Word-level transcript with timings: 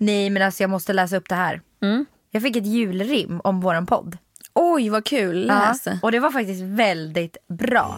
Nej 0.00 0.30
men 0.30 0.42
alltså 0.42 0.62
jag 0.62 0.70
måste 0.70 0.92
läsa 0.92 1.16
upp 1.16 1.28
det 1.28 1.34
här. 1.34 1.60
Jag 2.30 2.42
fick 2.42 2.56
ett 2.56 2.66
julrim 2.66 3.40
om 3.44 3.60
våran 3.60 3.86
podd. 3.86 4.18
Oj, 4.54 4.88
vad 4.88 5.04
kul. 5.04 5.46
Läs. 5.46 5.86
Ja, 5.86 5.92
och 6.02 6.12
det 6.12 6.20
var 6.20 6.30
faktiskt 6.30 6.62
väldigt 6.62 7.36
bra. 7.48 7.96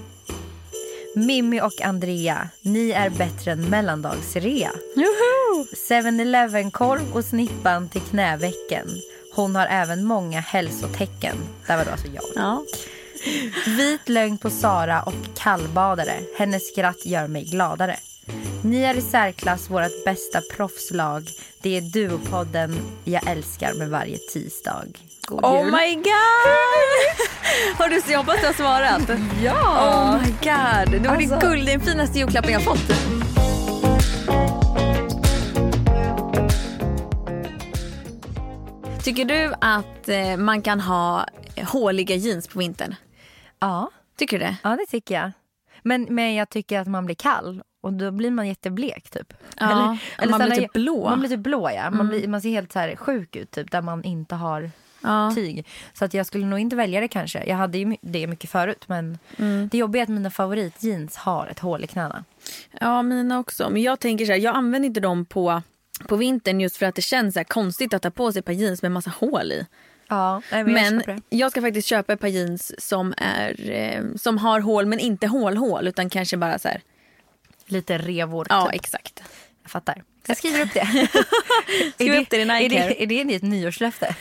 Mimmi 1.17 1.61
och 1.61 1.83
Andrea, 1.83 2.49
ni 2.65 2.91
är 2.91 3.11
bättre 3.11 3.53
än 3.53 3.71
mellandagsrea. 3.71 4.71
7-Eleven-korv 5.89 7.13
och 7.13 7.25
snippan 7.25 7.89
till 7.89 8.01
knävecken. 8.01 8.89
Hon 9.35 9.57
har 9.57 9.67
även 9.67 10.05
många 10.05 10.41
hälsotecken. 10.41 11.37
Det 11.67 11.77
var 11.77 11.85
då 11.85 11.91
alltså 11.91 12.09
jag. 12.15 12.25
Ja. 12.35 12.65
Vit 13.67 14.09
lögn 14.09 14.39
på 14.39 14.51
Sara 14.51 15.03
och 15.03 15.15
kallbadare. 15.37 16.15
Hennes 16.39 16.69
skratt 16.69 17.07
gör 17.07 17.29
mig 17.29 17.45
gladare. 17.45 17.97
Ni 18.65 18.83
är 18.83 18.95
i 18.95 19.01
särklass 19.01 19.71
vårt 19.71 20.05
bästa 20.05 20.41
proffslag. 20.57 21.29
Det 21.63 21.77
är 21.77 21.81
Duopodden 21.81 22.75
jag 23.05 23.29
älskar 23.31 23.75
med 23.75 23.89
varje 23.91 24.19
tisdag. 24.19 24.85
God 25.27 25.45
Oh 25.45 25.63
jul. 25.65 25.73
my 25.73 25.95
god! 25.95 26.13
Har 27.79 27.89
du, 27.89 28.03
jag 28.13 28.19
hoppas 28.19 28.41
du 28.41 28.47
har 28.47 28.53
svarat. 28.53 29.03
Ja! 29.43 30.15
Oh 30.15 30.23
my 30.23 30.31
god. 30.31 31.03
Det 31.03 31.09
var 31.09 31.17
Alltså- 31.17 31.35
det 31.37 31.47
guld, 31.47 31.67
den 31.67 31.81
finaste 31.81 32.19
julklappen 32.19 32.53
jag 32.53 32.63
fått. 32.65 32.93
Tycker 39.03 39.25
du 39.25 39.53
att 39.61 40.09
eh, 40.09 40.37
man 40.37 40.63
kan 40.63 40.81
ha 40.81 41.27
håliga 41.73 42.15
jeans 42.17 42.49
på 42.49 42.59
vintern? 42.59 42.95
ja. 43.61 43.91
Tycker 44.19 44.39
du 44.39 44.45
det? 44.45 44.57
Ja, 44.63 44.77
det 44.77 44.87
tycker 44.87 45.15
jag. 45.15 45.33
Men, 45.83 46.03
men 46.11 46.35
jag 46.35 46.49
tycker 46.49 46.81
att 46.81 46.89
man 46.89 47.05
blir 47.07 47.17
kall 47.17 47.63
och 47.83 47.93
då 47.93 48.11
blir 48.11 48.31
man 48.31 48.49
jätteblek 48.49 49.11
typ. 49.11 49.33
Ja, 49.57 49.67
man 49.67 49.99
så 50.19 50.27
blir 50.29 50.39
när 50.39 50.51
typ 50.57 50.63
jag- 50.75 50.83
blå. 50.83 50.97
Mm. 51.01 51.11
Man 51.11 51.19
blir 51.21 51.29
typ 51.31 51.41
blå 51.41 51.71
ja. 51.71 51.91
Man, 51.91 52.09
blir, 52.09 52.29
man 52.29 52.41
ser 52.43 52.51
helt 52.51 52.73
så 52.73 52.79
här 52.79 52.97
sjuk 52.97 53.37
ut 53.37 53.51
typ 53.51 53.71
där 53.71 53.83
man 53.83 54.05
inte 54.05 54.35
har 54.35 54.71
Ja. 55.05 55.33
tyg. 55.35 55.67
Så 55.93 56.05
att 56.05 56.15
jag 56.15 56.27
skulle 56.27 56.47
nog 56.47 56.59
inte 56.59 56.77
välja 56.77 57.01
det 57.01 57.09
kanske. 57.09 57.45
Jag 57.47 57.57
hade 57.57 57.79
ju 57.79 57.97
det 58.01 58.27
mycket 58.27 58.51
förut 58.51 58.85
men 58.87 59.19
Mm. 59.37 59.69
det 59.73 59.79
jobbiga 59.79 60.01
är 60.01 60.05
att 60.05 60.09
mina 60.09 60.31
favoritjeans 60.31 61.17
har 61.17 61.47
ett 61.47 61.59
hål 61.59 61.85
i 61.85 61.87
knäna. 61.87 62.25
Ja, 62.81 63.03
mina 63.03 63.39
också. 63.39 63.71
Men 63.71 63.83
jag 63.83 64.01
tänker 64.01 64.27
så 64.27 64.33
här, 64.33 64.39
jag 64.39 64.57
använder 64.57 64.87
inte 64.87 65.01
dem 65.01 65.25
på, 65.25 65.63
på 66.09 66.17
vintern 66.17 66.61
just 66.61 66.77
för 66.77 66.87
att 66.87 66.95
det 66.95 67.03
känns 67.03 67.35
så 67.35 67.45
konstigt 67.45 67.95
att 67.95 68.03
ta 68.03 68.11
på 68.11 68.33
sig 68.33 68.39
ett 68.41 68.45
par 68.47 68.53
jeans 68.53 68.83
med 68.83 68.93
massa 68.93 69.11
hål 69.21 69.53
i. 69.53 69.67
Ja, 70.09 70.43
men, 70.51 70.59
jag 70.59 70.71
Men 70.73 70.99
det. 70.99 71.21
jag 71.29 71.51
ska 71.51 71.61
faktiskt 71.61 71.89
köpa 71.89 72.13
ett 72.13 72.21
par 72.21 72.29
jeans 72.29 72.73
som, 72.89 73.15
är, 73.17 73.71
eh, 73.71 74.03
som 74.17 74.39
har 74.39 74.61
hål 74.61 74.87
men 74.87 74.99
inte 74.99 75.27
hål-hål 75.27 75.89
utan 75.89 76.11
kanske 76.11 76.37
bara 76.37 76.59
så 76.59 76.69
här. 76.69 76.81
Lite 77.73 77.99
revor 77.99 78.47
Ja, 78.51 78.67
typ. 78.67 78.75
exakt. 78.75 79.23
Jag 79.63 79.71
fattar. 79.71 80.03
Jag 80.27 80.37
skriver 80.37 80.61
upp 80.63 80.75
det. 80.75 80.87
Skriv 81.95 82.15
upp 82.15 82.31
det 82.31 82.37
i 82.37 82.45
Nike 82.45 82.65
är 82.65 82.69
det, 82.89 83.03
är 83.03 83.07
det 83.07 83.25
ditt 83.25 83.43
nyårslöfte? 83.43 84.15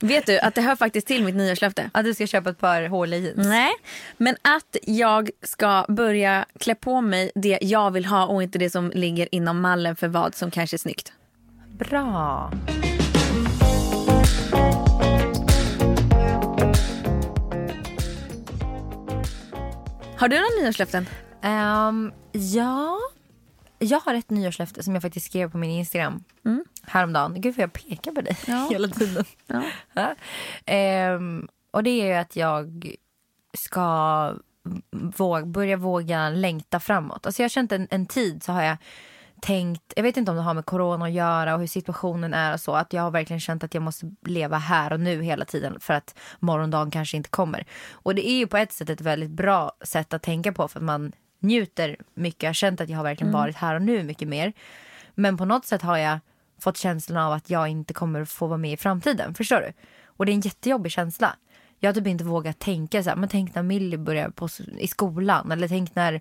Vet 0.00 0.26
du 0.26 0.38
att 0.38 0.54
det 0.54 0.62
hör 0.62 0.76
faktiskt 0.76 1.06
till 1.06 1.24
mitt 1.24 1.34
nyårslöfte? 1.34 1.90
Att 1.94 2.04
du 2.04 2.14
ska 2.14 2.26
köpa 2.26 2.50
ett 2.50 2.58
par 2.58 2.82
håliga 2.88 3.20
jeans? 3.20 3.46
Nej, 3.48 3.72
men 4.16 4.36
att 4.42 4.76
jag 4.82 5.30
ska 5.42 5.84
börja 5.88 6.44
klä 6.60 6.74
på 6.74 7.00
mig 7.00 7.30
det 7.34 7.58
jag 7.62 7.90
vill 7.90 8.04
ha 8.06 8.26
och 8.26 8.42
inte 8.42 8.58
det 8.58 8.70
som 8.70 8.90
ligger 8.94 9.34
inom 9.34 9.60
mallen 9.60 9.96
för 9.96 10.08
vad 10.08 10.34
som 10.34 10.50
kanske 10.50 10.76
är 10.76 10.78
snyggt. 10.78 11.12
Bra. 11.78 12.52
Har 20.16 20.28
du 20.28 20.36
några 20.36 20.62
nyårslöften? 20.62 21.08
Ehm, 21.42 22.12
ja, 22.34 22.98
jag 23.78 24.00
har 24.00 24.14
ett 24.14 24.30
nyårslöfte 24.30 24.82
som 24.82 24.94
jag 24.94 25.02
faktiskt 25.02 25.26
skrev 25.26 25.50
på 25.50 25.58
min 25.58 25.70
Instagram 25.70 26.24
häromdagen. 26.86 27.40
Gud 27.40 27.56
vad 27.56 27.62
jag 27.62 27.72
pekar 27.72 28.12
på 28.12 28.20
dig 28.20 28.36
Ja. 28.46 28.68
hela 28.70 28.88
tiden. 28.88 29.24
Ja. 29.46 29.62
Ja. 29.92 30.14
Ehm, 30.66 31.48
och 31.70 31.82
det 31.82 31.90
är 31.90 32.06
ju 32.06 32.12
att 32.14 32.36
jag 32.36 32.96
ska 33.54 34.34
våga, 34.90 35.46
börja 35.46 35.76
våga 35.76 36.28
längta 36.28 36.80
framåt. 36.80 37.26
Alltså 37.26 37.42
jag 37.42 37.44
har 37.44 37.50
känt 37.50 37.72
en, 37.72 37.88
en 37.90 38.06
tid 38.06 38.42
så 38.42 38.52
har 38.52 38.62
jag 38.62 38.76
tänkt, 39.42 39.92
jag 39.96 40.02
vet 40.02 40.16
inte 40.16 40.30
om 40.30 40.36
det 40.36 40.42
har 40.42 40.54
med 40.54 40.66
corona 40.66 41.04
att 41.04 41.12
göra 41.12 41.54
och 41.54 41.60
hur 41.60 41.66
situationen 41.66 42.34
är 42.34 42.52
och 42.52 42.60
så, 42.60 42.74
att 42.74 42.92
jag 42.92 43.02
har 43.02 43.10
verkligen 43.10 43.40
känt 43.40 43.64
att 43.64 43.74
jag 43.74 43.82
måste 43.82 44.10
leva 44.22 44.58
här 44.58 44.92
och 44.92 45.00
nu 45.00 45.22
hela 45.22 45.44
tiden 45.44 45.80
för 45.80 45.94
att 45.94 46.18
morgondagen 46.40 46.90
kanske 46.90 47.16
inte 47.16 47.30
kommer. 47.30 47.66
Och 47.92 48.14
det 48.14 48.28
är 48.28 48.38
ju 48.38 48.46
på 48.46 48.56
ett 48.56 48.72
sätt 48.72 48.90
ett 48.90 49.00
väldigt 49.00 49.30
bra 49.30 49.72
sätt 49.80 50.14
att 50.14 50.22
tänka 50.22 50.52
på 50.52 50.68
för 50.68 50.78
att 50.78 50.84
man 50.84 51.12
njuter 51.44 51.96
mycket. 52.14 52.42
Jag 52.42 52.48
har 52.48 52.54
känt 52.54 52.80
att 52.80 52.88
jag 52.88 52.96
har 52.96 53.04
verkligen 53.04 53.32
varit 53.32 53.56
här 53.56 53.74
och 53.74 53.82
nu 53.82 54.02
mycket 54.02 54.28
mer. 54.28 54.52
Men 55.14 55.36
på 55.36 55.44
något 55.44 55.66
sätt 55.66 55.82
har 55.82 55.98
jag 55.98 56.18
fått 56.60 56.76
känslan 56.76 57.22
av 57.24 57.32
att 57.32 57.50
jag 57.50 57.68
inte 57.68 57.94
kommer 57.94 58.24
få 58.24 58.46
vara 58.46 58.58
med 58.58 58.72
i 58.72 58.76
framtiden. 58.76 59.34
Förstår 59.34 59.60
du? 59.60 59.72
Och 60.06 60.26
det 60.26 60.32
är 60.32 60.34
en 60.34 60.40
jättejobbig 60.40 60.92
känsla. 60.92 61.36
Jag 61.80 61.88
har 61.88 61.94
typ 61.94 62.06
inte 62.06 62.24
vågat 62.24 62.58
tänka 62.58 63.02
så 63.02 63.08
här, 63.08 63.16
men 63.16 63.28
tänk 63.28 63.54
när 63.54 63.62
Millie 63.62 63.98
börjar 63.98 64.28
på, 64.28 64.48
i 64.78 64.88
skolan 64.88 65.52
eller 65.52 65.68
tänk 65.68 65.94
när, 65.94 66.20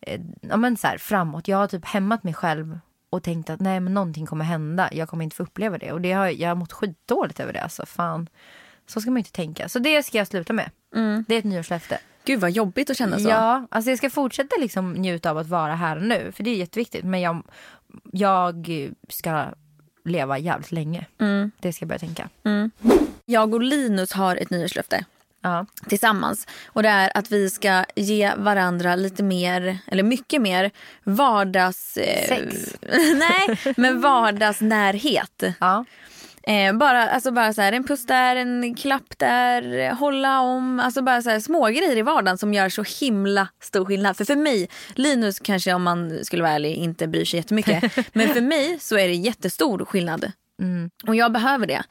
eh, 0.00 0.20
ja 0.40 0.56
men 0.56 0.76
så 0.76 0.86
här, 0.86 0.98
framåt. 0.98 1.48
Jag 1.48 1.56
har 1.56 1.66
typ 1.66 1.84
hämmat 1.84 2.22
mig 2.24 2.34
själv 2.34 2.78
och 3.10 3.22
tänkt 3.22 3.50
att 3.50 3.60
nej 3.60 3.80
men 3.80 3.94
någonting 3.94 4.26
kommer 4.26 4.44
hända. 4.44 4.88
Jag 4.92 5.08
kommer 5.08 5.24
inte 5.24 5.36
få 5.36 5.42
uppleva 5.42 5.78
det. 5.78 5.92
Och 5.92 6.00
det 6.00 6.12
har, 6.12 6.28
jag 6.28 6.48
har 6.48 6.54
mått 6.54 6.72
skitdåligt 6.72 7.40
över 7.40 7.52
det. 7.52 7.62
Alltså 7.62 7.86
fan. 7.86 8.28
Så 8.86 9.00
ska 9.00 9.10
man 9.10 9.16
ju 9.16 9.20
inte 9.20 9.32
tänka. 9.32 9.68
Så 9.68 9.78
det 9.78 10.02
ska 10.02 10.18
jag 10.18 10.26
sluta 10.26 10.52
med. 10.52 10.70
Det 11.28 11.34
är 11.34 11.38
ett 11.38 11.44
nyårslöfte. 11.44 11.98
Gud 12.24 12.40
vad 12.40 12.50
jobbigt 12.50 12.90
att 12.90 12.96
känna 12.96 13.18
så. 13.18 13.28
Ja, 13.28 13.66
alltså 13.70 13.90
jag 13.90 13.98
ska 13.98 14.10
fortsätta 14.10 14.56
liksom 14.60 14.92
njuta 14.92 15.30
av 15.30 15.38
att 15.38 15.46
vara 15.48 15.74
här 15.74 15.96
och 15.96 16.02
nu. 16.02 16.32
För 16.32 16.42
det 16.42 16.50
är 16.50 16.56
jätteviktigt. 16.56 17.04
Men 17.04 17.20
jag, 17.20 17.42
jag 18.12 18.68
ska 19.08 19.46
leva 20.04 20.38
jävligt 20.38 20.72
länge. 20.72 21.06
Det 21.60 21.72
ska 21.72 21.82
jag 21.82 21.88
börja 21.88 21.98
tänka. 21.98 22.28
Jag 23.26 23.54
och 23.54 23.62
Linus 23.62 24.12
har 24.12 24.36
ett 24.36 24.50
nyårslöfte 24.50 25.04
Ja. 25.42 25.66
tillsammans. 25.88 26.46
Och 26.66 26.82
det 26.82 26.88
är 26.88 27.16
att 27.18 27.32
vi 27.32 27.50
ska 27.50 27.84
ge 27.96 28.32
varandra 28.36 28.96
lite 28.96 29.22
mer, 29.22 29.78
eller 29.86 30.02
mycket 30.02 30.42
mer 30.42 30.70
vardags... 31.04 31.96
Eh, 31.96 32.28
Sex. 32.28 32.76
nej, 33.14 33.74
men 33.76 34.00
vardagsnärhet. 34.00 35.42
Ja. 35.60 35.84
Eh, 36.42 36.72
bara, 36.72 37.08
alltså 37.08 37.32
bara 37.32 37.52
så 37.52 37.62
här, 37.62 37.72
en 37.72 37.84
puss 37.84 38.06
där, 38.06 38.36
en 38.36 38.74
klapp 38.74 39.18
där, 39.18 39.90
hålla 39.90 40.40
om. 40.40 40.80
Alltså 40.80 41.02
bara 41.02 41.22
så 41.22 41.30
här, 41.30 41.40
små 41.40 41.66
grejer 41.66 41.96
i 41.96 42.02
vardagen 42.02 42.38
som 42.38 42.54
gör 42.54 42.68
så 42.68 42.82
himla 43.00 43.48
stor 43.62 43.84
skillnad. 43.84 44.16
För 44.16 44.24
för 44.24 44.36
mig, 44.36 44.68
Linus 44.94 45.40
kanske 45.40 45.74
om 45.74 45.82
man 45.82 46.24
skulle 46.24 46.42
vara 46.42 46.52
ärlig 46.52 46.74
inte 46.74 47.08
bryr 47.08 47.24
sig 47.24 47.38
jättemycket. 47.38 47.96
men 48.12 48.28
för 48.28 48.40
mig 48.40 48.78
så 48.80 48.98
är 48.98 49.08
det 49.08 49.14
jättestor 49.14 49.84
skillnad. 49.84 50.32
Och 51.06 51.16
jag 51.16 51.32
behöver 51.32 51.66
det. 51.66 51.82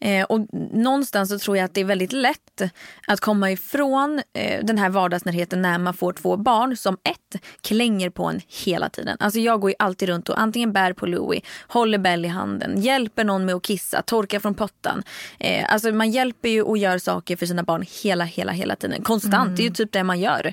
Eh, 0.00 0.24
och 0.24 0.46
någonstans 0.72 1.30
så 1.30 1.38
tror 1.38 1.56
jag 1.56 1.64
att 1.64 1.74
det 1.74 1.80
är 1.80 1.84
väldigt 1.84 2.12
lätt 2.12 2.62
att 3.06 3.20
komma 3.20 3.50
ifrån 3.50 4.22
eh, 4.32 4.64
den 4.64 4.78
här 4.78 4.88
vardagsnärheten 4.88 5.62
när 5.62 5.78
man 5.78 5.94
får 5.94 6.12
två 6.12 6.36
barn 6.36 6.76
som 6.76 6.94
ett 6.94 7.42
klänger 7.60 8.10
på 8.10 8.24
en 8.24 8.40
hela 8.64 8.88
tiden. 8.88 9.16
Alltså 9.20 9.40
jag 9.40 9.60
går 9.60 9.70
ju 9.70 9.76
alltid 9.78 10.08
runt 10.08 10.28
och 10.28 10.40
antingen 10.40 10.72
bär 10.72 10.92
på 10.92 11.06
Louie, 11.06 11.42
håller 11.68 11.98
Bell 11.98 12.24
i 12.24 12.28
handen, 12.28 12.82
hjälper 12.82 13.24
någon 13.24 13.44
med 13.44 13.54
att 13.54 13.62
kissa, 13.62 14.02
torkar 14.02 14.40
från 14.40 14.54
pottan. 14.54 15.02
Eh, 15.38 15.72
alltså 15.72 15.92
man 15.92 16.10
hjälper 16.10 16.48
ju 16.48 16.62
och 16.62 16.78
gör 16.78 16.98
saker 16.98 17.36
för 17.36 17.46
sina 17.46 17.62
barn 17.62 17.84
hela, 18.02 18.24
hela, 18.24 18.52
hela 18.52 18.76
tiden. 18.76 19.02
Konstant, 19.02 19.56
det 19.56 19.62
är 19.62 19.64
ju 19.64 19.70
typ 19.70 19.92
det 19.92 20.04
man 20.04 20.20
gör. 20.20 20.52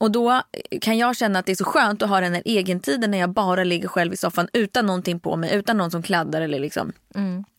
Och 0.00 0.10
då 0.10 0.42
kan 0.80 0.98
jag 0.98 1.16
känna 1.16 1.38
att 1.38 1.46
det 1.46 1.52
är 1.52 1.56
så 1.56 1.64
skönt 1.64 2.02
att 2.02 2.08
ha 2.08 2.20
den 2.20 2.34
här 2.34 2.42
egentiden 2.44 3.10
när 3.10 3.18
jag 3.18 3.30
bara 3.30 3.64
ligger 3.64 3.88
själv 3.88 4.12
i 4.12 4.16
soffan 4.16 4.48
utan 4.52 4.86
någonting 4.86 5.20
på 5.20 5.36
mig, 5.36 5.54
utan 5.54 5.76
någon 5.76 5.90
som 5.90 6.02
kladdar 6.02 6.40
eller 6.40 6.58
liksom 6.58 6.92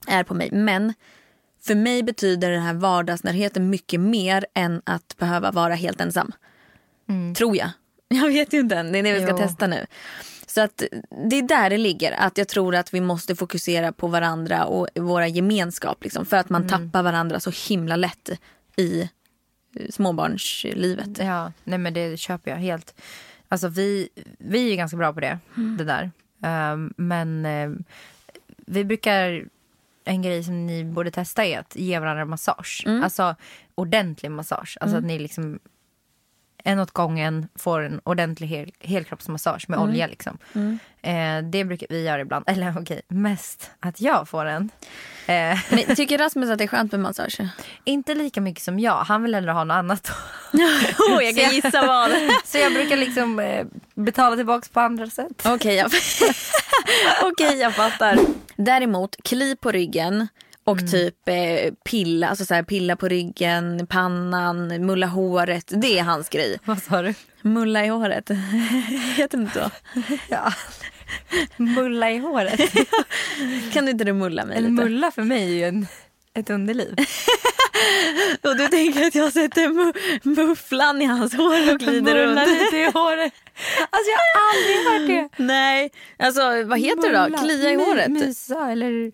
är 0.08 0.24
på 0.24 0.34
mig. 0.34 0.50
Men 0.52 0.94
för 1.64 1.76
mig 1.76 2.04
betyder 2.04 2.52
den 2.52 2.62
här 2.62 2.74
vardagsnärheten 2.74 3.70
mycket 3.70 4.00
mer 4.00 4.46
än 4.54 4.82
att 4.84 5.18
behöva 5.18 5.52
vara 5.52 5.76
helt 5.76 6.02
ensam. 6.02 6.32
Tror 7.38 7.58
jag. 7.58 7.70
Jag 8.08 8.28
vet 8.28 8.54
ju 8.54 8.60
inte 8.60 8.76
än, 8.76 8.92
det 8.92 9.00
är 9.00 9.04
det 9.04 9.14
vi 9.14 9.22
ska 9.22 9.32
Jo. 9.32 9.38
testa 9.38 9.68
nu. 9.68 9.86
Så 10.48 10.62
att 10.62 10.84
det 11.30 11.36
är 11.36 11.42
där 11.42 11.70
det 11.70 11.78
ligger, 11.78 12.12
att 12.12 12.38
jag 12.38 12.48
tror 12.48 12.76
att 12.76 12.94
vi 12.94 13.02
måste 13.02 13.36
fokusera 13.36 13.92
på 13.92 14.08
varandra 14.08 14.66
och 14.66 14.88
våra 14.96 15.28
gemenskap. 15.28 16.03
Liksom, 16.03 16.26
för 16.26 16.38
att 16.38 16.50
man 16.50 16.68
tappar 16.68 17.03
varandra 17.03 17.40
så 17.40 17.52
himla 17.70 17.96
lätt 17.96 18.30
i 18.76 19.09
småbarnslivet. 19.90 21.18
Ja, 21.18 21.52
nej 21.64 21.80
men 21.80 21.94
det 21.94 22.20
köper 22.20 22.52
jag 22.52 22.58
helt. 22.58 23.02
Alltså 23.48 23.68
vi, 23.68 24.10
vi 24.38 24.72
är 24.72 24.76
ganska 24.76 24.98
bra 24.98 25.14
på 25.14 25.20
det, 25.20 25.40
det 25.78 25.84
där. 25.84 26.12
Ehm, 26.42 26.94
men 26.98 27.46
ehm, 27.46 27.84
vi 28.66 28.84
brukar, 28.86 29.46
en 30.04 30.22
grej 30.22 30.44
som 30.44 30.66
ni 30.66 30.84
borde 30.84 31.12
testa 31.12 31.46
är 31.46 31.60
att 31.60 31.76
ge 31.76 32.00
varandra 32.00 32.26
massage. 32.26 32.84
Alltså 33.04 33.36
ordentlig 33.76 34.32
massage. 34.32 34.78
Alltså 34.82 34.98
att 34.98 35.04
ni 35.04 35.20
liksom 35.20 35.60
en 36.64 36.79
åt 36.79 36.91
gången 36.91 37.47
får 37.56 37.82
en 37.82 38.02
ordentlig 38.03 38.47
hel, 38.47 38.72
helkroppsmassage 38.79 39.66
med 39.70 39.79
olja. 39.79 40.08
Liksom. 40.08 40.38
Eh, 41.02 41.44
det 41.44 41.66
brukar 41.66 41.88
vi 41.90 42.03
göra 42.03 42.22
ibland. 42.22 42.46
Eller 42.50 42.73
okej, 42.82 43.02
mest 43.08 43.72
att 43.79 44.02
jag 44.02 44.29
får 44.29 44.46
en. 44.46 44.70
Eh, 45.26 45.59
Men 45.70 45.96
tycker 45.96 46.17
Rasmus 46.17 46.50
att 46.50 46.58
det 46.58 46.64
är 46.64 46.67
skönt 46.67 46.91
med 46.91 47.02
massage? 47.02 47.40
inte 47.84 48.16
lika 48.16 48.41
mycket 48.41 48.64
som 48.64 48.79
jag. 48.79 48.97
Han 48.97 49.23
vill 49.23 49.35
hellre 49.35 49.52
ha 49.52 49.64
något 49.64 49.76
annat. 49.76 50.11
oh, 51.09 51.23
jag 51.23 51.35
kan 51.35 51.56
gissa 51.56 51.88
vad. 51.88 52.11
Så 52.46 52.58
jag 52.58 52.73
brukar 52.73 52.97
liksom 52.97 53.40
eh, 53.40 53.66
betala 53.94 54.35
tillbaka 54.35 54.67
på 54.73 54.79
andra 54.79 55.08
sätt. 55.08 55.46
Okej, 55.46 55.76
jag... 55.76 55.91
Okej, 57.23 57.59
jag 57.59 57.76
fattar. 57.76 58.20
Däremot, 58.56 59.16
kli 59.23 59.56
på 59.56 59.72
ryggen 59.72 60.28
och 60.72 60.92
typ 60.92 61.28
eh, 61.28 61.74
pilla, 61.86 62.28
alltså 62.28 62.46
så 62.46 62.54
här, 62.54 62.64
pilla 62.64 62.96
på 62.96 63.08
ryggen, 63.08 63.88
pannan, 63.90 64.86
mulla 64.86 65.08
håret. 65.08 65.72
Det 65.76 66.00
är 66.00 66.04
hans 66.04 66.30
grej. 66.30 66.58
Vad 66.66 66.84
sa 66.84 67.02
du? 67.02 67.14
Mulla 67.42 67.86
i 67.86 67.88
håret. 67.88 68.30
Heter 69.18 69.38
det 69.38 69.44
inte 69.44 69.60
så? 69.60 69.70
Ja. 70.30 70.54
Mulla 71.58 72.12
i 72.12 72.18
håret. 72.18 72.60
Kan 73.74 73.86
du 73.86 73.92
inte 73.92 74.04
du 74.04 74.14
mulla 74.14 74.46
mig 74.46 74.58
En 74.58 74.64
lite? 74.64 74.84
mulla 74.84 75.12
för 75.12 75.22
mig 75.24 75.44
är 75.44 75.56
ju 75.58 75.64
en, 75.64 75.88
ett 76.34 76.50
underliv. 76.50 76.96
Och 78.44 78.58
du 78.58 78.68
tänker 78.68 79.08
att 79.08 79.16
jag 79.16 79.34
sätter 79.34 79.68
mu 79.70 79.94
mufflan 80.36 81.02
i 81.02 81.06
hans 81.06 81.34
hår 81.34 81.74
och 81.74 81.80
glider 81.80 82.02
Mulla 82.28 82.46
runt? 82.46 82.62
lite 82.62 82.78
i 82.78 82.84
håret. 82.94 83.34
Alltså 83.90 84.10
jag 84.12 84.20
har 84.34 84.50
aldrig 84.54 85.10
hört 85.18 85.30
det. 85.38 85.44
Nej, 85.44 85.92
alltså 86.20 86.64
vad 86.64 86.80
heter 86.80 87.10
det 87.12 87.18
då? 87.18 87.24
Mulla. 87.24 87.38
Klia 87.38 87.72
i 87.72 87.76
håret? 87.76 88.10
Mysa 88.12 88.72
eller... 88.72 89.12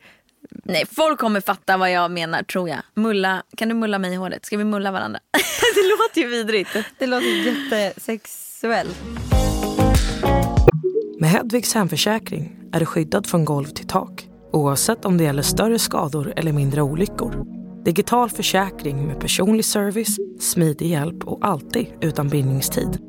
Nej, 0.63 0.85
folk 0.91 1.19
kommer 1.19 1.41
fatta 1.41 1.77
vad 1.77 1.91
jag 1.91 2.11
menar 2.11 2.43
tror 2.43 2.69
jag. 2.69 2.79
Mulla, 2.93 3.43
kan 3.57 3.69
du 3.69 3.75
mulla 3.75 3.99
mig 3.99 4.13
i 4.13 4.15
håret? 4.15 4.45
Ska 4.45 4.57
vi 4.57 4.63
mulla 4.63 4.91
varandra? 4.91 5.19
det 5.75 5.89
låter 5.89 6.21
ju 6.21 6.27
vidrigt. 6.27 6.69
Det 6.97 7.07
låter 7.07 7.45
jättesexuellt. 7.45 8.97
Med 11.19 11.29
Hedvigs 11.29 11.73
hemförsäkring 11.73 12.59
är 12.73 12.79
du 12.79 12.85
skyddad 12.85 13.27
från 13.27 13.45
golv 13.45 13.65
till 13.65 13.87
tak 13.87 14.27
oavsett 14.55 15.05
om 15.05 15.17
det 15.17 15.23
gäller 15.23 15.41
större 15.41 15.79
skador 15.79 16.33
eller 16.35 16.53
mindre 16.53 16.81
olyckor. 16.81 17.45
Digital 17.85 18.29
försäkring 18.29 19.07
med 19.07 19.19
personlig 19.19 19.65
service, 19.65 20.17
smidig 20.39 20.87
hjälp 20.87 21.23
och 21.23 21.39
alltid 21.41 21.87
utan 22.01 22.29
bindningstid. 22.29 22.99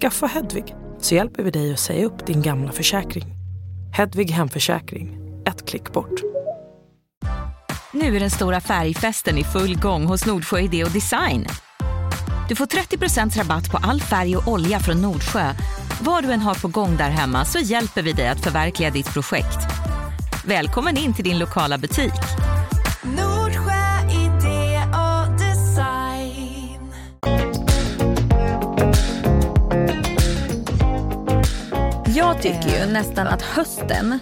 Skaffa 0.00 0.26
Hedvig 0.26 0.74
så 1.00 1.14
hjälper 1.14 1.42
vi 1.42 1.50
dig 1.50 1.72
att 1.72 1.78
säga 1.78 2.06
upp 2.06 2.26
din 2.26 2.42
gamla 2.42 2.72
försäkring. 2.72 3.24
Hedvig 3.96 4.30
hemförsäkring, 4.30 5.18
ett 5.46 5.68
klick 5.68 5.92
bort. 5.92 6.31
Nu 7.94 8.16
är 8.16 8.20
den 8.20 8.30
stora 8.30 8.60
färgfesten 8.60 9.38
i 9.38 9.44
full 9.44 9.78
gång 9.78 10.04
hos 10.04 10.26
Nordsjö 10.26 10.60
Idé 10.60 10.84
och 10.84 10.90
Design. 10.90 11.46
Du 12.48 12.54
får 12.54 12.66
30% 12.66 13.38
rabatt 13.38 13.70
på 13.70 13.78
all 13.82 14.00
färg 14.00 14.36
och 14.36 14.48
olja 14.48 14.80
från 14.80 15.02
Nordsjö. 15.02 15.54
Vad 16.00 16.24
du 16.24 16.32
än 16.32 16.40
har 16.40 16.54
på 16.54 16.68
gång 16.68 16.96
där 16.96 17.10
hemma 17.10 17.44
så 17.44 17.58
hjälper 17.58 18.02
vi 18.02 18.12
dig 18.12 18.28
att 18.28 18.40
förverkliga 18.40 18.90
ditt 18.90 19.12
projekt. 19.12 19.58
Välkommen 20.46 20.96
in 20.96 21.14
till 21.14 21.24
din 21.24 21.38
lokala 21.38 21.78
butik. 21.78 22.12
Nordsjö 23.02 23.82
idé 24.10 24.82
och 24.92 25.32
design. 25.38 26.92
Jag 32.16 32.42
tycker 32.42 32.86
ju 32.86 32.92
nästan 32.92 33.26
att 33.26 33.42
hösten 33.42 34.18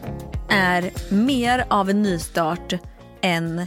är 0.48 0.90
mer 1.14 1.64
av 1.68 1.90
en 1.90 2.02
nystart 2.02 2.74
än 3.22 3.66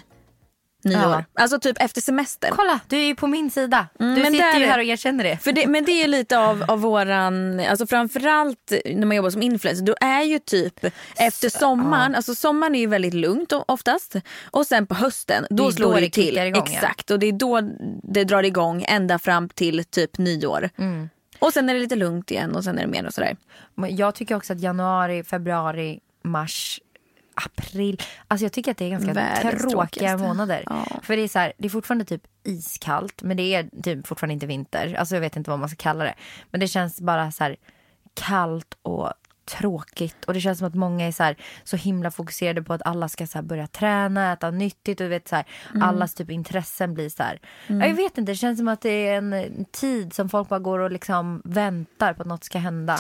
nyår. 0.85 1.01
Ja. 1.01 1.23
Alltså 1.33 1.59
typ 1.59 1.77
efter 1.81 2.01
semestern. 2.01 2.51
Kolla, 2.55 2.79
du 2.87 2.97
är 2.97 3.05
ju 3.05 3.15
på 3.15 3.27
min 3.27 3.51
sida. 3.51 3.87
Mm, 3.99 4.15
du 4.15 4.21
men 4.21 4.31
sitter 4.31 4.51
där- 4.53 4.59
ju 4.59 4.65
här 4.65 4.77
och 4.79 4.83
erkänner 4.85 5.23
det. 5.23 5.37
För 5.37 5.51
det, 5.51 5.67
men 5.67 5.85
det 5.85 5.91
är 6.03 6.07
lite 6.07 6.39
av, 6.39 6.63
av 6.67 6.79
våran, 6.81 7.59
alltså 7.59 7.87
framförallt 7.87 8.73
när 8.85 9.05
man 9.05 9.17
jobbar 9.17 9.29
som 9.29 9.41
influencer, 9.41 9.85
då 9.85 9.95
är 10.01 10.21
ju 10.21 10.39
typ 10.39 10.85
efter 11.17 11.49
sommaren, 11.49 12.15
alltså 12.15 12.35
sommaren 12.35 12.75
är 12.75 12.79
ju 12.79 12.87
väldigt 12.87 13.13
lugnt 13.13 13.53
oftast 13.67 14.15
och 14.43 14.65
sen 14.67 14.87
på 14.87 14.95
hösten 14.95 15.45
då 15.49 15.67
Det 15.67 15.73
slår 15.73 15.89
då 15.89 15.95
det 15.95 16.01
det 16.01 16.09
till. 16.09 16.37
igång, 16.37 16.63
ja. 16.65 16.73
Exakt 16.73 17.11
och 17.11 17.19
det 17.19 17.27
är 17.27 17.31
då 17.31 17.61
det 18.03 18.23
drar 18.23 18.43
igång 18.43 18.85
ända 18.87 19.19
fram 19.19 19.49
till 19.49 19.85
typ 19.85 20.17
nyår. 20.17 20.69
Mm. 20.77 21.09
Och 21.39 21.53
sen 21.53 21.69
är 21.69 21.73
det 21.73 21.79
lite 21.79 21.95
lugnt 21.95 22.31
igen 22.31 22.55
och 22.55 22.63
sen 22.63 22.77
är 22.77 22.81
det 22.81 22.87
mer 22.87 23.05
och 23.05 23.13
sådär. 23.13 23.37
Jag 23.89 24.15
tycker 24.15 24.35
också 24.35 24.53
att 24.53 24.59
januari, 24.61 25.23
februari, 25.23 25.99
mars, 26.23 26.79
april. 27.35 28.01
Alltså 28.27 28.45
jag 28.45 28.51
tycker 28.51 28.71
att 28.71 28.77
det 28.77 28.85
är 28.85 28.89
ganska 28.89 29.13
Världens 29.13 29.71
tråkiga 29.71 30.17
månader. 30.17 30.63
Ja. 30.65 30.85
För 31.03 31.15
det 31.17 31.23
är, 31.23 31.27
så 31.27 31.39
här, 31.39 31.53
det 31.57 31.65
är 31.67 31.69
fortfarande 31.69 32.05
typ 32.05 32.23
iskallt 32.43 33.23
men 33.23 33.37
det 33.37 33.55
är 33.55 33.69
typ 33.83 34.07
fortfarande 34.07 34.33
inte 34.33 34.45
vinter. 34.45 34.95
Alltså 34.99 35.15
jag 35.15 35.21
vet 35.21 35.35
inte 35.35 35.49
vad 35.49 35.59
man 35.59 35.69
ska 35.69 35.75
kalla 35.75 36.03
det. 36.03 36.13
Men 36.51 36.59
det 36.59 36.67
känns 36.67 37.01
bara 37.01 37.31
så 37.31 37.43
här 37.43 37.55
kallt 38.13 38.77
och 38.81 39.13
tråkigt. 39.45 40.25
Och 40.25 40.33
det 40.33 40.41
känns 40.41 40.57
som 40.57 40.67
att 40.67 40.75
många 40.75 41.07
är 41.07 41.11
så, 41.11 41.23
här, 41.23 41.35
så 41.63 41.77
himla 41.77 42.11
fokuserade 42.11 42.63
på 42.63 42.73
att 42.73 42.81
alla 42.85 43.09
ska 43.09 43.27
så 43.27 43.41
börja 43.41 43.67
träna, 43.67 44.33
äta 44.33 44.51
nyttigt. 44.51 44.99
Och 44.99 45.05
du 45.05 45.09
vet, 45.09 45.27
så 45.27 45.35
här, 45.35 45.45
Mm. 45.69 45.83
Allas 45.83 46.13
typ 46.13 46.29
intressen 46.29 46.93
blir 46.93 47.09
så 47.09 47.23
här. 47.23 47.39
Ja, 47.67 47.75
Jag 47.75 47.93
vet 47.93 48.17
inte, 48.17 48.31
det 48.31 48.35
känns 48.35 48.57
som 48.59 48.67
att 48.67 48.81
det 48.81 49.07
är 49.07 49.17
en 49.17 49.65
tid 49.71 50.13
som 50.13 50.29
folk 50.29 50.49
bara 50.49 50.59
går 50.59 50.79
och 50.79 50.91
liksom 50.91 51.41
väntar 51.45 52.13
på 52.13 52.21
att 52.21 52.27
något 52.27 52.43
ska 52.43 52.59
hända. 52.59 52.97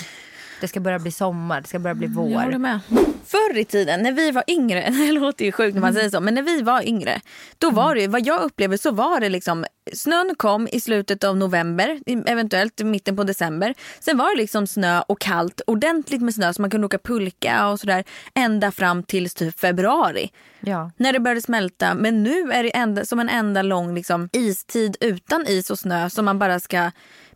Det 0.63 0.67
ska 0.67 0.79
börja 0.79 0.99
bli 0.99 1.11
sommar, 1.11 1.61
det 1.61 1.67
ska 1.67 1.79
börja 1.79 1.95
bli 1.95 2.07
Jag 2.07 2.13
håller 2.13 2.51
vår. 2.51 2.57
med. 2.57 2.79
Förr 3.25 3.57
i 3.57 3.65
tiden 3.65 4.03
när 4.03 4.11
vi 4.11 4.31
var 4.31 4.43
yngre, 4.47 4.89
det 4.89 5.11
låter 5.11 5.45
ju 5.45 5.51
sjukt 5.51 5.73
när 5.73 5.81
man 5.81 5.93
säger 5.93 6.09
så, 6.09 6.19
men 6.19 6.33
när 6.33 6.41
vi 6.41 6.61
var 6.61 6.87
yngre, 6.87 7.21
då 7.57 7.69
var 7.71 7.95
det, 7.95 8.07
vad 8.07 8.25
jag 8.25 8.41
upplever 8.41 8.77
så 8.77 8.91
var 8.91 9.19
det 9.19 9.29
liksom, 9.29 9.65
snön 9.93 10.35
kom 10.37 10.67
i 10.71 10.79
slutet 10.79 11.23
av 11.23 11.37
november, 11.37 11.99
eventuellt 12.05 12.79
mitten 12.79 13.15
på 13.15 13.23
december. 13.23 13.73
Sen 13.99 14.17
var 14.17 14.35
det 14.35 14.41
liksom 14.41 14.67
snö 14.67 15.01
och 15.01 15.19
kallt, 15.19 15.61
ordentligt 15.67 16.21
med 16.21 16.33
snö 16.33 16.53
så 16.53 16.61
man 16.61 16.69
kunde 16.71 16.87
åka 16.87 16.97
pulka 16.97 17.67
och 17.67 17.79
sådär 17.79 18.03
ända 18.33 18.71
fram 18.71 19.03
till 19.03 19.29
typ 19.29 19.59
februari. 19.59 20.31
Ja. 20.59 20.91
När 20.97 21.13
det 21.13 21.19
började 21.19 21.41
smälta, 21.41 21.93
men 21.93 22.23
nu 22.23 22.51
är 22.51 22.63
det 22.63 22.75
enda, 22.75 23.05
som 23.05 23.19
en 23.19 23.29
enda 23.29 23.61
lång 23.61 23.95
liksom, 23.95 24.29
istid 24.31 24.97
utan 24.99 25.47
is 25.47 25.69
och 25.69 25.79
snö 25.79 26.09
som 26.09 26.25
man 26.25 26.39
bara 26.39 26.59
ska 26.59 26.91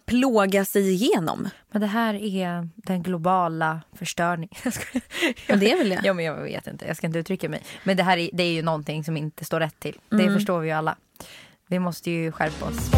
plåga 0.08 0.66
sig 0.66 0.92
igenom. 0.94 1.50
Men 1.72 1.82
det 1.82 1.88
här 1.88 2.14
är 2.14 2.70
den 2.76 3.04
globala 3.04 3.82
förstörningen. 3.94 4.56
Ja, 5.48 5.56
det 5.56 5.72
är 5.72 5.78
väl 5.78 5.90
det. 5.90 6.02
Ja, 6.04 6.14
men 6.14 6.26
jag 6.26 6.44
vet 6.44 6.68
inte, 6.68 6.86
jag 6.88 6.98
ska 6.98 7.08
inte 7.08 7.20
uttrycka 7.20 7.50
mig. 7.50 7.62
Men 7.84 7.98
det 7.98 8.04
här 8.04 8.18
är, 8.18 8.30
det 8.34 8.44
är 8.44 8.52
ju 8.52 8.62
någonting 8.62 9.04
som 9.04 9.18
inte 9.18 9.46
står 9.46 9.60
rätt 9.60 9.80
till. 9.80 9.98
Det 10.10 10.16
Mm. 10.24 10.34
förstår 10.34 10.60
vi 10.60 10.68
ju 10.68 10.74
alla. 10.74 10.96
Vi 11.68 11.80
måste 11.80 12.12
ju 12.12 12.32
skärpa 12.32 12.66
oss. 12.66 12.92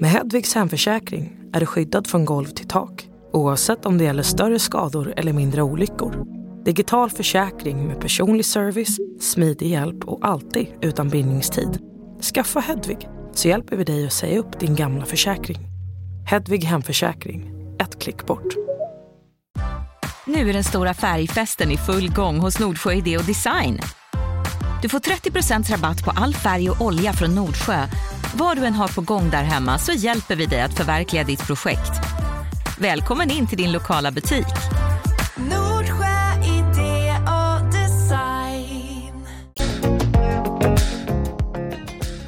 Med 0.00 0.10
Hedvigs 0.10 0.54
hemförsäkring 0.54 1.36
är 1.52 1.60
du 1.60 1.66
skyddad 1.66 2.06
från 2.06 2.24
golv 2.24 2.46
till 2.46 2.68
tak 2.68 3.08
oavsett 3.32 3.86
om 3.86 3.98
det 3.98 4.04
gäller 4.04 4.22
större 4.22 4.58
skador 4.58 5.14
eller 5.16 5.32
mindre 5.32 5.62
olyckor. 5.62 6.26
Digital 6.64 7.10
försäkring 7.10 7.86
med 7.86 8.00
personlig 8.00 8.44
service, 8.46 8.96
smidig 9.20 9.66
hjälp 9.70 10.04
och 10.04 10.18
alltid 10.26 10.66
utan 10.80 11.08
bindningstid. 11.08 11.78
Skaffa 12.34 12.60
Hedvig 12.60 13.08
så 13.38 13.48
hjälper 13.48 13.76
vi 13.76 13.84
dig 13.84 14.06
att 14.06 14.12
säga 14.12 14.38
upp 14.38 14.60
din 14.60 14.74
gamla 14.74 15.04
försäkring. 15.04 15.58
Hedvig 16.26 16.64
hemförsäkring, 16.64 17.50
ett 17.80 18.02
klick 18.02 18.26
bort. 18.26 18.54
Nu 20.26 20.50
är 20.50 20.52
den 20.52 20.64
stora 20.64 20.94
färgfesten 20.94 21.70
i 21.70 21.76
full 21.76 22.12
gång 22.12 22.38
hos 22.38 22.58
Nordsjö 22.58 22.92
Idé 22.92 23.18
och 23.18 23.24
Design. 23.24 23.80
Du 24.82 24.88
får 24.88 24.98
30% 24.98 25.70
rabatt 25.70 26.04
på 26.04 26.10
all 26.10 26.34
färg 26.34 26.70
och 26.70 26.80
olja 26.80 27.12
från 27.12 27.34
Nordsjö. 27.34 27.86
Vad 28.34 28.56
du 28.56 28.64
än 28.64 28.74
har 28.74 28.88
på 28.88 29.00
gång 29.00 29.30
där 29.30 29.42
hemma 29.42 29.78
så 29.78 29.92
hjälper 29.92 30.36
vi 30.36 30.46
dig 30.46 30.60
att 30.60 30.74
förverkliga 30.74 31.24
ditt 31.24 31.46
projekt. 31.46 31.92
Välkommen 32.78 33.30
in 33.30 33.46
till 33.46 33.58
din 33.58 33.72
lokala 33.72 34.10
butik. 34.10 34.85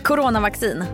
Coronavaccin. 0.09 0.85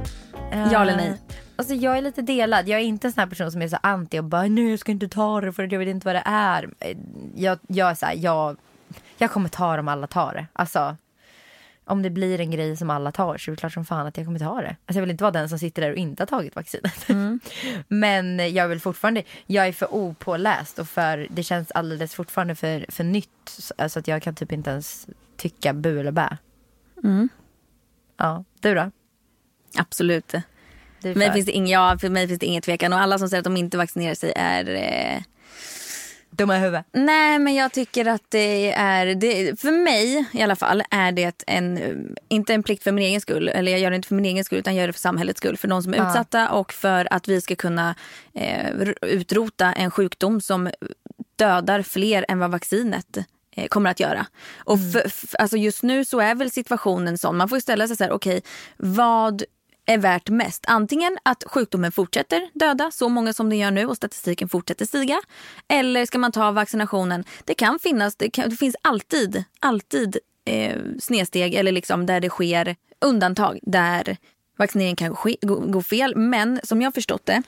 Ja 0.51 0.83
eller 0.83 0.97
nej? 0.97 1.21
Alltså 1.57 1.75
jag 1.75 1.99
är 1.99 2.03
lite 2.03 2.23
delad. 2.23 2.69
Jag 2.69 2.81
är 2.81 2.85
inte 2.85 3.07
en 3.09 3.13
sån 3.13 3.29
person 3.29 3.53
som 3.53 3.63
är 3.63 3.69
så 3.69 3.79
anti 3.83 4.19
och 4.19 4.25
bara 4.25 4.43
nej 4.43 4.71
jag 4.71 4.79
ska 4.79 4.93
inte 4.93 5.09
ta 5.09 5.41
det 5.41 5.53
för 5.53 5.73
jag 5.73 5.79
vet 5.79 5.89
inte 5.89 6.07
vad 6.07 6.15
det 6.15 6.23
är. 6.27 6.71
Eh, 6.81 6.97
Jag, 7.35 7.59
jag 7.67 7.91
är 7.91 7.95
så 7.95 8.07
här, 8.07 8.15
jag, 8.15 8.57
jag 9.19 9.31
kommer 9.31 9.49
ta 9.49 9.73
det 9.75 9.81
om 9.81 9.89
alla 9.89 10.07
tar 10.07 10.35
det. 10.35 10.47
Alltså 10.53 10.97
om 11.85 12.03
det 12.03 12.11
blir 12.11 12.41
en 12.41 12.51
grej 12.51 12.77
som 12.77 12.91
alla 12.91 13.13
tar 13.13 13.39
så 13.39 13.51
är 13.51 13.53
det 13.53 13.61
klart 13.61 13.73
som 13.73 13.85
fan 13.85 14.07
att 14.07 14.17
jag 14.17 14.27
kommer 14.27 14.39
ta 14.39 14.61
det. 14.61 14.77
Alltså 14.87 14.99
jag 14.99 15.01
vill 15.01 15.11
inte 15.11 15.25
vara 15.25 15.33
den 15.33 15.49
som 15.49 15.59
sitter 15.59 15.83
där 15.83 15.91
och 15.91 15.97
inte 15.97 16.23
har 16.23 16.27
tagit 16.27 16.57
vaccinet. 16.57 17.09
Men 17.89 18.55
jag 18.55 18.69
vill 18.69 18.81
fortfarande, 18.81 19.23
jag 19.47 19.67
är 19.69 19.73
för 19.73 19.95
opåläst 19.95 20.79
och 20.79 20.89
för, 20.89 21.27
det 21.31 21.43
känns 21.43 21.71
alldeles 21.71 22.15
fortfarande 22.15 22.55
för, 22.55 22.87
för 22.89 23.05
nytt. 23.05 23.71
Alltså 23.79 23.99
att 23.99 24.09
jag 24.09 24.23
kan 24.23 24.35
typ 24.35 24.53
inte 24.53 24.71
ens 24.71 25.07
tycka 25.37 25.73
bu 25.73 26.01
eller 26.01 26.13
bä. 26.13 26.37
Ja, 28.17 28.45
du 28.61 28.75
då? 28.75 28.91
Absolut. 29.77 30.35
Är 30.35 30.43
För 31.03 31.15
mig 31.15 31.33
finns 31.33 31.47
det 31.47 31.53
ing, 31.53 31.67
ja, 31.69 31.99
för 32.01 32.09
mig 32.09 32.29
finns 32.29 32.41
det 32.41 32.47
ingen 32.47 32.63
tvekan 32.63 32.93
och 32.93 32.99
alla 33.01 33.19
som 33.19 33.29
säger 33.29 33.39
att 33.41 33.45
de 33.45 33.57
inte 33.57 33.77
vaccinerar 33.77 34.15
sig 34.15 34.33
är 34.37 34.75
eh, 34.75 35.23
dumma 36.31 36.57
huvud. 36.57 36.81
Nej, 36.93 37.39
men 37.39 37.55
jag 37.55 37.73
tycker 37.73 38.07
att 38.07 38.23
det 38.29 38.73
är, 38.73 39.15
det, 39.15 39.61
för 39.61 39.71
mig 39.85 40.25
i 40.33 40.43
alla 40.43 40.57
fall, 40.57 40.83
är 40.91 41.13
det 41.13 41.43
en, 41.47 41.79
inte 42.29 42.55
en 42.55 42.63
plikt 42.63 42.83
för 42.83 42.93
min 42.93 43.05
egen 43.05 43.21
skull, 43.21 43.49
eller 43.49 43.73
jag 43.73 43.81
gör 43.81 43.91
det 43.91 43.97
inte 43.97 44.09
för 44.09 44.15
min 44.15 44.25
egen 44.25 44.45
skull, 44.45 44.59
utan 44.59 44.75
jag 44.75 44.81
gör 44.83 44.87
det 44.87 44.93
för 44.93 45.01
samhällets 45.01 45.39
skull, 45.39 45.57
för 45.57 45.69
de 45.69 45.83
som 45.83 45.95
är 45.95 45.99
Ja. 45.99 46.09
utsatta 46.09 46.51
och 46.51 46.73
för 46.73 47.09
att 47.11 47.29
vi 47.29 47.41
ska 47.41 47.57
kunna 47.57 47.95
eh, 48.35 48.71
utrota 49.03 49.73
en 49.73 49.91
sjukdom 49.91 50.41
som 50.41 50.71
dödar 51.37 51.83
fler 51.83 52.25
än 52.29 52.39
vad 52.39 52.51
vaccinet 52.51 53.17
eh, 53.57 53.67
kommer 53.69 53.91
att 53.91 54.01
göra. 54.01 54.27
Och 54.57 54.77
Mm. 54.79 54.91
för, 54.93 55.37
alltså 55.39 55.57
just 55.57 55.83
nu 55.83 56.05
så 56.05 56.21
är 56.21 56.35
väl 56.35 56.51
situationen 56.51 57.19
sån, 57.19 57.37
man 57.37 57.49
får 57.49 57.57
ju 57.57 57.63
ställa 57.63 57.89
sig 57.89 57.97
så 57.97 58.05
här, 58.05 58.11
okej, 58.13 58.43
vad 58.77 59.43
är 59.87 59.99
värt 59.99 60.31
mest? 60.31 60.65
Antingen 60.67 61.19
att 61.23 61.45
sjukdomen 61.47 61.93
fortsätter 61.93 62.51
döda 62.55 62.91
så 62.91 63.09
många 63.09 63.33
som 63.33 63.51
den 63.51 63.59
gör 63.59 63.71
nu 63.71 63.87
och 63.87 63.97
statistiken 63.97 64.49
fortsätter 64.49 64.87
stiga. 64.87 65.21
Eller 65.69 66.07
ska 66.07 66.19
man 66.19 66.33
ta 66.33 66.51
vaccinationen? 66.51 67.25
Det 67.45 67.55
kan 67.55 67.79
finnas, 67.79 68.17
det, 68.17 68.31
kan, 68.31 68.51
det 68.51 68.57
finns 68.57 68.77
alltid, 68.83 69.45
alltid 69.61 70.19
eh, 70.45 70.79
snedsteg 71.01 71.55
eller 71.55 71.73
liksom 71.73 72.07
där 72.07 72.21
det 72.21 72.29
sker 72.29 72.77
undantag 73.01 73.59
där 73.63 74.17
vaccineringen 74.57 74.97
kan 74.97 75.17
ske, 75.17 75.37
gå, 75.43 75.55
gå 75.55 75.83
fel. 75.83 76.17
Men 76.17 76.61
som 76.65 76.83
jag 76.83 76.95
förstått 76.95 77.27
det 77.27 77.43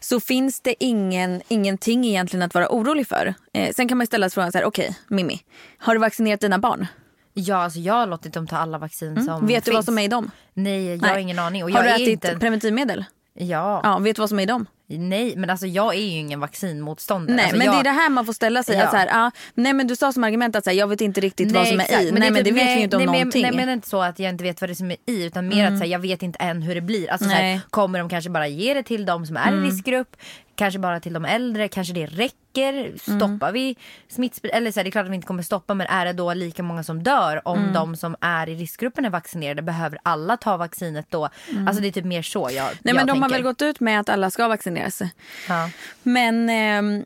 så 0.00 0.20
finns 0.20 0.60
det 0.60 0.84
ingen, 0.84 1.42
ingenting 1.48 2.04
egentligen 2.04 2.42
att 2.42 2.54
vara 2.54 2.68
orolig 2.70 3.08
för. 3.08 3.34
Eh, 3.52 3.72
sen 3.72 3.88
kan 3.88 3.98
man 3.98 4.06
ställa 4.06 4.28
sig 4.28 4.34
frågan 4.34 4.52
så 4.52 4.58
här, 4.58 4.64
okej 4.64 4.88
okay, 4.88 5.16
Mimmi, 5.16 5.40
har 5.78 5.94
du 5.94 6.00
vaccinerat 6.00 6.40
dina 6.40 6.58
barn? 6.58 6.86
Ja, 7.34 7.56
alltså 7.56 7.78
jag 7.78 7.94
har 7.94 8.06
låtit 8.06 8.32
dem 8.32 8.46
ta 8.46 8.56
alla 8.56 8.78
vaccin 8.78 9.24
som 9.24 9.34
Mm. 9.34 9.46
Vet 9.46 9.64
du 9.64 9.70
finns. 9.70 9.74
vad 9.74 9.84
som 9.84 9.98
är 9.98 10.02
i 10.02 10.08
dem? 10.08 10.30
Nej, 10.54 10.86
jag 10.90 11.00
Nej. 11.02 11.10
har 11.10 11.18
ingen 11.18 11.38
aning. 11.38 11.64
Och 11.64 11.70
har 11.70 11.84
jag 11.84 11.98
du 11.98 12.02
ätit 12.02 12.08
inte... 12.08 12.36
preventivmedel? 12.38 13.04
Ja. 13.38 13.80
Ja, 13.84 13.98
vet 13.98 14.16
du 14.16 14.20
vad 14.22 14.28
som 14.28 14.38
är 14.38 14.42
i 14.42 14.46
dem? 14.46 14.66
Nej, 14.88 15.34
men 15.36 15.50
alltså 15.50 15.66
jag 15.66 15.94
är 15.94 15.98
ju 16.00 16.06
ingen 16.06 16.40
vaccinmotståndare. 16.40 17.36
Nej, 17.36 17.44
alltså, 17.44 17.58
men 17.58 17.66
jag... 17.66 17.74
det 17.74 17.78
är 17.80 17.84
det 17.84 17.90
här 17.90 18.10
man 18.10 18.26
får 18.26 18.32
ställa 18.32 18.62
sig. 18.62 18.76
Ja. 18.76 18.84
Att 18.84 18.90
så 18.90 18.96
här, 18.96 19.08
ah, 19.12 19.30
nej, 19.54 19.72
men 19.72 19.86
du 19.86 19.96
sa 19.96 20.12
som 20.12 20.24
argument 20.24 20.56
att 20.56 20.64
så 20.64 20.70
här, 20.70 20.76
jag 20.76 20.86
vet 20.88 21.00
inte 21.00 21.20
riktigt 21.20 21.52
vad 21.52 21.66
som 21.68 21.80
är 21.80 21.84
exakt. 21.84 22.02
i. 22.02 22.10
nej, 22.12 22.30
men 22.30 22.44
det 22.44 22.50
vet 22.52 22.54
nej, 22.64 22.74
vi 22.74 22.78
ju 22.78 22.84
inte 22.84 22.96
om 22.96 23.00
nej, 23.02 23.06
men- 23.06 23.14
någonting. 23.18 23.42
Nej, 23.42 23.52
men 23.52 23.66
det 23.66 23.72
är 23.72 23.74
inte 23.74 23.88
så 23.88 24.02
att 24.02 24.18
jag 24.18 24.30
inte 24.30 24.44
vet 24.44 24.60
vad 24.60 24.70
det 24.70 24.72
är 24.72 24.74
som 24.74 24.90
är 24.90 24.96
i 25.06 25.24
utan 25.24 25.48
mer 25.48 25.66
att 25.66 25.78
så 25.78 25.84
här, 25.84 25.90
jag 25.90 25.98
vet 25.98 26.22
inte 26.22 26.38
än 26.38 26.62
hur 26.62 26.74
det 26.74 26.80
blir. 26.80 27.10
Alltså, 27.10 27.28
så 27.28 27.34
här, 27.34 27.42
Nej. 27.42 27.60
kommer 27.70 27.98
de 27.98 28.08
kanske 28.08 28.30
bara 28.30 28.48
ge 28.48 28.74
det 28.74 28.82
till 28.82 29.06
de 29.06 29.26
som 29.26 29.36
är 29.36 29.52
i 29.52 29.56
riskgrupp? 29.60 30.16
Kanske 30.54 30.78
bara 30.78 31.00
till 31.00 31.12
de 31.12 31.24
äldre? 31.24 31.68
Kanske 31.68 31.94
det 31.94 32.06
räcker? 32.06 32.98
Stoppar 32.98 33.52
vi 33.52 33.76
smittspridning? 34.08 34.56
Eller 34.58 34.72
så 34.72 34.80
här, 34.80 34.84
det 34.84 34.88
är 34.88 34.90
klart 34.90 35.04
att 35.04 35.10
vi 35.10 35.14
inte 35.14 35.26
kommer 35.26 35.42
stoppa 35.42 35.74
men 35.74 35.86
är 35.86 36.04
det 36.04 36.12
då 36.12 36.34
lika 36.34 36.62
många 36.62 36.82
som 36.82 37.02
dör 37.02 37.48
om 37.48 37.72
de 37.74 37.96
som 37.96 38.16
är 38.20 38.48
i 38.48 38.54
riskgruppen 38.54 39.04
är 39.04 39.10
vaccinerade? 39.10 39.62
Behöver 39.62 39.98
alla 40.02 40.36
ta 40.36 40.56
vaccinet 40.56 41.06
då? 41.10 41.28
Alltså 41.66 41.82
det 41.82 41.88
är 41.88 41.92
typ 41.92 42.04
mer 42.04 42.22
så 42.22 42.48
jag 42.52 42.64
nej, 42.64 42.78
jag 42.82 42.94
men 42.94 43.06
de 43.06 43.12
har 43.12 43.28
tänker. 43.28 43.36
väl 43.36 43.42
gått 43.42 43.62
ut 43.62 43.80
med 43.80 44.00
att 44.00 44.08
alla 44.08 44.30
ska 44.30 44.48
vaccineras. 44.48 45.02
Ja. 45.48 45.70
Men 46.02 46.50
ehm, 46.50 47.04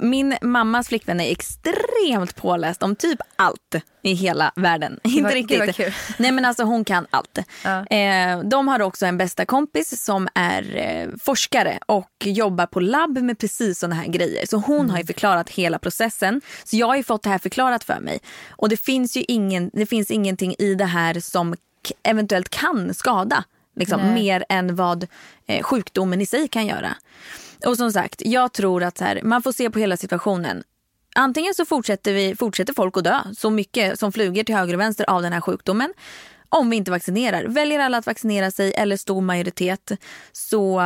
min 0.00 0.36
mammas 0.42 0.88
flickvän 0.88 1.20
är 1.20 1.30
extremt 1.30 2.36
påläst 2.36 2.82
om 2.82 2.96
typ 2.96 3.20
allt 3.36 3.74
i 4.02 4.12
hela 4.14 4.52
världen. 4.56 5.00
var- 5.04 5.10
inte 5.10 5.34
riktigt. 5.34 5.94
Nej 6.18 6.32
men 6.32 6.44
alltså 6.44 6.62
hon 6.64 6.84
kan 6.84 7.06
allt. 7.10 7.38
Ja. 7.64 7.86
Eh, 7.86 8.40
de 8.40 8.68
har 8.68 8.82
också 8.82 9.06
en 9.06 9.18
bästa 9.18 9.44
kompis 9.44 10.04
som 10.04 10.28
är 10.34 10.76
eh, 10.76 11.08
forskare 11.20 11.78
och 11.86 12.10
jobbar 12.24 12.66
på 12.66 12.80
labb 12.80 13.18
med 13.18 13.38
precis 13.38 13.78
såna 13.78 13.94
här 13.94 14.06
grejer. 14.06 14.46
Så 14.46 14.56
hon 14.56 14.76
Mm. 14.80 14.90
har 14.90 14.98
ju 14.98 15.06
förklarat 15.06 15.50
hela 15.50 15.78
processen. 15.78 16.40
Så 16.64 16.76
jag 16.76 16.86
har 16.86 17.02
fått 17.02 17.22
det 17.22 17.30
här 17.30 17.38
förklarat 17.38 17.84
för 17.84 18.00
mig. 18.00 18.18
Och 18.50 18.68
det 18.68 18.76
finns 18.76 19.16
ju 19.16 19.24
ingen, 19.28 19.70
det 19.72 19.86
finns 19.86 20.10
ingenting 20.10 20.54
i 20.58 20.74
det 20.74 20.84
här 20.84 21.20
som 21.20 21.54
eventuellt 22.02 22.48
kan 22.48 22.94
skada. 22.94 23.44
Liksom, 23.78 24.14
mer 24.14 24.44
än 24.48 24.76
vad 24.76 25.06
eh, 25.46 25.62
sjukdomen 25.62 26.20
i 26.20 26.26
sig 26.26 26.48
kan 26.48 26.66
göra. 26.66 26.94
Och 27.64 27.76
som 27.76 27.92
sagt, 27.92 28.22
jag 28.24 28.52
tror 28.52 28.82
att 28.82 29.00
här, 29.00 29.20
man 29.22 29.42
får 29.42 29.52
se 29.52 29.70
på 29.70 29.78
hela 29.78 29.96
situationen. 29.96 30.62
Antingen 31.14 31.54
så 31.54 31.64
fortsätter, 31.64 32.12
vi, 32.12 32.36
fortsätter 32.36 32.72
folk 32.74 32.96
att 32.96 33.04
dö 33.04 33.20
så 33.38 33.50
mycket 33.50 33.98
som 33.98 34.12
flyger 34.12 34.44
till 34.44 34.54
höger 34.54 34.74
och 34.74 34.80
vänster 34.80 35.10
av 35.10 35.22
den 35.22 35.32
här 35.32 35.40
sjukdomen. 35.40 35.92
Om 36.48 36.70
vi 36.70 36.76
inte 36.76 36.90
vaccinerar. 36.90 37.44
Väljer 37.44 37.80
alla 37.80 37.98
att 37.98 38.06
vaccinera 38.06 38.50
sig 38.50 38.72
eller 38.74 38.96
stor 38.96 39.20
majoritet 39.20 39.92
så, 40.32 40.82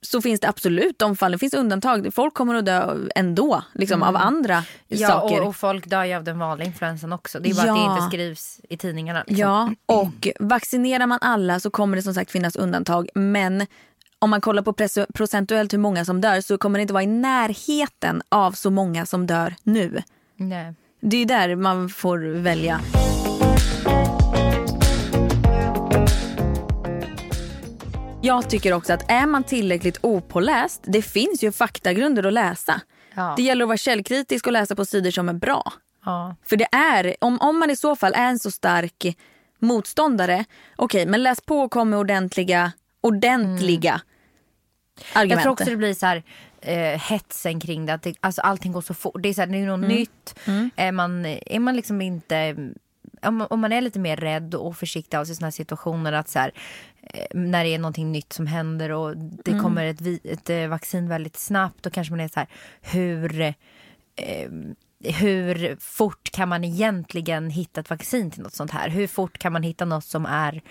så 0.00 0.22
finns 0.22 0.40
det 0.40 0.48
absolut 0.48 0.98
de 0.98 1.16
fallen. 1.16 1.32
Det 1.32 1.38
finns 1.38 1.54
undantag. 1.54 2.14
Folk 2.14 2.34
kommer 2.34 2.54
att 2.54 2.66
dö 2.66 2.96
ändå 3.14 3.62
liksom, 3.74 4.02
av 4.02 4.16
andra 4.16 4.54
Mm. 4.54 4.64
Ja, 5.02 5.08
saker. 5.08 5.40
och, 5.40 5.48
och 5.48 5.56
folk 5.56 5.86
dör 5.86 6.04
ju 6.04 6.14
av 6.14 6.24
den 6.24 6.38
vanliga 6.38 6.66
influensan 6.66 7.12
också. 7.12 7.40
Det 7.40 7.50
är 7.50 7.54
bara 7.54 7.60
att 7.72 7.78
Ja. 7.78 7.88
det 7.88 7.94
inte 7.94 8.06
skrivs 8.06 8.60
i 8.68 8.76
tidningarna. 8.76 9.24
Liksom. 9.26 9.36
Ja, 9.40 9.70
och 9.86 10.28
vaccinerar 10.40 11.06
man 11.06 11.18
alla 11.20 11.60
så 11.60 11.70
kommer 11.70 11.96
det 11.96 12.02
som 12.02 12.14
sagt 12.14 12.30
finnas 12.30 12.56
undantag. 12.56 13.08
Men 13.14 13.66
om 14.22 14.30
man 14.30 14.40
kollar 14.40 14.62
på 14.62 14.72
procentuellt 15.14 15.72
hur 15.72 15.78
många 15.78 16.04
som 16.04 16.20
dör 16.20 16.40
så 16.40 16.58
kommer 16.58 16.78
det 16.78 16.82
inte 16.82 16.94
vara 16.94 17.02
i 17.02 17.06
närheten 17.06 18.22
av 18.28 18.52
så 18.52 18.70
många 18.70 19.06
som 19.06 19.26
dör 19.26 19.54
nu. 19.62 20.02
Nej. 20.36 20.74
Det 21.00 21.16
är 21.16 21.26
där 21.26 21.56
man 21.56 21.88
får 21.88 22.18
välja. 22.18 22.80
Jag 28.22 28.50
tycker 28.50 28.72
också 28.72 28.92
att 28.92 29.10
är 29.10 29.26
man 29.26 29.44
tillräckligt 29.44 29.98
opåläst, 30.00 30.80
det 30.84 31.02
finns 31.02 31.42
ju 31.42 31.52
faktagrunder 31.52 32.26
att 32.26 32.32
läsa. 32.32 32.80
Ja. 33.14 33.34
Det 33.36 33.42
gäller 33.42 33.64
att 33.64 33.68
vara 33.68 33.76
källkritisk 33.76 34.46
och 34.46 34.52
läsa 34.52 34.74
på 34.74 34.84
sidor 34.84 35.10
som 35.10 35.28
är 35.28 35.32
bra. 35.32 35.72
Ja. 36.04 36.36
För 36.44 36.56
det 36.56 36.68
är, 36.72 37.16
om, 37.20 37.40
om 37.40 37.58
man 37.58 37.70
i 37.70 37.76
så 37.76 37.96
fall 37.96 38.14
är 38.14 38.28
en 38.28 38.38
så 38.38 38.50
stark 38.50 39.16
motståndare, 39.58 40.44
okej 40.76 41.06
men 41.06 41.22
läs 41.22 41.40
på 41.40 41.60
och 41.60 41.70
kom 41.70 41.90
med 41.90 41.98
ordentliga, 41.98 42.72
ordentliga 43.00 43.92
argument. 43.92 44.11
Mm. 45.14 45.28
Jag 45.30 45.42
tror 45.42 45.52
också 45.52 45.64
det 45.70 45.76
blir 45.76 45.94
så 45.94 46.06
här 46.06 46.22
eh, 46.60 47.00
hetsen 47.00 47.60
kring 47.60 47.86
det. 47.86 47.94
Att 47.94 48.02
det 48.02 48.14
alltså, 48.20 48.40
allting 48.40 48.72
går 48.72 48.80
så 48.80 48.94
fort. 48.94 49.22
Det 49.22 49.28
är, 49.28 49.34
så 49.34 49.40
här, 49.40 49.48
det 49.48 49.58
är 49.58 49.66
något 49.66 49.88
nytt. 49.88 50.38
Är, 50.76 50.92
man, 50.92 51.26
är 51.26 51.58
man 51.58 51.76
liksom 51.76 52.00
inte... 52.00 52.56
Om, 53.22 53.36
man- 53.36 53.46
om 53.50 53.60
man 53.60 53.72
är 53.72 53.80
lite 53.80 53.98
mer 53.98 54.16
rädd 54.16 54.54
och 54.54 54.76
försiktig 54.76 55.16
av 55.16 55.24
sig 55.24 55.32
i 55.32 55.36
såna 55.36 55.46
här 55.46 55.50
situationer. 55.50 56.12
Att 56.12 56.28
så 56.28 56.38
här, 56.38 56.52
eh, 57.02 57.26
när 57.34 57.64
det 57.64 57.74
är 57.74 57.78
någonting 57.78 58.12
nytt 58.12 58.32
som 58.32 58.46
händer 58.46 58.92
och 58.92 59.16
det 59.16 59.58
kommer 59.58 59.84
ett, 59.84 60.24
ett 60.24 60.50
eh, 60.50 60.66
vaccin 60.68 61.08
väldigt 61.08 61.36
snabbt. 61.36 61.82
Då 61.82 61.90
kanske 61.90 62.12
man 62.12 62.20
är 62.20 62.28
så 62.28 62.40
här, 62.40 62.48
hur... 62.80 63.40
Eh, 63.40 64.50
hur 65.04 65.76
fort 65.80 66.30
kan 66.30 66.48
man 66.48 66.64
egentligen 66.64 67.50
hitta 67.50 67.80
ett 67.80 67.90
vaccin 67.90 68.30
till 68.30 68.42
något 68.42 68.54
sånt 68.54 68.70
här? 68.70 68.88
Hur 68.88 69.06
fort 69.06 69.38
kan 69.38 69.52
man 69.52 69.62
hitta 69.62 69.84
något 69.84 70.04
som 70.04 70.26
är 70.26 70.62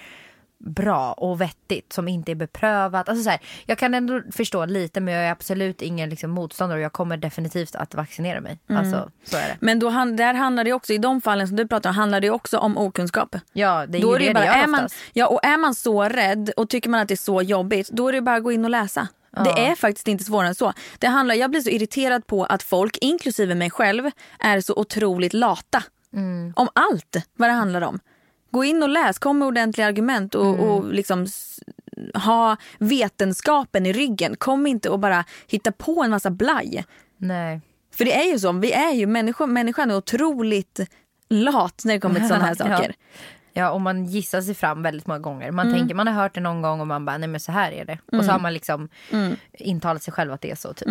bra 0.66 1.14
och 1.14 1.42
vettigt 1.42 1.94
som 1.94 2.08
inte 2.08 2.32
är 2.32 2.36
beprövat. 2.36 3.10
Alltså 3.10 3.24
så 3.24 3.30
här, 3.30 3.40
jag 3.66 3.78
kan 3.78 3.94
ändå 3.94 4.22
förstå 4.32 4.66
lite 4.66 5.02
men 5.02 5.14
jag 5.14 5.24
är 5.24 5.32
absolut 5.32 5.82
ingen 5.82 6.10
liksom, 6.10 6.32
motståndare 6.32 6.80
och 6.80 6.84
jag 6.84 6.94
kommer 6.94 7.18
definitivt 7.18 7.76
att 7.76 7.96
vaccinera 7.96 8.42
mig. 8.42 8.60
Alltså 8.70 9.12
så 9.24 9.38
är 9.38 9.42
det. 9.42 9.58
Men 9.60 9.80
då, 9.80 9.90
där 9.90 10.34
handlar 10.34 10.64
det 10.64 10.74
också, 10.74 10.94
i 10.94 10.98
de 10.98 11.22
fallen 11.22 11.48
som 11.48 11.58
du 11.58 11.68
pratar 11.68 11.90
om, 11.90 11.96
handlar 11.96 12.22
det 12.22 12.30
också 12.30 12.58
om 12.58 12.78
okunskap. 12.78 13.36
Ja 13.54 13.86
det 13.88 13.98
är 13.98 14.02
Då 14.02 14.14
ju 14.14 14.20
det 14.20 14.28
det 14.28 14.34
bara, 14.34 14.46
gör 14.46 14.54
är 14.54 14.68
man, 14.68 14.90
ja, 15.14 15.28
och 15.28 15.46
är 15.46 15.58
man 15.58 15.76
så 15.76 16.04
rädd 16.04 16.52
och 16.58 16.70
tycker 16.70 16.90
man 16.90 17.00
att 17.00 17.08
det 17.08 17.14
är 17.14 17.16
så 17.16 17.42
jobbigt, 17.42 17.90
då 17.90 18.08
är 18.08 18.14
det 18.14 18.22
bara 18.22 18.36
att 18.36 18.44
gå 18.44 18.52
in 18.52 18.64
och 18.64 18.72
läsa. 18.72 19.08
Det 19.32 19.68
är 19.68 19.76
faktiskt 19.76 20.08
inte 20.08 20.24
svårare 20.24 20.48
än 20.48 20.56
så. 20.56 20.74
Det 21.00 21.08
handlar, 21.08 21.36
jag 21.36 21.52
blir 21.52 21.62
så 21.62 21.70
irriterad 21.70 22.28
på 22.28 22.46
att 22.46 22.64
folk, 22.64 22.98
inklusive 23.02 23.56
mig 23.56 23.70
själv, 23.70 24.12
är 24.40 24.62
så 24.62 24.74
otroligt 24.76 25.34
lata. 25.34 25.84
Mm. 26.14 26.54
Om 26.56 26.70
allt 26.74 27.18
vad 27.38 27.50
det 27.50 27.54
handlar 27.54 27.82
om. 27.82 28.00
Gå 28.52 28.64
in 28.64 28.84
och 28.84 28.90
läs, 28.90 29.20
kom 29.20 29.40
med 29.40 29.48
ordentliga 29.48 29.88
argument 29.88 30.36
och, 30.36 30.46
Mm. 30.56 30.60
och 30.60 30.94
liksom 30.94 31.28
ha 32.14 32.58
vetenskapen 32.80 33.86
i 33.86 33.94
ryggen. 33.94 34.36
Kom 34.38 34.68
inte 34.68 34.90
och 34.90 35.00
bara 35.00 35.24
hitta 35.48 35.72
på 35.72 36.04
en 36.04 36.10
massa 36.12 36.30
blaj. 36.32 36.86
Nej. 37.18 37.62
För 37.96 38.06
det 38.06 38.14
är 38.14 38.32
ju 38.32 38.40
så, 38.40 38.52
vi 38.52 38.72
är 38.72 38.92
ju, 38.92 39.08
människor, 39.08 39.48
människan 39.48 39.92
är 39.92 39.96
otroligt 39.98 40.80
lat 41.30 41.82
när 41.86 41.94
det 41.94 42.00
kommer 42.00 42.20
till 42.20 42.28
sådana 42.28 42.46
här 42.46 42.56
saker. 42.78 42.94
Ja 43.54 43.72
och 43.72 43.82
man 43.82 44.06
gissar 44.06 44.42
sig 44.42 44.56
fram 44.56 44.82
väldigt 44.82 45.08
många 45.08 45.20
gånger. 45.20 45.52
Man 45.52 45.68
Mm. 45.68 45.80
tänker 45.80 45.96
man 45.96 46.08
har 46.08 46.14
hört 46.14 46.34
det 46.36 46.42
någon 46.42 46.62
gång 46.62 46.82
och 46.82 46.88
man 46.88 47.06
bara 47.06 47.18
nej 47.18 47.30
men 47.30 47.40
så 47.40 47.52
här 47.52 47.72
är 47.72 47.86
det. 47.86 47.98
Och 48.18 48.26
så 48.26 48.32
har 48.32 48.40
man 48.40 48.54
liksom 48.54 48.90
Mm. 49.12 49.36
intalat 49.54 50.04
sig 50.04 50.14
själv 50.14 50.34
att 50.34 50.42
det 50.42 50.52
är 50.52 50.56
så 50.56 50.74
typ. 50.74 50.88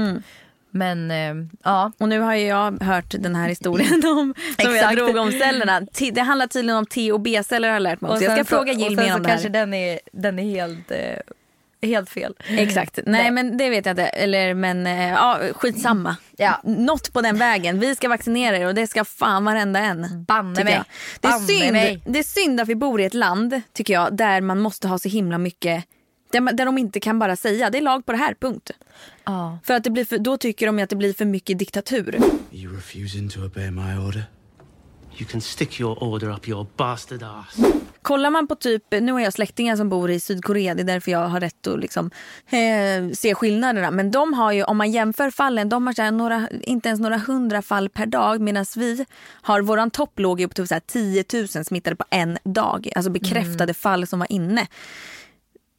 Men 0.71 1.11
eh, 1.11 1.35
ja. 1.65 1.93
Och 1.99 2.09
nu 2.09 2.21
har 2.21 2.35
ju 2.35 2.47
jag 2.47 2.83
hört 2.83 3.15
den 3.19 3.35
här 3.37 3.49
historien 3.49 4.03
om, 4.19 4.35
som 4.63 4.77
jag 4.77 4.97
drog 4.97 5.17
om 5.17 5.33
cellerna. 5.33 5.81
Det 6.13 6.21
handlar 6.21 6.47
tydligen 6.47 6.79
om 6.79 6.87
T 6.87 7.13
och 7.13 7.21
B-celler 7.21 7.69
har 7.69 7.75
jag 7.75 7.83
lärt 7.83 8.01
mig 8.01 8.11
också. 8.11 8.25
Jag 8.25 8.33
ska 8.33 8.45
så- 8.45 8.49
fråga 8.57 8.73
Jill 8.73 8.97
mer 8.97 9.09
så 9.09 9.15
om 9.15 9.23
det 9.23 9.29
här. 9.29 9.35
kanske 9.35 9.49
den 9.49 9.75
är, 9.75 10.01
den 10.13 10.39
är 10.39 10.43
helt, 10.43 10.91
eh, 10.91 11.89
helt 11.89 12.11
fel. 12.11 12.35
Exakt. 12.49 12.99
Nej 13.07 13.31
men 13.31 13.57
det 13.57 13.71
vet 13.71 13.87
jag 13.87 13.93
inte. 13.93 14.07
Eller 14.07 14.55
men 14.55 14.87
eh, 14.87 15.09
ja, 15.11 15.39
skitsamma. 15.55 16.17
Ja. 16.37 16.61
Något 16.65 17.13
på 17.13 17.21
den 17.21 17.39
vägen. 17.39 17.79
Vi 17.81 17.95
ska 17.97 18.09
vaccinera 18.09 18.59
er 18.59 18.67
och 18.67 18.75
det 18.75 18.87
ska 18.87 19.05
fan 19.05 19.45
varenda 19.45 19.81
en. 19.81 20.25
Banne 20.25 20.65
mig. 20.65 20.83
Det, 21.21 21.29
är 21.29 21.31
Banne 21.33 21.73
mig. 21.73 21.89
synd, 21.89 22.03
det 22.15 22.19
är 22.19 22.23
synd 22.23 22.61
att 22.61 22.69
vi 22.69 22.75
bor 22.75 23.01
i 23.01 23.05
ett 23.05 23.15
land 23.15 23.61
tycker 23.73 23.95
jag 23.95 24.17
där 24.17 24.41
man 24.41 24.59
måste 24.59 24.89
ha 24.89 24.99
så 24.99 25.09
himla 25.09 25.39
mycket 25.39 25.85
där, 26.33 26.65
de 26.67 26.79
inte 26.79 27.01
kan 27.01 27.19
bara 27.19 27.37
säga 27.37 27.71
det 27.71 27.79
är 27.79 27.83
lag 27.83 28.07
på 28.07 28.13
det 28.13 28.19
här, 28.19 28.35
punkt. 28.41 28.71
Ja. 29.25 29.59
För 29.65 29.75
att 29.75 29.85
det 29.85 29.91
blir 29.91 30.05
för, 30.05 30.19
då 30.19 30.37
tycker 30.37 30.67
de 30.67 30.79
att 30.79 30.91
det 30.91 30.97
blir 30.97 31.13
för 31.13 31.25
mycket 31.25 31.59
diktatur. 31.59 32.19
You 32.53 32.77
refusing 32.77 33.29
to 33.29 33.41
obey 33.45 33.71
my 33.71 33.99
order? 34.09 34.25
You 35.19 35.27
can 35.31 35.41
stick 35.41 35.81
your 35.81 36.03
order 36.03 36.31
up 36.31 36.49
your 36.49 36.67
bastard 36.77 37.23
ass. 37.23 37.57
kollar 38.03 38.31
man 38.31 38.47
på 38.47 38.55
typ, 38.55 38.85
nu 38.91 39.13
har 39.13 39.21
jag 39.21 39.33
släktingar 39.33 39.77
som 39.77 39.89
bor 39.89 40.11
i 40.11 40.21
Sydkorea, 40.21 40.75
det 40.75 40.83
är 40.83 40.85
därför 40.85 41.11
jag 41.11 41.29
har 41.29 41.41
rätt 41.41 41.67
att 41.67 41.81
liksom, 41.81 42.11
eh, 42.51 43.13
se 43.15 43.35
skillnaderna. 43.35 43.91
Men 43.91 44.11
de 44.11 44.35
har 44.35 44.53
ju, 44.53 44.65
om 44.65 44.77
man 44.77 44.91
jämför 44.91 45.31
fallen, 45.31 45.69
de 45.69 45.87
har 45.87 45.95
så 45.95 46.03
här 46.03 46.11
några, 46.11 46.49
inte 46.63 46.89
ens 46.89 47.01
några 47.01 47.19
hundra 47.19 47.63
fall 47.63 47.89
per 47.89 48.07
dag 48.07 48.41
medan 48.41 48.65
vi 48.77 49.07
har, 49.31 49.63
våran 49.63 49.91
topp 49.91 50.19
låg 50.19 50.41
ju 50.41 50.49
på 50.49 50.55
typ 50.55 50.69
så 50.69 50.75
här 50.75 50.81
10 50.81 51.25
000 51.55 51.65
smittade 51.65 51.97
på 51.97 52.05
en 52.11 52.39
dag. 52.45 52.91
Alltså 52.97 53.11
bekräftade 53.11 53.63
Mm. 53.65 53.75
fall 53.75 54.07
som 54.07 54.19
var 54.19 54.33
inne. 54.33 54.67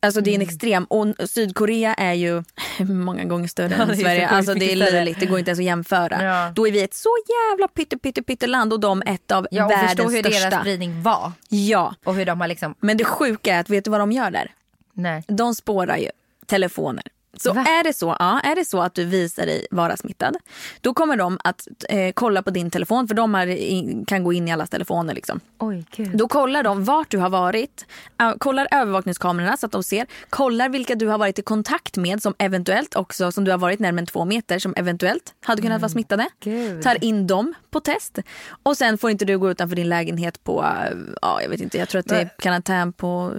Alltså 0.04 0.22
det 0.22 0.32
är 0.32 0.36
en 0.36 0.42
extrem, 0.42 0.86
och 0.86 1.08
Sydkorea 1.30 1.94
är 1.94 2.14
ju 2.14 2.44
många 2.80 3.24
gånger 3.26 3.48
större 3.48 3.76
Ja, 3.78 3.84
än 3.84 3.98
Sverige. 3.98 4.28
Alltså 4.28 4.54
det 4.54 4.72
är 4.72 4.76
löjligt, 4.76 5.20
det 5.20 5.26
går 5.26 5.40
inte 5.40 5.50
ens 5.52 5.60
att 5.60 5.66
jämföra. 5.66 6.24
Ja. 6.24 6.52
Då 6.56 6.68
är 6.68 6.72
vi 6.72 6.82
ett 6.84 6.94
så 6.94 7.10
jävla 7.30 7.68
pytte, 7.68 7.98
pytte, 7.98 8.24
pytte 8.24 8.48
land 8.48 8.74
och 8.74 8.80
de 8.80 9.02
ett 9.06 9.32
av 9.32 9.48
Ja, 9.52 9.66
och 9.66 9.72
förstå 9.72 9.88
världens 9.88 10.14
hur 10.14 10.20
största. 10.32 10.50
deras 10.50 10.62
spridning 10.62 11.02
var. 11.04 11.32
Ja, 11.50 11.96
Och 12.04 12.16
hur 12.16 12.26
de 12.26 12.42
har 12.42 12.48
liksom, 12.48 12.76
men 12.80 12.98
det 12.98 13.04
sjuka 13.06 13.56
är 13.56 13.60
att 13.60 13.70
vet 13.70 13.86
du 13.86 13.92
vad 13.92 14.00
de 14.00 14.12
gör 14.12 14.32
där? 14.32 14.52
nej. 14.94 15.24
De 15.28 15.56
spårar 15.56 15.98
ju 15.98 16.10
telefoner. 16.46 17.04
Så 17.38 17.54
Va? 17.54 17.62
är 17.62 17.84
det 17.84 17.94
så, 17.94 18.16
ja, 18.20 18.40
är 18.40 18.56
det 18.56 18.66
så 18.66 18.82
att 18.82 18.96
du 18.96 19.06
visar 19.06 19.46
dig 19.46 19.68
vara 19.72 19.98
smittad, 19.98 20.38
då 20.82 20.94
kommer 20.94 21.18
de 21.18 21.38
att 21.44 21.68
eh, 21.90 22.12
kolla 22.14 22.42
på 22.44 22.50
din 22.50 22.72
telefon, 22.72 23.08
för 23.08 23.16
de 23.16 23.34
har, 23.34 23.48
i, 23.48 24.04
kan 24.08 24.24
gå 24.24 24.34
in 24.34 24.48
i 24.48 24.52
allas 24.52 24.70
telefoner. 24.70 25.14
Liksom. 25.14 25.40
Oj 25.60 25.86
gud. 25.96 26.18
Då 26.18 26.28
kollar 26.28 26.64
de 26.64 26.84
vart 26.84 27.10
du 27.12 27.18
har 27.18 27.30
varit, 27.30 27.86
äh, 28.22 28.32
kollar 28.38 28.68
övervakningskamerorna 28.72 29.58
så 29.58 29.66
att 29.66 29.72
de 29.72 29.84
ser, 29.84 30.06
kollar 30.30 30.70
vilka 30.70 30.96
du 30.96 31.08
har 31.08 31.18
varit 31.18 31.40
i 31.40 31.42
kontakt 31.42 31.98
med 31.98 32.22
som 32.22 32.34
eventuellt 32.38 32.96
också, 32.96 33.32
som 33.32 33.44
du 33.44 33.52
har 33.52 33.58
varit 33.58 33.80
närmare 33.80 34.06
två 34.06 34.26
meter, 34.26 34.60
som 34.60 34.74
eventuellt 34.78 35.34
hade 35.46 35.62
kunnat 35.62 35.82
vara 35.82 35.90
smittade. 35.90 36.28
Gud. 36.40 36.82
Tar 36.84 37.04
in 37.04 37.28
dem 37.28 37.54
på 37.72 37.80
test. 37.80 38.20
Och 38.64 38.78
sen 38.78 38.98
får 38.98 39.10
inte 39.12 39.26
du 39.26 39.38
gå 39.40 39.52
utanför 39.52 39.76
din 39.76 39.90
lägenhet 39.90 40.44
på, 40.44 40.64
äh, 40.64 40.98
ja 41.22 41.42
jag 41.42 41.50
vet 41.50 41.62
inte, 41.62 41.78
jag 41.78 41.90
tror 41.90 42.00
att 42.00 42.08
det 42.08 42.22
är 42.22 42.30
karantän 42.40 42.94
på 42.94 43.34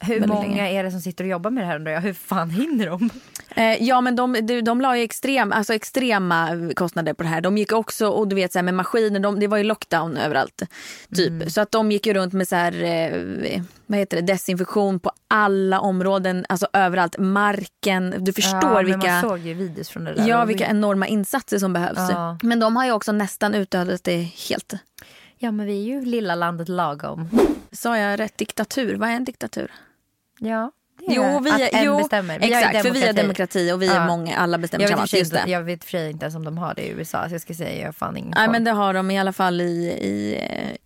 Hur 0.00 0.26
många 0.26 0.40
länge. 0.40 0.70
är 0.70 0.84
det 0.84 0.90
som 0.90 1.00
sitter 1.00 1.24
och 1.24 1.30
jobbar 1.30 1.50
med 1.50 1.62
det 1.62 1.66
här 1.66 1.76
undrar 1.76 1.92
jag? 1.92 2.00
Hur 2.00 2.12
fan 2.12 2.50
hinner 2.50 2.86
de? 2.86 3.10
Eh, 3.54 3.82
ja 3.82 4.00
men 4.00 4.16
de, 4.16 4.32
de, 4.46 4.60
de 4.60 4.80
la 4.80 4.96
ju 4.96 5.02
extrem, 5.02 5.52
alltså 5.52 5.74
extrema 5.74 6.48
kostnader 6.76 7.14
på 7.14 7.22
det 7.22 7.28
här. 7.28 7.40
De 7.40 7.58
gick 7.58 7.72
också, 7.72 8.08
och 8.08 8.28
du 8.28 8.36
vet 8.36 8.52
så 8.52 8.58
här, 8.58 8.64
med 8.64 8.74
maskiner, 8.74 9.20
de, 9.20 9.40
det 9.40 9.46
var 9.46 9.56
ju 9.58 9.64
lockdown 9.64 10.16
överallt. 10.16 10.62
Typ. 11.14 11.52
Så 11.52 11.60
att 11.60 11.70
de 11.70 11.92
gick 11.92 12.06
ju 12.06 12.14
runt 12.14 12.32
med 12.32 12.48
så 12.48 12.56
här, 12.56 12.82
eh, 12.82 13.62
vad 13.86 13.98
heter 13.98 14.16
det, 14.16 14.22
desinfektion 14.22 15.00
på 15.00 15.10
alla 15.28 15.80
områden, 15.80 16.46
alltså 16.48 16.66
överallt. 16.72 17.18
Marken, 17.18 18.14
du 18.18 18.32
förstår 18.32 18.72
ja, 18.72 18.82
vilka... 18.82 19.08
Man 19.08 19.22
såg 19.22 19.38
ju 19.38 19.54
videos 19.54 19.88
från 19.88 20.04
det 20.04 20.14
där. 20.14 20.28
Ja, 20.28 20.44
vilka 20.44 20.64
vi- 20.64 20.70
enorma 20.70 21.06
insatser 21.06 21.58
som 21.58 21.72
behövs. 21.72 21.98
Ja. 22.10 22.38
Men 22.42 22.60
de 22.60 22.76
har 22.76 22.84
ju 22.84 22.92
också 22.92 23.12
nästan 23.12 23.54
utdödat 23.54 24.04
det 24.04 24.22
helt. 24.48 24.72
ja 25.38 25.50
men 25.50 25.66
vi 25.66 25.72
är 25.72 25.84
ju 25.94 26.04
lilla 26.04 26.34
landet 26.34 26.68
lagom. 26.68 27.28
Sa 27.72 27.98
jag 27.98 28.20
rätt 28.20 28.38
diktatur? 28.38 28.96
Vad 28.96 29.08
är 29.08 29.12
en 29.12 29.24
diktatur? 29.24 29.72
Ja. 30.40 30.72
Jo, 31.16 31.40
vi 31.40 31.50
att 31.50 31.60
en 31.74 31.84
jo, 31.84 31.96
bestämmer. 31.98 32.38
Vi 32.38 32.46
exakt, 32.54 32.82
för 32.82 32.90
vi 32.90 33.02
är 33.04 33.12
demokrati 33.12 33.72
och 33.72 33.82
vi 33.82 33.86
är 33.88 33.94
Ja. 33.94 34.06
många, 34.06 34.36
alla 34.36 34.58
bestämmer 34.58 34.82
Jag 34.82 34.88
tillsammans. 34.88 35.14
Just 35.14 35.32
inte, 35.32 35.44
det. 35.44 35.50
jag 35.50 35.62
vet 35.62 35.84
för 35.84 35.90
sig 35.90 36.10
inte 36.10 36.24
ens 36.24 36.34
om 36.36 36.44
de 36.44 36.58
har 36.58 36.74
det 36.74 36.82
i 36.82 36.88
USA 36.90 37.28
så 37.28 37.34
jag 37.34 37.40
ska 37.40 37.54
säga 37.54 37.84
jag 37.86 37.96
fan 37.96 38.16
ingen 38.16 38.32
Nej 38.36 38.46
koll. 38.46 38.52
men 38.52 38.64
det 38.64 38.70
har 38.70 38.94
de 38.94 39.10
i 39.10 39.18
alla 39.18 39.32
fall 39.32 39.60
i, 39.60 39.64
i, 39.88 40.38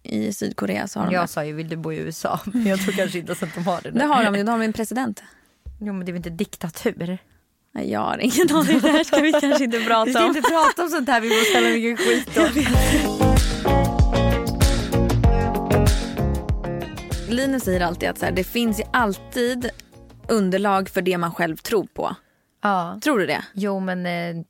i 0.02 0.32
Sydkorea. 0.32 0.88
Så 0.88 0.98
har 1.00 1.06
de 1.06 1.14
Jag 1.14 1.24
det. 1.24 1.28
sa 1.28 1.44
ju 1.44 1.52
vill 1.52 1.68
du 1.68 1.76
bo 1.76 1.92
i 1.92 1.96
USA 1.96 2.40
men 2.44 2.66
jag 2.66 2.80
tror 2.80 2.92
kanske 2.94 3.18
inte 3.18 3.30
ens 3.30 3.42
att 3.42 3.54
de 3.54 3.66
har 3.66 3.80
det. 3.82 3.90
det 3.90 4.04
har 4.04 4.24
de 4.24 4.34
ju, 4.36 4.42
då 4.42 4.52
har 4.52 4.58
de 4.58 4.64
en 4.64 4.72
president. 4.72 5.22
Jo 5.80 5.92
men 5.92 6.04
det 6.06 6.10
är 6.10 6.12
väl 6.12 6.16
inte 6.16 6.30
diktatur? 6.30 7.18
Nej, 7.74 7.90
jag 7.90 8.00
har 8.00 8.18
ingen 8.18 8.56
aning, 8.56 8.80
det 8.80 8.88
här 8.88 9.04
ska 9.04 9.16
vi 9.20 9.32
kanske 9.32 9.64
inte 9.64 9.78
Vi 9.78 9.84
prata 9.86 10.10
ska 10.10 10.20
om. 10.20 10.26
inte 10.36 10.40
prata 10.50 10.82
om 10.82 10.88
sånt 10.88 11.08
här, 11.08 11.20
vi 11.20 11.28
får 11.28 11.44
ställa 11.50 11.68
mycket 11.68 11.98
skit 12.06 12.38
om. 12.38 14.02
Linus 17.28 17.62
säger 17.62 17.80
alltid 17.80 18.08
att 18.08 18.18
så 18.18 18.24
här, 18.24 18.32
det 18.32 18.44
finns 18.44 18.80
ju 18.80 18.84
alltid 18.92 19.70
underlag 20.28 20.88
för 20.88 21.02
det 21.02 21.18
man 21.18 21.32
själv 21.34 21.56
tror 21.56 21.86
på. 21.94 22.16
Ja, 22.62 22.98
Tror 23.02 23.18
du 23.18 23.26
det? 23.26 23.44
jo 23.54 23.80
men 23.80 24.06
eh, 24.06 24.44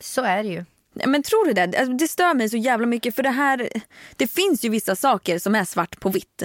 så 0.00 0.22
är 0.22 0.42
det 0.42 0.48
ju. 0.48 0.64
Men 1.06 1.22
tror 1.22 1.44
du 1.46 1.52
det? 1.52 1.62
Alltså, 1.78 1.92
Det 1.92 2.08
stör 2.08 2.34
mig 2.34 2.48
så 2.48 2.56
jävla 2.56 2.86
mycket 2.86 3.14
för 3.14 3.22
det 3.22 3.30
här, 3.30 3.68
det 4.16 4.26
finns 4.26 4.64
ju 4.64 4.68
vissa 4.68 4.96
saker 4.96 5.38
som 5.38 5.54
är 5.54 5.64
svart 5.64 6.00
på 6.00 6.08
vitt. 6.08 6.42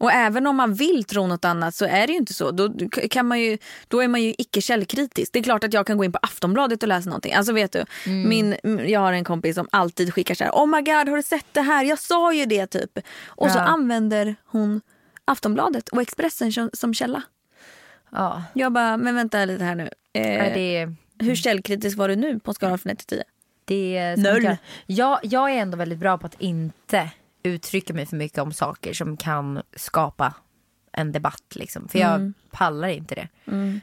Och 0.00 0.12
även 0.12 0.46
om 0.46 0.56
man 0.56 0.74
vill 0.74 1.04
tro 1.04 1.26
något 1.26 1.44
annat 1.44 1.74
så 1.74 1.84
är 1.84 2.06
det 2.06 2.12
ju 2.12 2.18
inte 2.18 2.34
så. 2.34 2.50
Då, 2.50 2.88
kan 3.10 3.26
man 3.26 3.40
ju, 3.40 3.58
då 3.88 4.00
är 4.02 4.08
man 4.08 4.22
ju 4.22 4.34
icke 4.38 4.60
källkritisk. 4.60 5.32
Det 5.32 5.38
är 5.38 5.42
klart 5.42 5.64
att 5.64 5.72
jag 5.72 5.86
kan 5.86 5.96
gå 5.98 6.04
in 6.04 6.12
på 6.12 6.18
Aftonbladet 6.22 6.82
och 6.82 6.88
läsa 6.88 7.08
någonting. 7.10 7.32
Alltså 7.34 7.52
vet 7.52 7.72
du, 7.72 7.84
min, 8.06 8.56
jag 8.86 9.00
har 9.00 9.12
en 9.12 9.24
kompis 9.24 9.54
som 9.54 9.68
alltid 9.72 10.14
skickar 10.14 10.34
så 10.34 10.44
här, 10.44 10.50
oh 10.50 10.66
my 10.66 10.80
god 10.82 11.08
har 11.08 11.16
du 11.16 11.22
sett 11.22 11.46
det 11.52 11.60
här? 11.62 11.84
Jag 11.84 11.98
sa 11.98 12.32
ju 12.32 12.46
det 12.46 12.66
typ. 12.66 12.98
Och 13.26 13.50
så 13.50 13.58
Ja. 13.58 13.62
använder 13.62 14.36
hon 14.44 14.80
Aftonbladet 15.24 15.88
och 15.88 16.02
Expressen 16.02 16.70
som 16.72 16.94
källa. 16.94 17.22
Ja, 18.12 18.42
Jag 18.52 18.72
bara, 18.72 18.96
men 18.96 19.14
vänta 19.14 19.44
lite 19.44 19.64
här 19.64 19.74
nu. 19.74 19.90
Eh, 20.12 20.22
Nej, 20.38 20.52
det, 20.54 20.94
Hur 21.26 21.34
källkritisk 21.34 21.98
var 21.98 22.08
du 22.08 22.16
nu 22.16 22.40
på 22.40 22.54
skalan 22.54 22.78
från 22.78 22.92
1 22.92 22.98
till 23.06 23.06
10? 23.18 23.24
det 23.64 24.16
Noll. 24.22 24.56
Jag, 24.86 25.18
jag 25.22 25.50
är 25.50 25.54
ändå 25.58 25.76
väldigt 25.76 25.98
bra 25.98 26.18
på 26.18 26.26
att 26.26 26.40
inte 26.40 27.10
uttrycka 27.42 27.94
mig 27.94 28.06
för 28.06 28.16
mycket 28.16 28.38
om 28.38 28.52
saker 28.52 28.92
som 28.92 29.16
kan 29.16 29.62
skapa 29.76 30.34
en 30.92 31.12
debatt. 31.12 31.42
Liksom. 31.54 31.88
För 31.88 31.98
jag 31.98 32.14
Mm. 32.14 32.34
pallar 32.50 32.88
inte 32.88 33.14
det. 33.14 33.28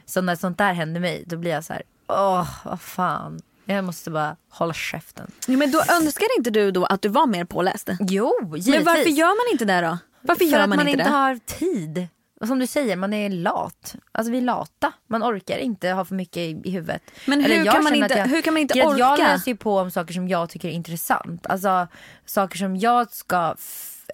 Så 0.06 0.20
när 0.20 0.36
sånt 0.36 0.58
där 0.58 0.72
händer 0.72 1.00
mig 1.00 1.24
då 1.26 1.36
blir 1.36 1.50
jag 1.50 1.64
så 1.64 1.72
här, 1.72 1.82
åh 2.08 2.48
vad 2.64 2.80
fan. 2.80 3.40
Jag 3.64 3.84
måste 3.84 4.10
bara 4.10 4.36
hålla 4.48 4.72
käften. 4.74 5.30
Ja, 5.46 5.56
men 5.56 5.70
då 5.70 5.78
önskar 5.78 6.26
inte 6.38 6.50
du 6.50 6.70
då 6.70 6.84
att 6.84 7.02
du 7.02 7.08
var 7.08 7.26
mer 7.26 7.44
påläst? 7.44 7.88
Jo, 8.00 8.32
givetvis. 8.42 8.74
Men 8.74 8.84
varför 8.84 9.10
gör 9.10 9.26
man 9.46 9.52
inte 9.52 9.64
det 9.64 9.80
då? 9.80 9.98
Varför 10.20 10.44
För 10.44 10.50
gör 10.52 10.60
att 10.60 10.68
man, 10.68 10.76
man 10.76 10.88
inte 10.88 11.00
inte 11.00 11.10
det? 11.10 11.16
har 11.16 11.36
tid. 11.46 12.08
Och 12.40 12.48
som 12.48 12.58
du 12.58 12.66
säger, 12.66 12.96
man 12.96 13.12
är 13.12 13.30
lat. 13.30 13.94
Alltså 14.12 14.32
vi 14.32 14.38
är 14.38 14.42
lata. 14.42 14.92
Man 15.06 15.22
orkar 15.22 15.58
inte 15.58 15.88
ha 15.90 16.04
för 16.04 16.14
mycket 16.14 16.36
i, 16.36 16.60
i 16.64 16.70
huvudet. 16.70 17.02
Men 17.26 17.40
hur 17.44 17.64
kan 17.64 17.84
man 17.84 17.94
inte- 17.94 18.14
jag, 18.18 18.26
hur 18.26 18.42
kan 18.42 18.54
man 18.54 18.60
inte 18.60 18.72
att 18.72 18.98
Jag 18.98 19.12
orka? 19.12 19.16
läser 19.32 19.50
ju 19.50 19.56
på 19.56 19.78
om 19.78 19.90
saker 19.90 20.14
som 20.14 20.28
jag 20.28 20.50
tycker 20.50 20.68
är 20.68 20.72
intressant. 20.72 21.46
Alltså 21.46 21.88
saker 22.26 22.58
som 22.58 22.76
jag 22.76 23.12
ska 23.12 23.54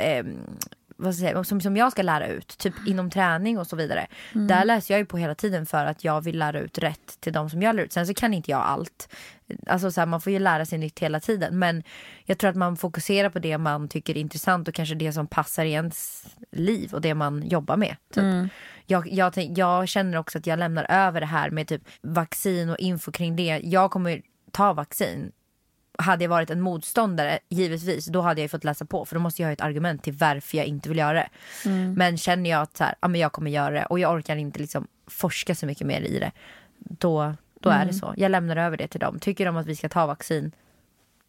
ehm, 0.00 0.38
vad 0.96 1.08
jag 1.08 1.14
säga, 1.14 1.44
som, 1.44 1.60
som 1.60 1.76
jag 1.76 1.92
ska 1.92 2.02
lära 2.02 2.26
ut, 2.26 2.58
typ 2.58 2.74
inom 2.86 3.10
träning 3.10 3.58
och 3.58 3.66
så 3.66 3.76
vidare. 3.76 4.06
Mm. 4.34 4.46
Där 4.46 4.64
läser 4.64 4.94
jag 4.94 4.98
ju 4.98 5.06
på 5.06 5.18
hela 5.18 5.34
tiden 5.34 5.66
för 5.66 5.86
att 5.86 6.04
jag 6.04 6.20
vill 6.20 6.38
lära 6.38 6.60
ut 6.60 6.78
rätt 6.78 7.20
till 7.20 7.32
de 7.32 7.50
som 7.50 7.62
jag 7.62 7.76
lär 7.76 7.82
ut. 7.82 7.92
Sen 7.92 8.06
så 8.06 8.14
kan 8.14 8.34
inte 8.34 8.50
jag 8.50 8.60
allt. 8.60 9.08
Alltså 9.66 9.90
så 9.90 10.00
här, 10.00 10.06
man 10.06 10.20
får 10.20 10.32
ju 10.32 10.38
lära 10.38 10.66
sig 10.66 10.78
nytt 10.78 10.98
hela 10.98 11.20
tiden. 11.20 11.58
Men 11.58 11.82
jag 12.24 12.38
tror 12.38 12.50
att 12.50 12.56
man 12.56 12.76
fokuserar 12.76 13.30
på 13.30 13.38
det 13.38 13.58
man 13.58 13.88
tycker 13.88 14.16
är 14.16 14.20
intressant 14.20 14.68
och 14.68 14.74
kanske 14.74 14.94
det 14.94 15.12
som 15.12 15.26
passar 15.26 15.64
i 15.64 15.72
ens 15.72 16.26
liv 16.52 16.94
och 16.94 17.00
det 17.00 17.14
man 17.14 17.48
jobbar 17.48 17.76
med. 17.76 17.96
Typ. 18.14 18.24
Jag, 18.86 19.12
jag, 19.12 19.32
tänk- 19.32 19.58
jag 19.58 19.88
känner 19.88 20.18
också 20.18 20.38
att 20.38 20.46
jag 20.46 20.58
lämnar 20.58 20.86
över 20.90 21.20
det 21.20 21.26
här 21.26 21.50
med 21.50 21.68
typ 21.68 21.82
vaccin 22.02 22.70
och 22.70 22.78
info 22.78 23.12
kring 23.12 23.36
det. 23.36 23.60
Jag 23.64 23.90
kommer 23.90 24.22
ta 24.50 24.72
vaccin 24.72 25.32
hade 25.98 26.24
jag 26.24 26.28
varit 26.28 26.50
en 26.50 26.60
motståndare, 26.60 27.38
givetvis, 27.48 28.06
då 28.06 28.20
hade 28.20 28.40
jag 28.40 28.50
fått 28.50 28.64
läsa 28.64 28.84
på. 28.84 29.04
För 29.04 29.16
då 29.16 29.20
måste 29.20 29.42
jag 29.42 29.48
ha 29.48 29.52
ett 29.52 29.60
argument 29.60 30.02
till 30.02 30.12
varför 30.12 30.56
jag 30.58 30.66
inte 30.66 30.88
vill 30.88 30.98
göra 30.98 31.12
det. 31.12 31.28
Men 31.96 32.16
känner 32.18 32.50
jag 32.50 32.62
att 32.62 32.76
så 32.76 32.84
här, 32.84 32.94
ja, 33.00 33.08
men 33.08 33.20
jag 33.20 33.32
kommer 33.32 33.50
göra 33.50 33.70
det 33.74 33.84
och 33.86 33.98
jag 33.98 34.12
orkar 34.14 34.36
inte 34.36 34.60
liksom 34.60 34.86
forska 35.06 35.54
så 35.54 35.66
mycket 35.66 35.86
mer 35.86 36.00
i 36.00 36.18
det. 36.18 36.32
Då, 36.78 37.34
då 37.60 37.70
är 37.70 37.84
det 37.86 37.92
så. 37.94 38.14
Jag 38.16 38.30
lämnar 38.30 38.56
över 38.56 38.76
det 38.76 38.88
till 38.88 39.00
dem. 39.00 39.18
Tycker 39.18 39.46
de 39.46 39.56
att 39.56 39.66
vi 39.66 39.76
ska 39.76 39.88
ta 39.88 40.06
vaccin, 40.06 40.52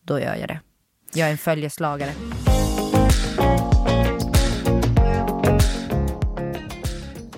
då 0.01 0.19
gör 0.19 0.35
jag 0.35 0.47
det. 0.47 0.59
Jag 1.13 1.27
är 1.27 1.31
en 1.31 1.37
följeslagare. 1.37 2.11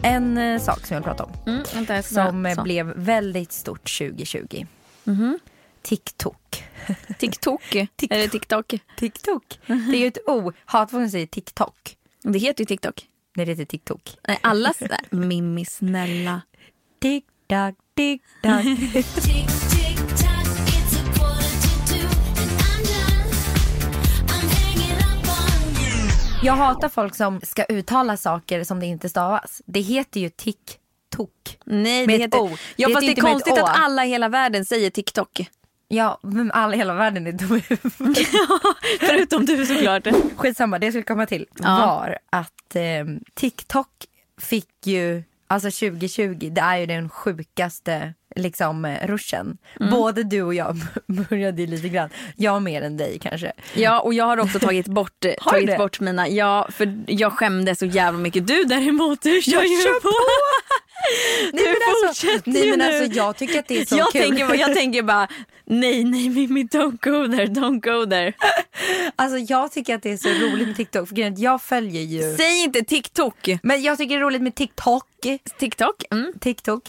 En 0.01 0.37
eh, 0.37 0.59
sak 0.61 0.85
som 0.85 0.95
jag 0.95 1.01
vill 1.01 1.03
prata 1.03 1.23
om. 1.23 1.31
Mm, 1.45 1.63
vänta, 1.73 2.01
Som 2.03 2.53
så. 2.55 2.61
blev 2.63 2.85
väldigt 2.95 3.51
stort 3.51 3.97
2020. 3.97 4.65
TikTok. 5.87 6.63
TikTok. 7.17 7.75
Eller 8.09 8.27
TikTok. 8.27 8.73
TikTok. 8.97 9.59
Det 9.65 9.73
är 9.73 9.99
ju 9.99 10.07
ett 10.07 10.17
O. 10.27 10.51
Hatfolk 10.65 11.11
säger 11.11 11.25
TikTok. 11.25 11.95
Det 12.23 12.39
heter 12.39 12.61
ju 12.61 12.65
TikTok. 12.65 13.05
Nej, 13.35 13.45
det 13.45 13.51
heter 13.51 13.65
TikTok. 13.65 14.17
Nej, 14.27 14.39
alla 14.41 14.73
sådär. 14.73 14.99
Mimmi 15.09 15.65
snälla. 15.65 16.41
On 17.03 18.67
you. 18.67 19.03
Jag 26.43 26.53
hatar 26.53 26.89
folk 26.89 27.15
som 27.15 27.41
ska 27.43 27.63
uttala 27.63 28.17
saker 28.17 28.63
som 28.63 28.79
det 28.79 28.85
inte 28.85 29.09
stavas. 29.09 29.61
Det 29.65 29.79
heter 29.79 30.19
ju 30.19 30.29
TikTok. 30.29 31.57
Nej, 31.65 32.07
det 32.07 32.17
heter... 32.17 32.39
O. 32.39 32.57
Ja, 32.75 32.87
Det 32.87 32.93
fast 32.93 33.07
det 33.07 33.11
är 33.11 33.21
konstigt 33.21 33.57
att 33.57 33.79
alla 33.79 34.05
i 34.05 34.09
hela 34.09 34.29
världen 34.29 34.65
säger 34.65 34.89
TikTok. 34.89 35.49
Ja, 35.87 36.19
men 36.23 36.51
alla 36.51 36.73
i 36.75 36.77
hela 36.77 36.93
världen 36.93 37.27
är 37.27 37.31
i 37.31 37.63
huvudet. 37.69 38.27
Förutom 38.99 39.45
du 39.45 39.65
såklart. 39.65 40.07
Skitsamma, 40.37 40.79
det 40.79 40.85
jag 40.85 40.93
skulle 40.93 41.03
komma 41.03 41.25
till 41.25 41.45
Ja. 41.59 41.77
var 41.77 42.17
att 42.29 42.75
eh, 42.75 43.05
TikTok 43.33 43.89
fick 44.41 44.87
ju 44.87 45.23
Alltså 45.49 45.87
2020, 45.89 46.49
det 46.51 46.61
är 46.61 46.77
ju 46.77 46.85
den 46.85 47.09
sjukaste 47.09 48.13
liksom 48.37 48.85
eh, 48.85 49.07
ruschen. 49.07 49.57
Mm. 49.79 49.91
Både 49.91 50.23
du 50.23 50.41
och 50.41 50.53
jag 50.53 50.77
började 51.07 51.61
ju 51.61 51.67
lite 51.67 51.89
grann. 51.89 52.09
Jag 52.35 52.61
mer 52.61 52.81
än 52.81 52.97
dig 52.97 53.19
kanske. 53.21 53.51
Ja 53.73 53.99
och 53.99 54.13
jag 54.13 54.25
har 54.25 54.37
också 54.39 54.59
tagit 54.59 54.87
bort, 54.87 55.13
du 55.19 55.35
tagit 55.43 55.67
det? 55.67 55.77
bort 55.77 55.99
mina, 55.99 56.27
ja 56.27 56.67
för 56.71 57.03
jag 57.07 57.33
skämdes 57.33 57.79
så 57.79 57.85
jävla 57.85 58.19
mycket. 58.19 58.47
Du 58.47 58.63
däremot, 58.63 59.21
du 59.21 59.41
kör 59.41 59.61
ju 59.63 59.81
kör 59.81 59.99
på. 60.01 60.09
Nej, 61.53 61.63
Du 61.63 61.69
men 61.71 61.75
alltså, 61.89 62.07
fortsätter 62.27 62.51
nej, 62.51 62.63
ju 62.65 62.69
men 62.69 62.79
nu. 62.79 62.85
alltså 62.85 63.17
jag 63.19 63.37
tycker 63.37 63.59
att 63.59 63.67
det 63.67 63.81
är 63.81 63.85
så 63.85 63.97
jag, 63.97 64.11
kul. 64.11 64.21
tänker, 64.21 64.55
jag 64.55 64.73
tänker 64.75 65.03
bara, 65.03 65.27
nej 65.65 66.03
nej 66.03 66.29
Mimmi 66.29 66.63
don't 66.63 66.97
go 67.01 67.35
there, 67.35 67.45
don't 67.45 67.79
go 67.81 68.09
there. 68.09 68.33
Alltså 69.15 69.37
jag 69.37 69.71
tycker 69.71 69.95
att 69.95 70.03
det 70.03 70.11
är 70.11 70.17
så 70.17 70.29
roligt 70.29 70.67
med 70.67 70.77
TikTok. 70.77 71.09
För 71.09 71.41
jag 71.41 71.61
följer 71.61 72.01
ju. 72.01 72.35
Säg 72.37 72.63
inte 72.63 72.81
TikTok. 72.81 73.49
Men 73.63 73.81
jag 73.81 73.97
tycker 73.97 74.15
det 74.15 74.21
är 74.21 74.25
roligt 74.25 74.41
med 74.41 74.55
TikTok. 74.55 75.03
TikTok? 75.59 76.03
Mm. 76.11 76.33
TikTok. 76.39 76.83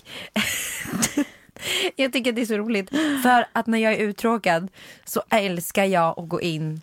jag 1.97 2.12
tycker 2.12 2.31
att 2.31 2.37
det 2.37 2.42
är 2.42 2.47
så 2.47 2.57
roligt. 2.59 2.90
För 3.23 3.47
att 3.53 3.66
när 3.66 3.79
jag 3.79 3.92
är 3.92 3.99
uttråkad 3.99 4.68
så 5.05 5.23
älskar 5.31 5.85
jag 5.85 6.18
att 6.18 6.29
gå 6.29 6.40
in 6.40 6.81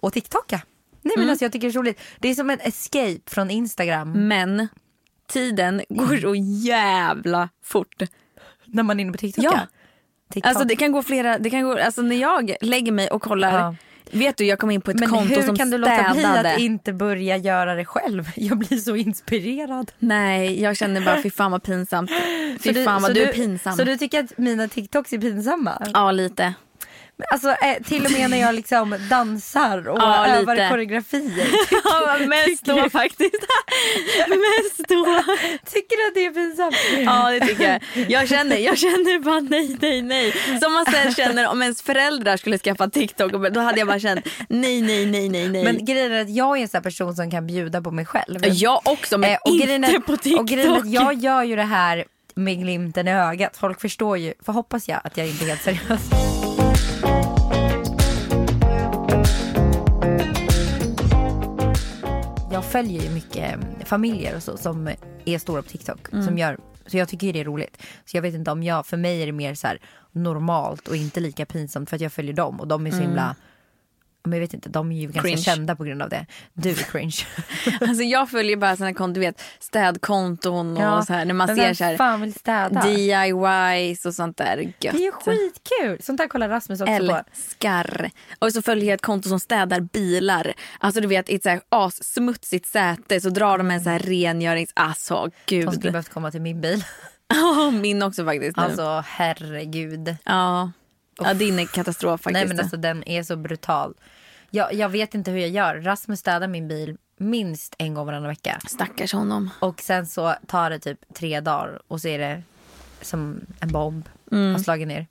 och 0.00 0.12
TikToka. 0.12 0.62
Nej 1.02 1.14
men 1.18 1.30
alltså 1.30 1.44
jag 1.44 1.52
tycker 1.52 1.66
det 1.66 1.70
är 1.70 1.72
så 1.72 1.78
roligt. 1.82 2.00
Det 2.18 2.28
är 2.28 2.34
som 2.34 2.50
en 2.50 2.60
escape 2.60 3.20
från 3.26 3.50
Instagram 3.50 4.28
Men 4.28 4.68
tiden 5.28 5.82
går 5.88 6.16
så 6.16 6.34
jävla 6.68 7.48
fort. 7.62 8.02
när 8.64 8.82
man 8.82 9.00
är 9.00 9.02
inne 9.02 9.12
på 9.12 9.18
TikTok. 9.18 9.44
Ja. 9.44 9.60
TikTok. 10.32 10.48
Alltså 10.50 10.64
det 10.64 10.76
kan 10.76 10.92
gå 10.92 11.02
flera, 11.02 11.38
det 11.38 11.50
kan 11.50 11.62
gå, 11.62 11.78
alltså 11.78 12.02
när 12.02 12.16
jag 12.16 12.54
lägger 12.60 12.92
mig 12.92 13.08
och 13.10 13.22
kollar, 13.22 13.58
Ja. 13.58 13.74
Vet 14.12 14.36
du 14.36 14.44
jag 14.44 14.58
kom 14.58 14.70
in 14.70 14.80
på 14.80 14.90
ett 14.90 15.00
men 15.00 15.08
konto 15.10 15.34
hur 15.34 15.42
som 15.42 15.56
kan 15.56 15.70
du 15.70 15.78
låta 15.78 16.12
bli 16.12 16.20
städade. 16.22 16.52
att 16.52 16.60
inte 16.60 16.92
börja 16.92 17.36
göra 17.36 17.74
det 17.74 17.84
själv? 17.84 18.30
Jag 18.36 18.58
blir 18.58 18.78
så 18.78 18.96
inspirerad. 18.96 19.92
Nej 19.98 20.62
jag 20.62 20.76
känner 20.76 21.00
bara 21.00 21.22
fy 21.22 21.30
fan 21.30 21.50
vad 21.52 21.62
pinsamt. 21.62 22.10
Fy 22.60 22.84
fan 22.84 23.02
vad 23.02 23.10
så 23.10 23.14
du 23.14 23.22
är 23.22 23.32
pinsam. 23.32 23.76
Så 23.76 23.84
du 23.84 23.96
tycker 23.96 24.24
att 24.24 24.38
mina 24.38 24.68
TikToks 24.68 25.12
är 25.12 25.18
pinsamma? 25.18 25.86
Ja 25.94 26.12
lite. 26.12 26.54
Alltså 27.32 27.48
eh, 27.50 27.82
till 27.84 28.04
och 28.06 28.12
med 28.12 28.30
när 28.30 28.40
jag 28.40 28.54
liksom 28.54 28.96
dansar 29.10 29.88
och 29.88 29.98
Ja, 29.98 30.26
övar 30.26 30.54
lite. 30.54 30.68
koreografier. 30.68 31.46
Ja 31.84 32.18
mest 32.26 32.64
då 32.64 32.90
faktiskt. 32.90 33.34
mest 34.28 34.88
då. 34.88 35.22
Tycker 35.72 35.96
du 35.96 36.06
att 36.08 36.14
det 36.14 36.24
är 36.26 36.30
pinsamt? 36.30 36.76
Ja 37.04 37.30
det 37.30 37.46
tycker 37.46 37.80
jag. 37.94 38.10
Jag 38.10 38.28
känner, 38.28 38.56
jag 38.56 38.78
känner 38.78 39.18
bara 39.18 39.40
nej 39.40 39.76
nej 39.80 40.02
nej. 40.02 40.32
Som 40.62 40.72
man 40.72 40.84
sen 40.86 41.14
känner 41.14 41.48
om 41.48 41.62
ens 41.62 41.82
föräldrar 41.82 42.36
skulle 42.36 42.58
skaffa 42.58 42.90
TikTok 42.90 43.32
då 43.32 43.60
hade 43.60 43.78
jag 43.78 43.88
bara 43.88 44.00
känt 44.00 44.26
nej 44.48 44.82
nej 44.82 45.06
nej 45.06 45.28
nej 45.28 45.48
nej. 45.48 45.64
Men 45.64 45.84
grejen 45.84 46.12
är 46.12 46.20
att 46.22 46.30
jag 46.30 46.58
är 46.58 46.62
en 46.62 46.68
sån 46.68 46.82
person 46.82 47.14
som 47.16 47.30
kan 47.30 47.46
bjuda 47.46 47.82
på 47.82 47.90
mig 47.90 48.06
själv. 48.06 48.38
jag 48.46 48.80
också 48.84 49.18
men 49.18 49.30
Eh, 49.30 49.36
och 49.44 49.50
inte 49.50 49.72
är- 49.74 49.98
på 50.00 50.16
TikTok. 50.16 50.40
Och 50.40 50.48
grejen 50.48 50.72
är 50.74 50.78
att 50.78 50.90
jag 50.90 51.14
gör 51.14 51.42
ju 51.42 51.56
det 51.56 51.62
här 51.62 52.04
med 52.34 52.58
glimten 52.60 53.08
i 53.08 53.12
ögat. 53.12 53.56
Folk 53.56 53.80
förstår 53.80 54.18
ju, 54.18 54.34
för 54.46 54.52
hoppas 54.52 54.88
jag 54.88 55.00
att 55.04 55.16
jag 55.16 55.26
inte 55.28 55.44
är 55.44 55.48
helt 55.48 55.62
seriös. 55.62 56.00
Följer 62.70 63.02
ju 63.02 63.10
mycket 63.10 63.60
familjer 63.84 64.36
och 64.36 64.42
så 64.42 64.56
som 64.56 64.90
är 65.24 65.38
stora 65.38 65.62
på 65.62 65.68
TikTok. 65.68 66.08
Som 66.08 66.38
gör, 66.38 66.58
så 66.86 66.96
jag 66.96 67.08
tycker 67.08 67.32
det 67.32 67.40
är 67.40 67.44
roligt. 67.44 67.82
Så 68.04 68.16
jag 68.16 68.22
vet 68.22 68.34
inte 68.34 68.50
om 68.50 68.62
jag, 68.62 68.86
för 68.86 68.96
mig 68.96 69.22
är 69.22 69.26
det 69.26 69.32
mer 69.32 69.54
så 69.54 69.66
här 69.66 69.80
normalt 70.12 70.88
och 70.88 70.96
inte 70.96 71.20
lika 71.20 71.46
pinsamt 71.46 71.88
för 71.90 71.96
att 71.96 72.02
jag 72.02 72.12
följer 72.12 72.32
dem 72.32 72.60
och 72.60 72.68
de 72.68 72.86
är 72.86 72.90
så 72.90 72.96
himla 72.96 73.36
men 74.22 74.32
jag 74.32 74.40
vet 74.40 74.54
inte, 74.54 74.68
de 74.68 74.92
är 74.92 74.96
ju 74.96 75.02
ganska 75.02 75.20
Cringe. 75.20 75.42
kända 75.42 75.76
på 75.76 75.84
grund 75.84 76.02
av 76.02 76.08
det. 76.08 76.26
Du 76.52 76.70
är 76.70 76.74
cringe. 76.74 77.16
Alltså 77.80 78.02
jag 78.02 78.30
följer 78.30 78.56
bara 78.56 78.76
såna 78.76 78.94
konton, 78.94 79.12
du 79.12 79.20
vet 79.20 79.42
städkonton 79.58 80.76
och 80.76 81.04
så 81.04 81.12
här 81.12 81.24
när 81.24 81.34
man 81.34 81.56
ser 81.56 81.74
så 81.74 81.84
här? 81.84 82.82
DIYs 82.82 84.06
och 84.06 84.14
sånt 84.14 84.36
där 84.36 84.58
gött. 84.58 84.74
Det 84.80 84.88
är 84.88 84.98
ju 84.98 85.12
skitkul. 85.12 86.02
Sånt 86.02 86.18
där 86.18 86.28
kollar 86.28 86.48
Rasmus 86.48 86.80
också 86.80 86.98
på. 86.98 87.20
Älskar. 87.36 88.10
Och 88.38 88.52
så 88.52 88.62
följer 88.62 88.84
jag 88.84 88.94
ett 88.94 89.02
konto 89.02 89.28
som 89.28 89.40
städar 89.40 89.80
bilar. 89.80 90.52
Alltså 90.78 91.00
du 91.00 91.06
vet 91.06 91.30
i 91.30 91.34
ett 91.34 91.42
så 91.42 91.48
här 91.48 91.60
assmutsigt 91.68 92.66
säte 92.66 93.20
så 93.20 93.30
drar 93.30 93.58
de 93.58 93.70
en 93.70 93.80
så 93.80 93.90
här 93.90 93.98
rengörings... 93.98 94.70
Alltså 94.74 95.30
skulle 95.44 95.70
gud. 95.70 95.80
behövt 95.80 96.08
komma 96.08 96.30
till 96.30 96.40
min 96.42 96.60
bil. 96.60 96.84
Ja, 97.32 97.70
min 97.70 98.02
också 98.02 98.24
faktiskt. 98.24 98.56
nu. 98.56 98.62
Alltså 98.62 99.04
herregud. 99.06 100.16
ja. 100.24 100.70
Ja, 101.24 101.34
din 101.34 101.58
är 101.58 101.66
katastrof 101.66 102.20
faktiskt. 102.20 102.32
Nej 102.32 102.48
men 102.48 102.60
alltså 102.60 102.76
den 102.76 103.08
är 103.08 103.22
så 103.22 103.36
brutal. 103.36 103.94
Jag, 104.50 104.74
jag 104.74 104.88
vet 104.88 105.14
inte 105.14 105.30
hur 105.30 105.38
jag 105.38 105.48
gör. 105.50 105.74
Rasmus 105.74 106.20
städar 106.20 106.48
min 106.48 106.68
bil 106.68 106.96
minst 107.16 107.74
en 107.78 107.94
gång 107.94 108.06
varannan 108.06 108.28
vecka. 108.28 108.60
Stackars 108.68 109.12
honom. 109.12 109.50
Och 109.60 109.80
sen 109.80 110.06
så 110.06 110.34
tar 110.46 110.70
det 110.70 110.78
typ 110.78 111.14
tre 111.14 111.40
dagar 111.40 111.82
och 111.88 112.00
så 112.00 112.08
är 112.08 112.18
det 112.18 112.42
som 113.02 113.40
en 113.60 113.68
bomb 113.72 114.08
Mm. 114.32 114.52
har 114.52 114.58
slagit 114.60 114.88
ner. 114.88 115.06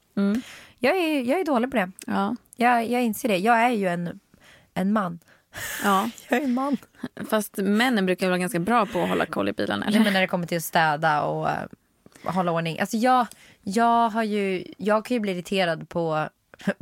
Jag, 0.79 0.97
är, 0.97 1.21
jag 1.21 1.39
är 1.39 1.45
dålig 1.45 1.71
på 1.71 1.77
det. 1.77 1.91
Ja. 2.07 2.35
Jag, 2.55 2.89
jag 2.89 3.03
inser 3.03 3.29
det. 3.29 3.37
Jag 3.37 3.57
är 3.63 3.69
ju 3.69 3.87
en, 3.87 4.19
en 4.73 4.93
man. 4.93 5.19
ja, 5.83 6.09
Jag 6.29 6.39
är 6.39 6.43
en 6.43 6.53
man. 6.53 6.77
fast 7.29 7.57
männen 7.57 8.05
brukar 8.05 8.27
vara 8.27 8.37
ganska 8.37 8.59
bra 8.59 8.85
på 8.85 9.03
att 9.03 9.09
hålla 9.09 9.25
koll 9.25 9.49
i 9.49 9.53
bilarna. 9.53 9.85
Eller? 9.85 9.97
Nej, 9.97 10.03
men 10.03 10.13
när 10.13 10.21
det 10.21 10.27
kommer 10.27 10.47
till 10.47 10.57
att 10.57 10.63
städa 10.63 11.21
och 11.21 11.49
eh, 11.49 11.55
hålla 12.23 12.51
ordning. 12.51 12.79
Alltså 12.79 12.97
jag, 12.97 13.27
jag, 13.61 14.09
har 14.09 14.23
ju, 14.23 14.65
jag 14.77 15.05
kan 15.05 15.15
ju 15.15 15.21
bli 15.21 15.31
irriterad 15.31 15.89
på, 15.89 16.29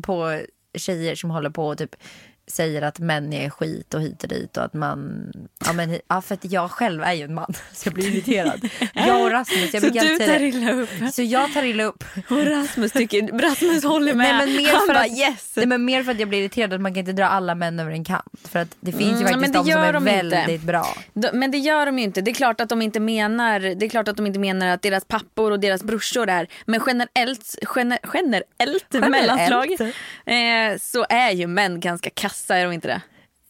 på 0.04 0.42
tjejer 0.74 1.16
som 1.16 1.30
håller 1.30 1.50
på 1.50 1.68
och 1.68 1.78
typ 1.78 1.96
säger 2.48 2.82
att 2.82 3.00
män 3.00 3.34
är 3.34 3.50
skit 3.50 3.94
och 3.94 4.02
hit 4.02 4.24
och 4.24 4.30
dit 4.30 4.58
och 4.58 4.64
att 4.64 4.74
man... 4.74 5.32
Ja, 5.66 5.74
men, 5.74 6.00
ja, 6.08 6.22
för 6.22 6.34
att 6.36 6.46
jag 6.52 6.72
själv 6.72 7.04
är 7.04 7.14
ju 7.14 7.24
en 7.24 7.34
man 7.34 7.54
så 7.74 7.88
jag 7.88 7.94
blir 7.94 8.08
irriterad. 8.12 8.70
Jag 8.94 9.22
och 9.22 9.32
Rasmus, 9.32 9.74
jag 9.74 9.84
Så 9.84 9.90
du 9.90 10.18
tar 10.18 10.42
illa 10.42 10.72
upp. 10.72 10.90
Så 11.14 11.24
jag 11.24 11.54
tar 11.54 11.64
illa 11.64 11.84
upp. 11.84 12.04
Och 12.30 12.46
Rasmus 12.46 12.92
tycker, 12.92 13.40
Rasmus 13.40 13.84
håller 13.84 14.14
med. 14.14 14.36
Nej, 14.36 14.46
men 14.48 14.56
mer 14.56 14.72
Han 14.74 14.88
för 14.88 14.94
bara 14.94 15.00
att, 15.04 15.18
yes. 15.18 15.54
nej, 15.56 15.66
men 15.66 15.86
mer 15.86 16.04
för 16.04 16.12
att 16.12 16.20
jag 16.20 16.30
blir 16.30 16.40
irriterad 16.40 16.74
att 16.74 16.82
man 16.82 16.94
kan 16.94 17.00
inte 17.00 17.12
dra 17.14 17.26
alla 17.26 17.56
män 17.56 17.80
över 17.80 17.92
en 17.92 18.04
kant. 18.06 18.24
För 18.44 18.60
att 18.60 18.76
det 18.80 18.92
finns 18.92 19.02
ju 19.22 19.26
Mm, 19.28 19.28
faktiskt 19.28 19.42
men 19.42 19.52
det 19.52 19.58
de 19.58 19.72
som 19.74 19.82
är 19.82 19.94
de 19.94 20.08
inte. 20.08 20.22
väldigt 20.36 20.62
bra. 20.62 20.98
De- 21.14 21.30
Men 21.34 21.52
det 21.52 21.58
gör 21.58 21.86
de 21.86 21.98
ju 22.00 22.04
inte. 22.06 22.22
Det 22.22 22.32
är 22.32 22.36
klart 22.36 22.62
att 22.62 22.70
de 22.70 22.82
inte 22.82 23.00
menar, 23.00 23.60
det 23.60 23.86
är 23.86 23.90
klart 23.90 24.08
att 24.08 24.18
de 24.18 24.28
inte 24.28 24.40
menar 24.40 24.68
att 24.68 24.82
deras 24.82 25.06
pappor 25.06 25.52
och 25.52 25.60
deras 25.60 25.84
brorsor 25.84 26.30
är. 26.30 26.48
Men 26.66 26.82
generellt, 26.88 27.56
gener, 27.64 28.00
generellt, 28.14 28.94
mellanslag 28.94 29.72
eh, 30.26 30.78
så 30.80 31.06
är 31.10 31.32
ju 31.32 31.48
män 31.48 31.80
ganska 31.80 32.10
kassa, 32.10 32.37
är 32.54 32.64
de 32.66 32.74
inte 32.74 32.88
det? 32.88 33.02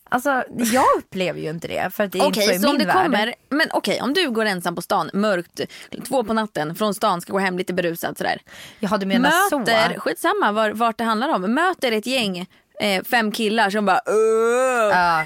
Alltså 0.10 0.44
jag 0.58 0.86
upplever 0.98 1.40
ju 1.40 1.50
inte 1.50 1.68
det 1.68 1.94
för 1.94 2.04
att 2.04 2.12
det 2.12 2.20
är 2.20 2.28
Okej, 2.28 2.44
inte 2.44 2.56
så 2.56 2.62
så 2.62 2.68
om 2.70 2.74
min 2.78 2.80
det 2.80 2.94
värld. 2.94 3.04
kommer, 3.04 3.34
men 3.50 3.68
okej 3.72 4.02
om 4.02 4.14
du 4.14 4.30
går 4.30 4.46
ensam 4.46 4.76
på 4.76 4.82
stan, 4.82 5.10
mörkt, 5.14 5.62
två 6.08 6.24
på 6.24 6.34
natten, 6.34 6.76
från 6.76 6.94
stan, 6.94 7.22
ska 7.22 7.34
gå 7.34 7.40
hem 7.40 7.58
lite 7.58 7.74
berusad 7.74 8.18
sådär. 8.18 8.42
Jaha 8.80 8.98
du 8.98 9.06
menar 9.06 9.60
möter, 9.60 9.94
så? 9.94 10.00
skitsamma 10.00 10.52
var, 10.52 10.72
vart 10.72 10.98
det 10.98 11.04
handlar 11.04 11.30
om, 11.36 11.42
möter 11.54 11.92
ett 11.92 12.08
gäng, 12.08 12.46
eh, 12.80 13.04
fem 13.04 13.32
killar 13.32 13.70
som 13.70 13.86
bara 13.86 14.02
"Åh!" 14.06 15.26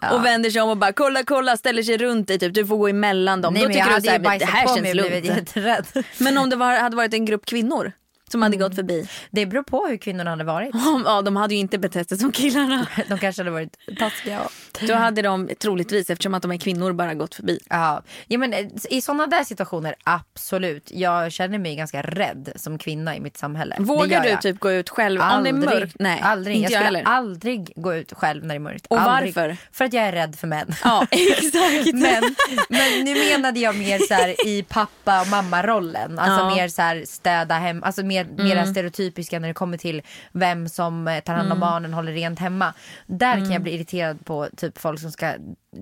Ja. 0.00 0.10
och 0.16 0.24
vänder 0.24 0.50
sig 0.50 0.62
om 0.62 0.68
och 0.68 0.76
bara 0.76 0.92
kolla 0.92 1.22
kolla 1.24 1.56
ställer 1.56 1.82
sig 1.82 1.96
runt 1.98 2.28
dig 2.28 2.38
typ, 2.38 2.54
du 2.54 2.66
får 2.66 2.76
gå 2.76 2.88
emellan 2.88 3.40
dem. 3.40 3.54
Nej 3.54 3.62
Då 3.62 3.68
men 3.68 3.76
jag 3.78 3.86
tycker 3.86 4.00
du 4.00 4.06
såhär, 4.06 4.38
det 4.38 4.44
här 4.44 4.76
känns 4.76 4.94
lugnt. 4.94 6.06
Men 6.18 6.38
om 6.38 6.50
det 6.50 6.56
var, 6.56 6.78
hade 6.78 6.96
varit 6.96 7.14
en 7.14 7.24
grupp 7.24 7.46
kvinnor 7.46 7.92
som 8.34 8.42
hade 8.42 8.56
gått 8.56 8.74
förbi. 8.74 9.08
Det 9.30 9.46
beror 9.46 9.62
på 9.62 9.86
hur 9.86 9.96
kvinnorna 9.96 10.30
hade 10.30 10.44
varit. 10.44 10.70
Ja, 11.04 11.22
de 11.22 11.36
hade 11.36 11.54
ju 11.54 11.60
inte 11.60 11.78
betett 11.78 12.08
sig 12.08 12.18
som 12.18 12.32
killarna. 12.32 12.86
De 13.08 13.18
kanske 13.18 13.40
hade 13.42 13.50
varit 13.50 13.76
taskiga. 13.98 14.40
och- 14.40 14.52
Då 14.88 14.94
hade 14.94 15.22
de 15.22 15.50
troligtvis, 15.60 16.10
eftersom 16.10 16.34
att 16.34 16.42
de 16.42 16.52
är 16.52 16.56
kvinnor, 16.58 16.92
bara 16.92 17.14
gått 17.14 17.34
förbi. 17.34 17.58
Ja. 17.70 18.02
ja 18.26 18.38
men 18.38 18.52
eh, 18.52 18.66
i 18.90 19.00
sådana 19.00 19.26
där 19.26 19.44
situationer 19.44 19.94
absolut. 20.04 20.90
Jag 20.94 21.32
känner 21.32 21.58
mig 21.58 21.76
ganska 21.76 22.02
rädd 22.02 22.52
som 22.56 22.78
kvinna 22.78 23.16
i 23.16 23.20
mitt 23.20 23.36
samhälle. 23.36 23.76
Vågar 23.78 24.22
du 24.22 24.28
jag. 24.28 24.42
typ 24.42 24.60
gå 24.60 24.72
ut 24.72 24.90
själv 24.90 25.20
om 25.20 25.26
Aldrig. 25.26 25.54
det 25.54 25.66
är 25.66 25.80
mörkt? 25.80 25.96
Nej, 25.98 26.20
aldrig. 26.24 26.56
inte 26.56 26.72
jag 26.72 26.80
jag 26.82 26.86
skulle 26.86 26.98
heller. 26.98 27.10
aldrig 27.10 27.72
gå 27.76 27.94
ut 27.94 28.12
själv 28.12 28.42
när 28.44 28.54
det 28.54 28.58
är 28.58 28.60
mörkt. 28.60 28.86
Och 28.86 29.00
aldrig. 29.00 29.34
varför? 29.36 29.56
För 29.72 29.84
att 29.84 29.92
jag 29.92 30.04
är 30.04 30.12
rädd 30.12 30.36
för 30.36 30.46
män. 30.46 30.74
Ja, 30.84 31.06
exakt. 31.10 31.92
Men, 31.94 32.34
men 32.68 33.04
nu 33.04 33.14
menade 33.14 33.60
jag 33.60 33.76
mer 33.76 33.98
så 33.98 34.14
här 34.14 34.46
i 34.46 34.62
pappa 34.68 35.20
och 35.20 35.28
mamma-rollen. 35.28 36.18
Alltså 36.18 36.40
Ja. 36.44 36.54
Mer 36.54 36.68
så 36.68 36.82
här 36.82 37.02
städa 37.06 37.54
hem, 37.54 37.82
alltså 37.82 38.02
mer, 38.02 38.23
mer 38.24 38.56
det 38.56 38.66
stereotypiska 38.66 39.38
när 39.38 39.48
det 39.48 39.54
kommer 39.54 39.76
till 39.78 40.02
vem 40.32 40.68
som 40.68 41.08
eh, 41.08 41.20
tar 41.20 41.34
hand 41.34 41.52
om 41.52 41.60
barnen, 41.60 41.94
håller 41.94 42.12
rent 42.12 42.38
hemma. 42.38 42.74
Där 43.06 43.32
kan 43.32 43.40
Mm. 43.40 43.52
jag 43.52 43.62
bli 43.62 43.74
irriterad 43.74 44.24
på 44.24 44.48
typ 44.56 44.78
folk 44.78 45.00
som 45.00 45.12
ska, 45.12 45.34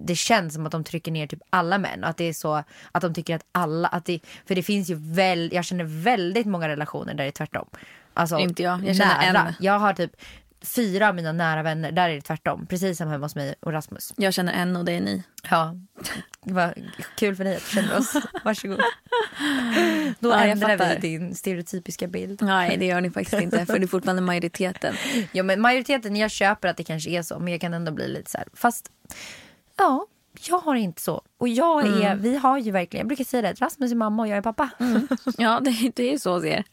det 0.06 0.14
känns 0.14 0.54
som 0.54 0.66
att 0.66 0.72
de 0.72 0.84
trycker 0.84 1.12
ner 1.12 1.26
typ 1.26 1.40
alla 1.50 1.78
män. 1.78 2.04
Att 2.04 2.16
det 2.16 2.24
är 2.24 2.32
så, 2.32 2.64
att 2.92 3.02
de 3.02 3.14
tycker 3.14 3.36
att 3.36 3.44
alla, 3.52 3.88
att 3.88 4.04
det, 4.04 4.20
för 4.46 4.54
det 4.54 4.62
finns 4.62 4.90
ju 4.90 4.94
väl, 4.94 5.50
jag 5.52 5.64
känner 5.64 5.84
väldigt 5.84 6.46
många 6.46 6.68
relationer 6.68 7.14
där 7.14 7.24
det 7.24 7.30
är 7.30 7.32
tvärtom. 7.32 7.68
Alltså, 8.14 8.38
Inte 8.38 8.62
jag. 8.62 8.84
Jag 8.86 8.96
känner 8.96 9.32
nära. 9.32 9.46
en. 9.48 9.54
Jag 9.60 9.78
har 9.78 9.92
typ 9.92 10.10
fyra 10.64 11.08
av 11.08 11.14
mina 11.14 11.32
nära 11.32 11.62
vänner, 11.62 11.92
där 11.92 12.08
är 12.10 12.14
det 12.14 12.20
tvärtom. 12.20 12.66
Precis 12.66 12.98
som 12.98 13.08
hemma 13.08 13.24
hos 13.24 13.34
mig 13.34 13.54
och 13.60 13.72
Rasmus. 13.72 14.12
Jag 14.16 14.34
känner 14.34 14.52
en 14.52 14.76
och 14.76 14.84
det 14.84 14.92
är 14.92 15.00
ni. 15.00 15.22
Ja, 15.50 15.74
var 16.40 16.74
kul 17.16 17.36
för 17.36 17.44
dig 17.44 17.56
att 17.56 17.64
du 17.64 17.70
kände 17.70 17.96
oss. 17.98 18.16
Varsågod. 18.44 18.80
Då 20.20 20.28
Ja, 20.28 20.44
ändrar 20.44 20.76
vi 20.76 21.00
din 21.00 21.34
stereotypiska 21.34 22.06
bild. 22.08 22.42
Nej, 22.42 22.76
det 22.76 22.86
gör 22.86 23.00
ni 23.00 23.10
faktiskt 23.10 23.42
inte. 23.42 23.66
För 23.66 23.78
det 23.78 23.84
är 23.84 23.88
fortfarande 23.88 24.22
majoriteten. 24.22 24.94
Ja, 25.32 25.42
men 25.42 25.60
majoriteten, 25.60 26.16
jag 26.16 26.30
köper 26.30 26.68
att 26.68 26.76
det 26.76 26.84
kanske 26.84 27.10
är 27.10 27.22
så, 27.22 27.38
men 27.38 27.52
jag 27.52 27.60
kan 27.60 27.74
ändå 27.74 27.92
bli 27.92 28.08
lite 28.08 28.30
så 28.30 28.38
här. 28.38 28.46
Fast, 28.54 28.90
ja, 29.78 30.06
jag 30.48 30.58
har 30.58 30.74
inte 30.74 31.02
så. 31.02 31.22
Och 31.38 31.48
jag 31.48 31.86
är, 31.86 32.14
vi 32.16 32.36
har 32.36 32.58
ju 32.58 32.70
verkligen, 32.70 33.00
jag 33.04 33.08
brukar 33.08 33.24
säga 33.24 33.42
det, 33.42 33.52
Rasmus 33.60 33.90
är 33.92 33.96
mamma 33.96 34.22
och 34.22 34.28
jag 34.28 34.38
är 34.38 34.42
pappa. 34.42 34.70
Ja, 35.38 35.60
det, 35.60 35.92
det 35.96 36.02
är 36.08 36.12
ju 36.12 36.18
så 36.18 36.38
det 36.38 36.54
är. 36.54 36.64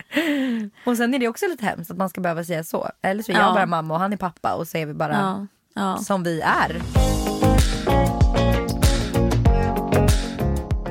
Och 0.89 0.98
sen 0.98 1.13
är 1.13 1.19
det 1.19 1.28
också 1.28 1.48
lite 1.48 1.65
hemskt 1.65 1.91
att 1.91 1.98
man 1.98 2.10
ska 2.10 2.22
behöva 2.22 2.43
säga 2.43 2.63
så. 2.63 2.89
Eller 3.02 3.24
så 3.24 3.32
är 3.32 3.36
jag 3.36 3.45
Ja. 3.50 3.54
bara 3.54 3.65
mamma 3.65 3.93
och 3.93 4.00
han 4.00 4.13
är 4.13 4.17
pappa 4.17 4.54
och 4.56 4.67
så 4.67 4.78
är 4.78 4.86
vi 4.86 4.93
bara 4.93 5.13
Ja. 5.13 5.48
Ja. 5.74 5.98
som 5.98 6.24
vi 6.24 6.41
är. 6.41 6.82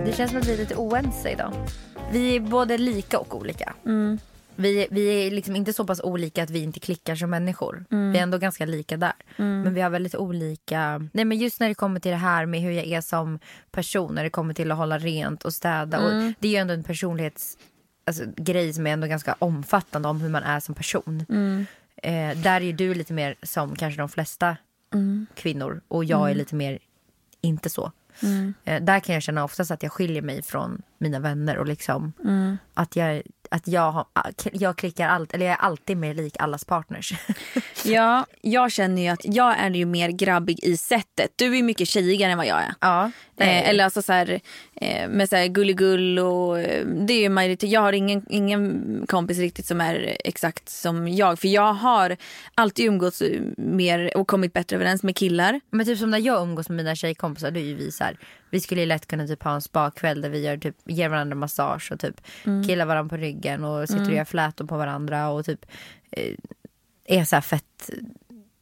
Det 0.04 0.12
känns 0.16 0.30
som 0.30 0.40
att 0.40 0.46
vi 0.46 0.52
är 0.52 0.56
lite 0.58 0.74
oense 0.76 1.30
idag. 1.30 1.52
Vi 2.12 2.36
är 2.36 2.40
både 2.40 2.78
lika 2.78 3.18
och 3.18 3.36
olika. 3.36 3.72
Vi, 4.58 4.88
vi 4.90 5.26
är 5.26 5.30
liksom 5.30 5.56
inte 5.56 5.72
så 5.72 5.84
pass 5.84 6.00
olika 6.00 6.42
att 6.42 6.50
vi 6.50 6.62
inte 6.62 6.80
klickar 6.80 7.14
som 7.14 7.30
människor. 7.30 7.84
Vi 8.12 8.18
är 8.18 8.22
ändå 8.22 8.38
ganska 8.38 8.66
lika 8.66 8.96
där. 8.96 9.12
Men 9.36 9.74
vi 9.74 9.80
har 9.80 9.90
väldigt 9.90 10.14
olika... 10.14 11.08
Nej 11.12 11.24
men 11.24 11.38
just 11.38 11.60
när 11.60 11.68
det 11.68 11.74
kommer 11.74 12.00
till 12.00 12.10
det 12.10 12.16
här 12.16 12.46
med 12.46 12.60
hur 12.60 12.70
jag 12.70 12.86
är 12.86 13.00
som 13.00 13.38
person. 13.70 14.14
När 14.14 14.24
det 14.24 14.30
kommer 14.30 14.54
till 14.54 14.70
att 14.72 14.78
hålla 14.78 14.98
rent 14.98 15.44
och 15.44 15.52
städa. 15.52 15.98
Och 15.98 16.34
det 16.38 16.48
är 16.48 16.52
ju 16.52 16.56
ändå 16.58 16.74
en 16.74 16.82
personlighets... 16.82 17.58
Alltså, 18.06 18.24
grej 18.36 18.72
som 18.72 18.86
är 18.86 18.90
ändå 18.90 19.06
ganska 19.06 19.36
omfattande 19.38 20.08
om 20.08 20.20
hur 20.20 20.28
man 20.28 20.42
är 20.42 20.60
som 20.60 20.74
person. 20.74 21.24
Eh, 22.02 22.36
där 22.38 22.60
är 22.60 22.72
du 22.72 22.94
lite 22.94 23.12
mer 23.12 23.34
som 23.42 23.76
kanske 23.76 24.00
de 24.00 24.08
flesta 24.08 24.56
kvinnor 25.34 25.80
och 25.88 26.04
jag 26.04 26.30
är 26.30 26.34
lite 26.34 26.54
mer 26.54 26.78
inte 27.40 27.70
så. 27.70 27.92
Eh, 28.64 28.82
där 28.82 29.00
kan 29.00 29.14
jag 29.14 29.22
känna 29.22 29.44
oftast 29.44 29.70
att 29.70 29.82
jag 29.82 29.92
skiljer 29.92 30.22
mig 30.22 30.42
från 30.42 30.82
mina 30.98 31.18
vänner 31.20 31.58
och 31.58 31.66
liksom 31.66 32.12
att 32.74 32.96
jag, 32.96 33.22
att 33.50 33.68
jag, 33.68 33.92
har, 33.92 34.06
jag 34.52 34.76
klickar 34.76 35.08
allt, 35.08 35.34
eller 35.34 35.46
jag 35.46 35.52
är 35.52 35.58
alltid 35.60 35.96
mer 35.96 36.14
lik 36.14 36.36
allas 36.38 36.64
partners. 36.64 37.12
ja, 37.84 38.26
jag 38.40 38.72
känner 38.72 39.02
ju 39.02 39.08
att 39.08 39.24
jag 39.24 39.58
är 39.58 39.70
ju 39.70 39.84
mer 39.84 40.08
grabbig 40.08 40.64
i 40.64 40.76
sättet. 40.76 41.32
Du 41.36 41.58
är 41.58 41.62
mycket 41.62 41.88
tjejigare 41.88 42.32
än 42.32 42.38
vad 42.38 42.46
jag 42.46 42.58
är. 42.58 42.74
ja, 42.80 43.10
Eh, 43.40 43.68
eller 43.68 43.84
alltså 43.84 44.02
så 44.02 44.12
här, 44.12 44.40
eh, 44.74 45.08
med 45.08 45.28
så 45.28 45.36
här 45.36 45.46
gulligull 45.46 46.18
och 46.18 46.60
eh, 46.60 46.86
det 46.86 47.12
är 47.12 47.20
ju 47.20 47.28
majoritet. 47.28 47.70
Jag 47.70 47.80
har 47.80 47.92
ingen, 47.92 48.26
ingen 48.28 49.04
kompis 49.08 49.38
riktigt 49.38 49.66
som 49.66 49.80
är 49.80 50.16
exakt 50.24 50.68
som 50.68 51.08
jag. 51.08 51.38
För 51.38 51.48
jag 51.48 51.72
har 51.72 52.16
alltid 52.54 52.86
umgåtts 52.86 53.22
mer 53.56 54.16
och 54.16 54.28
kommit 54.28 54.52
bättre 54.52 54.76
överens 54.76 55.02
med 55.02 55.16
killar. 55.16 55.60
Men 55.70 55.86
typ 55.86 55.98
som 55.98 56.10
när 56.10 56.18
jag 56.18 56.42
umgås 56.42 56.68
med 56.68 56.76
mina 56.76 56.94
tjejkompisar 56.94 57.50
då 57.50 57.60
är 57.60 57.64
ju 57.64 57.74
vi 57.74 57.92
så 57.92 58.04
här, 58.04 58.18
vi 58.50 58.60
skulle 58.60 58.80
ju 58.80 58.86
lätt 58.86 59.06
kunna 59.06 59.26
typ 59.26 59.42
ha 59.42 59.54
en 59.54 59.62
spakväll 59.62 60.20
där 60.20 60.30
vi 60.30 60.40
gör 60.40 60.56
typ, 60.56 60.76
ger 60.84 61.08
varandra 61.08 61.34
massage 61.36 61.92
och 61.92 62.00
typ 62.00 62.20
killar 62.66 62.86
varandra 62.86 63.16
på 63.16 63.22
ryggen 63.22 63.64
och 63.64 63.88
sitter 63.88 64.08
och 64.08 64.16
gör 64.16 64.24
flätor 64.24 64.66
på 64.66 64.76
varandra 64.76 65.28
och 65.28 65.44
typ 65.46 65.66
eh, 66.10 66.34
är 67.04 67.24
så 67.24 67.36
här 67.36 67.40
fett 67.40 67.90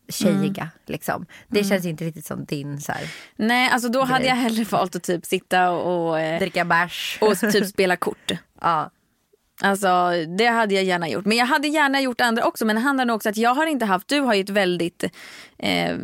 tjejiga 0.08 0.68
liksom. 0.86 1.26
Det 1.48 1.64
känns 1.64 1.84
ju 1.84 1.88
inte 1.90 2.04
riktigt 2.04 2.26
som 2.26 2.44
din 2.44 2.80
så 2.80 2.92
här, 2.92 3.08
Nej, 3.36 3.70
alltså 3.72 3.88
då 3.88 4.00
hade 4.04 4.18
Grej. 4.20 4.28
jag 4.28 4.36
hellre 4.36 4.64
valt 4.64 4.96
att 4.96 5.02
typ 5.02 5.26
sitta 5.26 5.70
och, 5.70 6.20
eh, 6.20 6.38
dricka 6.38 6.64
bärs. 6.64 7.18
och 7.20 7.38
typ 7.38 7.66
spela 7.66 7.96
kort. 7.96 8.30
ja. 8.60 8.90
Alltså 9.62 10.12
det 10.38 10.46
hade 10.46 10.74
jag 10.74 10.84
gärna 10.84 11.08
gjort. 11.08 11.24
Men 11.24 11.36
jag 11.36 11.46
hade 11.46 11.68
gärna 11.68 12.00
gjort 12.00 12.20
andra 12.20 12.44
också. 12.44 12.64
Men 12.64 12.76
det 12.76 12.82
handlar 12.82 13.04
nog 13.04 13.16
också 13.16 13.28
att 13.28 13.36
jag 13.36 13.54
har 13.54 13.66
inte 13.66 13.84
haft, 13.84 14.08
du 14.08 14.20
har 14.20 14.34
ju 14.34 14.40
ett 14.40 14.50
väldigt 14.50 15.04
eh, 15.58 15.96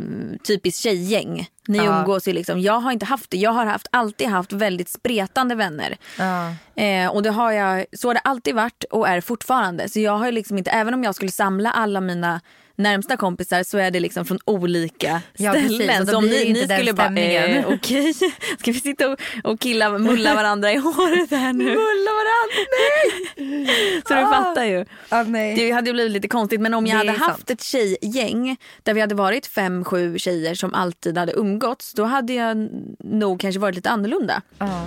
typiskt 0.46 0.82
tjejgäng. 0.82 1.46
Ni 1.68 1.78
Ja. 1.78 1.98
umgås 1.98 2.28
ju 2.28 2.32
liksom. 2.32 2.60
Jag 2.60 2.80
har 2.80 2.92
inte 2.92 3.06
haft 3.06 3.30
det. 3.30 3.36
Jag 3.36 3.50
har 3.52 3.66
haft, 3.66 3.86
alltid 3.92 4.28
haft 4.28 4.52
väldigt 4.52 4.88
spretande 4.88 5.54
vänner. 5.54 5.96
Ja. 6.18 6.54
Eh, 6.82 7.08
och 7.10 7.22
det 7.22 7.30
har 7.30 7.52
jag, 7.52 7.84
så 7.92 8.08
har 8.08 8.14
det 8.14 8.20
alltid 8.20 8.54
varit 8.54 8.84
och 8.90 9.08
är 9.08 9.20
fortfarande. 9.20 9.88
Så 9.88 10.00
jag 10.00 10.18
har 10.18 10.26
ju 10.26 10.32
liksom 10.32 10.58
inte, 10.58 10.70
även 10.70 10.94
om 10.94 11.04
jag 11.04 11.14
skulle 11.14 11.30
samla 11.30 11.70
alla 11.70 12.00
mina 12.00 12.40
närmsta 12.76 13.16
kompisar 13.16 13.62
så 13.62 13.78
är 13.78 13.90
det 13.90 14.00
liksom 14.00 14.24
från 14.24 14.38
olika 14.44 15.22
Ja, 15.36 15.52
precis. 15.52 15.74
ställen. 15.74 16.06
Då 16.06 16.12
så 16.12 16.18
om 16.18 16.24
ni, 16.26 16.52
ni 16.52 16.68
skulle 16.68 16.92
bara, 16.92 17.16
eh, 17.20 17.64
okej, 17.74 18.14
ska 18.58 18.72
vi 18.72 18.80
sitta 18.80 19.10
och, 19.10 19.18
och 19.44 19.60
killa, 19.60 19.98
mulla 19.98 20.34
varandra 20.34 20.72
i 20.72 20.76
håret 20.76 21.30
här 21.30 21.52
nu? 21.52 21.64
Mulla 21.64 22.10
varandra, 22.10 22.62
nej! 22.78 23.66
Så 24.08 24.14
du 24.14 24.20
fattar 24.20 24.64
ju. 24.64 24.84
Ah. 25.08 25.24
Det 25.56 25.70
hade 25.70 25.90
ju 25.90 25.94
blivit 25.94 26.12
lite 26.12 26.28
konstigt 26.28 26.60
men 26.60 26.74
om 26.74 26.86
jag 26.86 26.94
Det 26.94 26.98
hade 27.10 27.18
haft 27.24 27.36
sant. 27.36 27.50
ett 27.50 27.62
tjejgäng 27.62 28.56
där 28.82 28.94
vi 28.94 29.00
hade 29.00 29.14
varit 29.14 29.46
fem, 29.46 29.84
sju 29.84 30.18
tjejer 30.18 30.54
som 30.54 30.74
alltid 30.74 31.18
hade 31.18 31.32
umgåtts 31.32 31.92
då 31.92 32.04
hade 32.04 32.32
jag 32.32 32.68
nog 33.04 33.40
kanske 33.40 33.58
varit 33.60 33.74
lite 33.74 33.90
annorlunda. 33.90 34.42
Ja. 34.58 34.86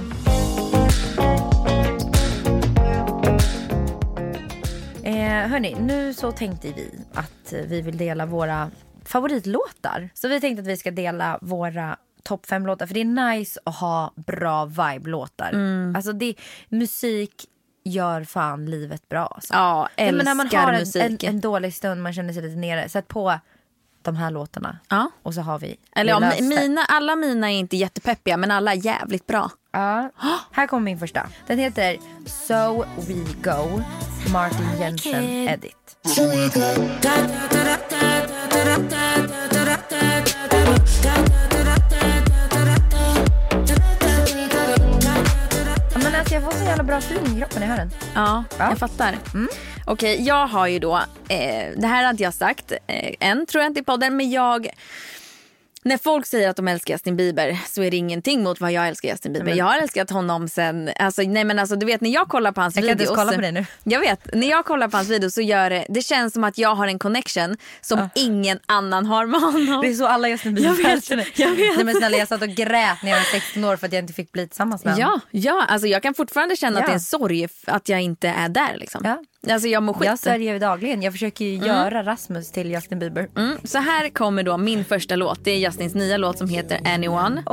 Eh, 5.04 5.48
hörni, 5.50 5.76
nu 5.82 6.14
så 6.14 6.32
tänkte 6.32 6.68
vi 6.76 6.90
att 7.14 7.32
eh, 7.54 7.62
vi 7.66 7.82
vill 7.82 7.98
dela 7.98 8.26
våra 8.26 8.72
favoritlåtar. 9.06 10.10
Så 10.14 10.28
vi 10.28 10.42
tänkte 10.42 10.62
att 10.62 10.68
vi 10.68 10.78
ska 10.78 10.92
dela 10.92 11.40
våra 11.42 11.98
topp 12.24 12.46
fem 12.46 12.66
låtar. 12.66 12.88
För 12.88 12.94
det 12.94 13.02
är 13.02 13.36
nice 13.36 13.60
att 13.64 13.76
ha 13.76 14.14
bra 14.16 14.66
vibe-låtar. 14.66 15.54
Alltså 15.96 16.14
det, 16.14 16.36
musik 16.70 17.46
gör 17.84 18.24
fan 18.24 18.66
livet 18.66 19.10
bra. 19.10 19.26
Alltså. 19.26 19.54
Ja, 19.54 19.90
älskar 19.96 20.18
men 20.18 20.26
när 20.26 20.36
man 20.36 20.64
har 20.66 20.74
en, 20.74 21.12
en, 21.12 21.18
en 21.22 21.42
dålig 21.42 21.74
stund, 21.74 22.04
man 22.04 22.14
känner 22.14 22.34
sig 22.34 22.44
lite 22.44 22.56
nere. 22.56 22.90
Sätt 22.90 23.08
på 23.08 23.40
de 24.02 24.16
här 24.16 24.32
låtarna. 24.32 24.80
Ja. 24.90 25.12
Och 25.24 25.34
så 25.34 25.42
har 25.42 25.60
vi 25.60 25.78
Eller 25.96 26.12
ja, 26.12 26.34
mina, 26.42 26.82
alla 26.82 27.16
mina 27.16 27.52
är 27.52 27.56
inte 27.56 27.78
jättepeppiga 27.78 28.38
men 28.38 28.52
alla 28.52 28.72
är 28.72 28.86
jävligt 28.86 29.28
bra. 29.28 29.52
Ja. 29.72 30.10
Här 30.52 30.68
kommer 30.68 30.84
min 30.84 31.00
första. 31.00 31.30
Den 31.48 31.60
heter 31.60 31.98
So 32.26 32.86
We 33.08 33.24
Go. 33.44 33.82
Martin 34.34 34.68
Jensen 34.80 35.24
Edit. 35.24 35.85
Men 46.04 46.16
alltså 46.16 46.34
jag 46.34 46.44
får 46.44 46.52
så 46.52 46.64
jävla 46.66 46.84
bra 46.84 46.98
feeling 46.98 47.38
i 47.38 47.40
kroppen 47.40 47.60
när 47.60 47.68
jag 47.68 47.76
hör 47.76 47.78
den. 47.78 47.92
Ja, 48.16 48.44
Ja. 48.60 48.70
jag 48.70 48.78
fattar. 48.80 49.18
Okej, 49.86 50.22
jag 50.28 50.48
har 50.48 50.68
ju 50.68 50.80
då, 50.80 50.96
eh, 51.28 51.72
det 51.78 51.88
här 51.88 52.04
har 52.04 52.10
inte 52.12 52.24
jag 52.24 52.34
sagt 52.34 52.72
eh, 52.88 53.14
än 53.20 53.46
tror 53.46 53.62
jag 53.64 53.70
inte 53.70 53.80
i 53.80 53.84
podden, 53.84 54.18
men 54.18 54.32
jag 54.32 54.68
när 55.86 55.98
folk 55.98 56.26
säger 56.26 56.50
att 56.50 56.56
de 56.56 56.68
älskar 56.68 56.94
Justin 56.94 57.18
Bieber 57.18 57.60
så 57.68 57.84
är 57.84 57.92
det 57.92 57.98
ingenting 57.98 58.44
mot 58.44 58.62
vad 58.62 58.72
jag 58.72 58.88
älskar 58.88 59.10
Justin 59.10 59.34
Bieber. 59.34 59.46
Men- 59.46 59.58
Jag 59.58 59.66
har 59.66 59.78
älskat 59.78 60.10
honom 60.10 60.48
sen, 60.48 60.90
alltså, 61.00 61.22
nej 61.22 61.44
men 61.44 61.60
alltså 61.60 61.76
du 61.76 61.86
vet 61.86 62.02
när 62.02 62.10
jag 62.10 62.28
kollar 62.28 62.52
på 62.52 62.62
hans 62.62 62.76
Jag 62.76 62.86
kan 62.86 62.98
videos. 62.98 63.16
kolla 63.16 63.34
på 63.34 63.42
det 63.42 63.52
nu. 63.52 63.66
Jag 63.84 64.00
vet, 64.00 64.34
när 64.36 64.50
jag 64.50 64.66
kollar 64.66 64.88
på 64.88 64.98
hans 64.98 65.10
videos 65.10 65.34
så 65.34 65.42
gör 65.42 65.70
det, 65.70 65.86
det 65.90 66.02
känns 66.02 66.34
som 66.34 66.44
att 66.44 66.58
jag 66.58 66.76
har 66.76 66.88
en 66.88 67.00
connection 67.00 67.58
som 67.82 68.10
ingen 68.16 68.60
annan 68.66 69.06
har 69.06 69.26
med 69.26 69.42
honom. 69.42 69.82
Det 69.82 69.88
är 69.90 69.94
så 69.94 70.08
alla 70.08 70.30
Justin 70.30 70.58
Jag 70.58 70.74
vet, 70.74 71.10
Bieber 71.10 71.32
jag 71.36 71.50
vet. 71.56 71.76
Nej 71.76 71.84
men 71.86 71.96
snälla 71.96 72.18
jag 72.18 72.28
satt 72.28 72.42
och 72.42 72.48
grät 72.50 72.98
när 73.04 73.10
jag 73.12 73.18
var 73.18 73.24
16 73.40 73.64
år 73.64 73.76
för 73.76 73.88
att 73.88 73.94
jag 73.94 74.00
inte 74.04 74.14
fick 74.14 74.32
bli 74.32 74.48
tillsammans 74.48 74.84
med 74.86 74.94
honom. 74.94 75.20
Ja, 75.32 75.40
ja 75.40 75.66
alltså 75.68 75.88
jag 75.88 76.04
kan 76.04 76.14
fortfarande 76.14 76.56
känna 76.56 76.78
att 76.80 76.84
Ja. 76.84 76.88
det 76.88 76.92
är 76.92 76.96
en 76.96 77.00
sorg 77.00 77.48
att 77.66 77.90
jag 77.90 78.02
inte 78.02 78.28
är 78.28 78.50
där. 78.50 78.78
Liksom. 78.78 79.02
Ja. 79.06 79.24
Alltså 79.50 79.68
jag 79.68 79.84
mår 79.84 79.94
skit. 79.94 80.06
Jag 80.06 80.20
sörjer 80.20 80.54
ju 80.54 80.60
dagligen. 80.60 81.02
Jag 81.02 81.14
försöker 81.14 81.46
ju 81.46 81.56
göra 81.56 82.04
Rasmus 82.04 82.52
till 82.52 82.72
Justin 82.72 83.00
Bieber. 83.00 83.30
Mm, 83.38 83.58
så 83.64 83.78
här 83.78 84.10
kommer 84.10 84.44
då 84.44 84.58
min 84.58 84.86
första 84.86 85.16
låt. 85.16 85.44
Det 85.44 85.52
är 85.52 85.58
Justins 85.58 85.96
nya 85.96 86.18
låt 86.18 86.38
som 86.38 86.50
heter 86.50 86.80
Anyone. 86.86 87.44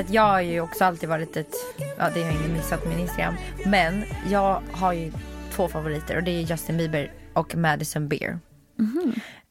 Att 0.00 0.10
jag 0.10 0.22
har 0.22 0.40
ju 0.40 0.60
också 0.60 0.84
alltid 0.84 1.08
varit 1.08 1.36
ett, 1.36 1.54
ja 1.98 2.08
det 2.14 2.22
har 2.22 2.30
ingen 2.30 2.52
missat 2.52 2.82
på 2.82 2.88
min 2.88 2.98
Instagram. 2.98 3.34
Men 3.66 4.04
jag 4.30 4.62
har 4.72 4.92
ju 4.92 5.12
två 5.60 5.68
favoriter 5.68 6.16
och 6.16 6.22
det 6.22 6.30
är 6.30 6.40
Justin 6.42 6.76
Bieber 6.76 7.12
och 7.34 7.54
Madison 7.56 8.08
Beer. 8.08 8.38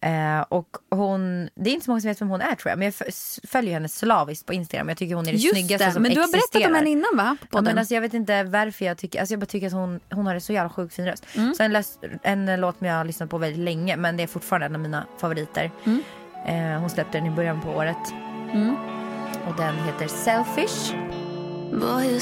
Eh, 0.02 0.42
och 0.50 0.68
hon, 0.92 1.50
det 1.56 1.70
är 1.70 1.74
inte 1.74 1.86
så 1.86 1.92
många 1.92 2.02
som 2.02 2.08
vet 2.08 2.22
vem 2.22 2.30
hon 2.30 2.42
är 2.42 2.56
tror 2.56 2.70
jag. 2.70 2.78
Men 2.80 2.86
jag 2.86 3.14
följer 3.50 3.74
henne 3.74 3.90
slaviskt 3.90 4.46
på 4.46 4.54
Instagram. 4.54 4.90
Jag 4.90 4.98
tycker 4.98 5.16
hon 5.16 5.28
är 5.28 5.32
det 5.32 5.38
Just 5.38 5.54
snyggaste 5.56 5.86
det, 5.86 5.92
som 5.92 6.02
men 6.04 6.14
du 6.14 6.20
har 6.20 6.28
existerar. 6.28 6.52
berättat 6.52 6.70
om 6.70 6.76
henne 6.76 6.90
innan 6.90 7.18
va? 7.18 7.38
På 7.50 7.58
Ja, 7.58 7.62
men 7.62 7.78
alltså, 7.78 7.94
jag 7.94 8.02
vet 8.02 8.14
inte 8.14 8.44
varför 8.44 8.86
jag 8.86 8.98
tycker, 8.98 9.20
alltså 9.20 9.34
jag 9.34 9.40
bara 9.40 9.46
tycker 9.46 9.68
att 9.68 9.74
hon, 9.74 10.00
hon 10.12 10.26
har 10.28 10.36
en 10.36 10.42
så 10.42 10.54
jävla 10.54 10.70
sjukt 10.70 10.96
fin 10.96 11.06
röst. 11.06 11.26
Så 11.58 11.64
en, 11.64 11.74
läs, 11.74 12.00
en 12.24 12.62
låt 12.62 12.78
som 12.78 12.88
jag 12.88 12.96
har 12.96 13.06
lyssnat 13.06 13.30
på 13.30 13.38
väldigt 13.38 13.60
länge 13.60 13.98
men 13.98 14.18
det 14.18 14.24
är 14.24 14.28
fortfarande 14.28 14.66
en 14.66 14.76
av 14.76 14.82
mina 14.82 15.06
favoriter. 15.18 15.72
Eh, 16.48 16.80
hon 16.80 16.90
släppte 16.90 17.18
den 17.18 17.28
i 17.28 17.32
början 17.32 17.62
på 17.62 17.70
året. 17.70 18.14
Och 19.48 19.56
den 19.58 19.76
heter 19.76 20.08
Selfish. 20.08 20.94
Boy, 21.72 22.20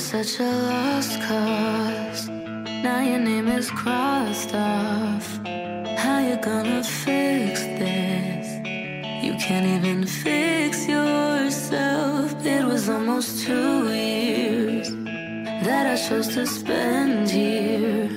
Now 2.83 3.01
your 3.01 3.19
name 3.19 3.47
is 3.47 3.69
crossed 3.71 4.53
off. 4.53 5.39
How 5.97 6.19
you 6.19 6.37
gonna 6.37 6.83
fix 6.83 7.61
this? 7.81 8.47
You 9.23 9.33
can't 9.39 9.65
even 9.65 10.05
fix 10.05 10.87
yourself. 10.87 12.33
It 12.45 12.63
was 12.65 12.89
almost 12.89 13.45
two 13.45 13.93
years 13.93 14.89
that 15.65 15.85
I 15.87 15.95
chose 16.09 16.27
to 16.35 16.45
spend 16.45 17.29
here, 17.29 18.09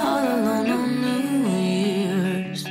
all 0.00 0.22
alone 0.22 0.70
on 0.70 1.02
New 1.02 1.48
Year's, 1.48 2.62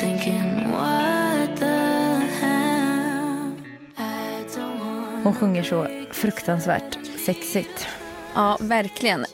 thinking, 0.00 0.70
what 0.70 1.56
the 1.56 2.20
hell? 2.40 3.54
I 3.98 4.44
don't 4.54 4.78
want 4.80 5.24
Hon 5.24 5.34
sjunger 5.34 5.62
så 5.62 5.86
fruktansvärt 6.10 6.98
sexigt. 7.24 7.86
Ja, 8.34 8.56
verkligen. 8.60 9.26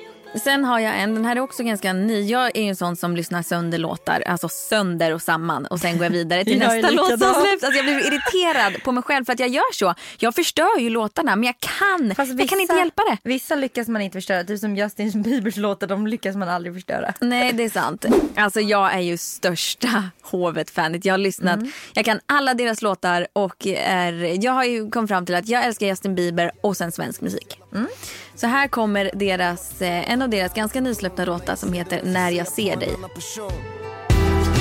Sen 0.45 0.65
har 0.65 0.81
jag 0.81 1.01
en, 1.01 1.15
den 1.15 1.25
här 1.25 1.37
är 1.37 1.41
också 1.41 1.63
ganska 1.63 1.93
ny. 1.93 2.23
Jag 2.23 2.57
är 2.57 2.63
ju 2.63 2.69
en 2.69 2.77
sån 2.77 2.97
som 2.97 3.17
lyssnar 3.17 3.43
sönder 3.43 3.79
låtar, 3.79 4.23
alltså 4.27 4.49
sönder 4.49 5.15
och 5.15 5.23
samman 5.23 5.67
och 5.67 5.81
sen 5.81 5.97
går 5.97 6.05
jag 6.05 6.11
vidare 6.11 6.45
till 6.45 6.61
Jag 6.61 6.75
nästa 6.75 6.91
låt 6.91 7.09
som 7.09 7.19
släpps. 7.19 7.65
Alltså 7.65 7.77
jag 7.77 7.85
blir 7.85 8.07
irriterad 8.07 8.83
på 8.83 8.93
mig 8.93 9.03
själv 9.03 9.25
för 9.25 9.33
att 9.33 9.41
jag 9.41 9.49
gör 9.49 9.75
så. 9.75 9.95
Jag 10.19 10.35
förstör 10.35 10.79
ju 10.79 10.91
låtarna 10.91 11.37
men 11.37 11.45
jag 11.45 11.55
kan, 11.61 12.15
Fast 12.15 12.39
jag 12.39 12.49
kan 12.49 12.61
inte 12.61 12.75
hjälpa 12.75 13.03
det. 13.11 13.19
Vissa 13.29 13.55
lyckas 13.55 13.89
man 13.89 14.03
inte 14.03 14.17
förstöra, 14.17 14.45
typ 14.45 14.61
som 14.61 14.77
Justin 14.77 15.23
Biebers 15.23 15.57
låtar, 15.57 15.87
de 15.87 16.07
lyckas 16.07 16.37
man 16.37 16.49
aldrig 16.49 16.75
förstöra. 16.75 17.13
Nej 17.21 17.53
det 17.53 17.65
är 17.65 17.71
sant. 17.71 18.05
Alltså 18.37 18.61
jag 18.61 18.95
är 18.95 19.01
ju 19.01 19.19
största 19.19 20.05
Hovet-fanet. 20.23 21.05
Jag 21.05 21.13
har 21.13 21.19
lyssnat, 21.19 21.61
jag 21.93 22.05
kan 22.05 22.21
alla 22.27 22.55
deras 22.55 22.83
låtar 22.83 23.27
och 23.33 23.67
är, 23.67 24.45
jag 24.45 24.53
har 24.53 24.65
ju 24.65 24.91
kommit 24.91 25.09
fram 25.09 25.27
till 25.27 25.35
att 25.35 25.49
jag 25.49 25.65
älskar 25.65 25.87
Justin 25.87 26.15
Bieber 26.15 26.53
och 26.61 26.77
sen 26.77 26.93
svensk 26.93 27.21
musik. 27.21 27.61
Mm. 27.77 27.89
Så 28.35 28.47
här 28.47 28.69
kommer 28.69 29.11
deras, 29.15 29.83
eh, 29.83 30.11
en 30.11 30.23
av 30.23 30.29
deras 30.29 30.55
ganska 30.55 30.81
nysläppta 30.81 31.25
låtar 31.25 31.57
som 31.57 31.73
heter 31.73 32.01
När 32.05 32.31
jag 32.31 32.49
ser 32.49 32.77
dig. 32.77 32.91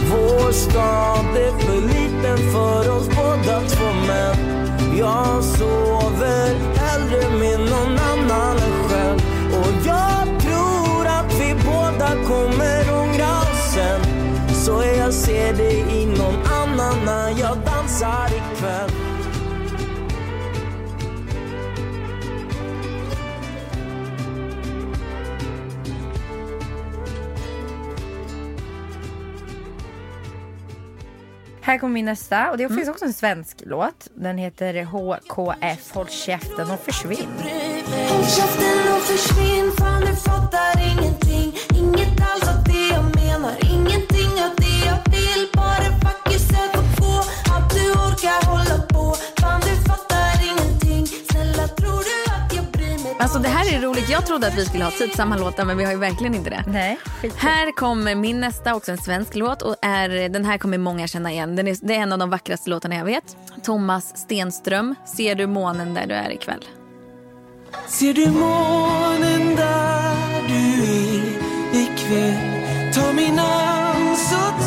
Vår 0.09 0.51
stad 0.51 1.37
är 1.37 1.59
för 1.59 1.81
liten 1.81 2.51
för 2.51 2.97
oss 2.97 3.07
båda 3.07 3.61
två 3.61 3.85
men 4.07 4.35
Jag 4.97 5.43
sover 5.43 6.55
hellre 6.77 7.29
med 7.39 7.59
någon 7.59 7.99
annan 7.99 8.57
än 8.57 8.89
själv. 8.89 9.19
Och 9.53 9.87
jag 9.87 10.41
tror 10.41 11.07
att 11.07 11.39
vi 11.39 11.55
båda 11.65 12.09
kommer 12.27 12.93
ångra 12.93 13.39
oss 13.41 13.73
sen. 13.73 14.01
Så 14.53 14.83
jag 14.97 15.13
ser 15.13 15.53
dig 15.53 15.85
i 16.01 16.05
någon 16.05 16.45
annan 16.45 17.05
när 17.05 17.39
jag 17.39 17.57
dansar 17.57 18.27
ikväll. 18.27 19.04
Här 31.65 31.77
kommer 31.77 31.93
min 31.93 32.05
nästa 32.05 32.51
och 32.51 32.57
det 32.57 32.69
finns 32.69 32.89
också 32.89 33.05
en 33.05 33.13
svensk 33.13 33.57
låt. 33.65 34.07
Den 34.15 34.37
heter 34.37 34.83
HKF, 34.83 35.91
Håll 35.93 36.07
käften 36.07 36.71
och 36.71 36.79
försvinn. 36.79 37.27
Håll 38.09 38.25
käften 38.25 38.93
och 38.95 39.01
försvinn 39.01 39.71
fan 39.77 40.01
du 40.01 40.15
fattar 40.15 40.81
ingenting 40.91 41.53
Inget 41.75 42.21
alls 42.21 42.54
Alltså 53.25 53.39
det 53.39 53.47
här 53.49 53.75
är 53.75 53.81
roligt. 53.81 54.09
Jag 54.09 54.25
trodde 54.25 54.47
att 54.47 54.57
vi 54.57 54.65
skulle 54.65 54.83
ha 54.83 54.91
typ 54.91 55.13
samma 55.13 55.37
låtar 55.37 55.65
men 55.65 55.77
vi 55.77 55.83
har 55.83 55.91
ju 55.91 55.97
verkligen 55.97 56.35
inte 56.35 56.49
det. 56.49 56.63
Nej, 56.67 56.97
skit. 57.21 57.35
Här 57.37 57.71
kommer 57.71 58.15
min 58.15 58.39
nästa, 58.39 58.75
också 58.75 58.91
en 58.91 58.97
svensk 58.97 59.35
låt. 59.35 59.61
Och 59.61 59.75
är, 59.81 60.29
den 60.29 60.45
här 60.45 60.57
kommer 60.57 60.77
många 60.77 61.07
känna 61.07 61.31
igen. 61.31 61.55
Den 61.55 61.67
är, 61.67 61.77
det 61.81 61.95
är 61.95 61.99
en 61.99 62.11
av 62.11 62.19
de 62.19 62.29
vackraste 62.29 62.69
låtarna 62.69 62.95
jag 62.95 63.05
vet. 63.05 63.37
Thomas 63.63 64.17
Stenström, 64.17 64.95
Ser 65.15 65.35
du 65.35 65.47
månen 65.47 65.93
där 65.93 66.07
du 66.07 66.13
är 66.13 66.31
ikväll? 66.31 66.65
Ser 67.87 68.13
du 68.13 68.27
månen 68.31 69.55
där 69.55 70.47
du 70.47 70.83
är 70.83 71.83
ikväll? 71.83 72.93
Ta 72.93 73.13
min 73.13 73.37
hand 73.37 74.17
så 74.17 74.64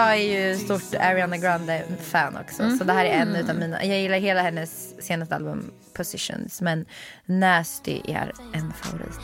Jag 0.00 0.16
är 0.16 0.50
ju 0.50 0.58
stort 0.58 0.94
Ariana 1.00 1.36
Grande-fan 1.36 2.36
också. 2.36 2.76
Så 2.78 2.84
det 2.84 2.92
här 2.92 3.04
är 3.04 3.10
en 3.10 3.36
utav 3.36 3.56
mina. 3.56 3.84
Jag 3.84 4.00
gillar 4.00 4.18
hela 4.18 4.42
hennes 4.42 5.04
senaste 5.06 5.34
album 5.36 5.70
Positions. 5.94 6.60
Men 6.60 6.86
Nasty 7.26 8.00
är 8.04 8.32
en 8.52 8.72
favorit. 8.72 9.20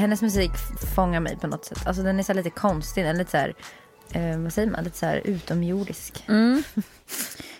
Hennes 0.00 0.22
musik 0.22 0.50
fångar 0.94 1.20
mig 1.20 1.36
på 1.36 1.46
något 1.46 1.64
sätt. 1.64 1.86
Alltså 1.86 2.02
den 2.02 2.18
är 2.18 2.22
så 2.22 2.32
lite 2.32 2.50
konstig. 2.50 3.04
Den 3.04 3.14
är 3.14 3.18
lite 3.18 3.30
så 3.30 3.36
här, 3.36 3.54
eh, 4.12 4.38
vad 4.38 4.52
säger 4.52 4.70
man? 4.70 4.84
Lite 4.84 4.98
så 4.98 5.06
här 5.06 5.20
utomjordisk. 5.24 6.24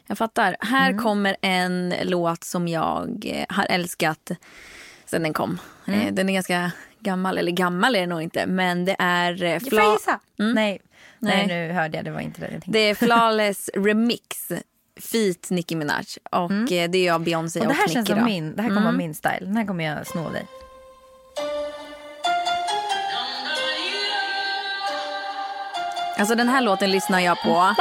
Jag 0.07 0.18
fattar. 0.18 0.57
Här 0.61 0.98
kommer 0.98 1.37
en 1.42 1.94
låt 2.03 2.44
som 2.44 2.68
jag 2.68 3.22
eh, 3.26 3.44
har 3.57 3.66
älskat 3.70 4.31
sen 5.07 5.22
den 5.22 5.33
kom. 5.33 5.59
Eh, 5.87 6.12
Den 6.12 6.29
är 6.29 6.33
ganska 6.35 6.70
gammal, 7.00 7.38
eller 7.38 7.53
gammal 7.53 7.96
är 7.96 8.00
den 8.00 8.09
nog 8.09 8.22
inte. 8.22 8.46
Men 8.46 8.85
det 8.85 8.96
är... 8.98 9.42
eh, 9.42 9.59
Får 9.59 9.74
jag 9.79 9.92
gissa? 9.92 10.20
Nej. 10.37 10.55
Nej. 10.55 10.81
Nej. 11.18 11.46
nu 11.46 11.72
hörde 11.72 11.96
jag. 11.96 12.05
Det 12.05 12.11
var 12.11 12.20
inte 12.20 12.40
det 12.40 12.44
jag 12.44 12.50
tänkte. 12.53 12.70
Det 12.70 12.79
är 12.79 12.94
Flawless 12.94 13.70
Remix. 13.74 14.48
Feat 15.00 15.50
Nicki 15.50 15.76
Minaj. 15.76 16.05
Och 16.31 16.72
eh, 16.72 16.90
det 16.90 17.07
är 17.09 17.12
av 17.12 17.24
Beyoncé 17.24 17.61
Och 17.61 17.66
och, 17.66 17.72
det 17.72 17.74
här 17.76 17.83
Nicki. 17.83 17.94
känns 17.94 18.09
som 18.09 18.18
då. 18.18 18.24
min. 18.24 18.57
Det 18.57 18.62
här 18.62 18.68
kommer 18.68 18.83
vara 18.83 18.92
min 18.92 19.14
style. 19.14 19.38
Den 19.40 19.57
här 19.57 19.64
kommer 19.66 19.85
jag 19.85 20.07
sno 20.07 20.24
av 20.26 20.33
dig. 20.33 20.46
Alltså 26.20 26.35
den 26.35 26.48
här 26.48 26.61
låten 26.61 26.90
lyssnar 26.90 27.20
jag 27.20 27.42
på 27.42 27.74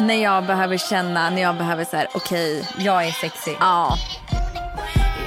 när 0.00 0.22
jag 0.22 0.44
behöver 0.44 0.78
känna, 0.78 1.30
när 1.30 1.42
jag 1.42 1.56
behöver 1.56 1.84
så 1.84 1.96
här, 1.96 2.08
okej, 2.14 2.68
Jag 2.78 3.06
är 3.06 3.12
sexy. 3.12 3.54
ja. 3.60 3.98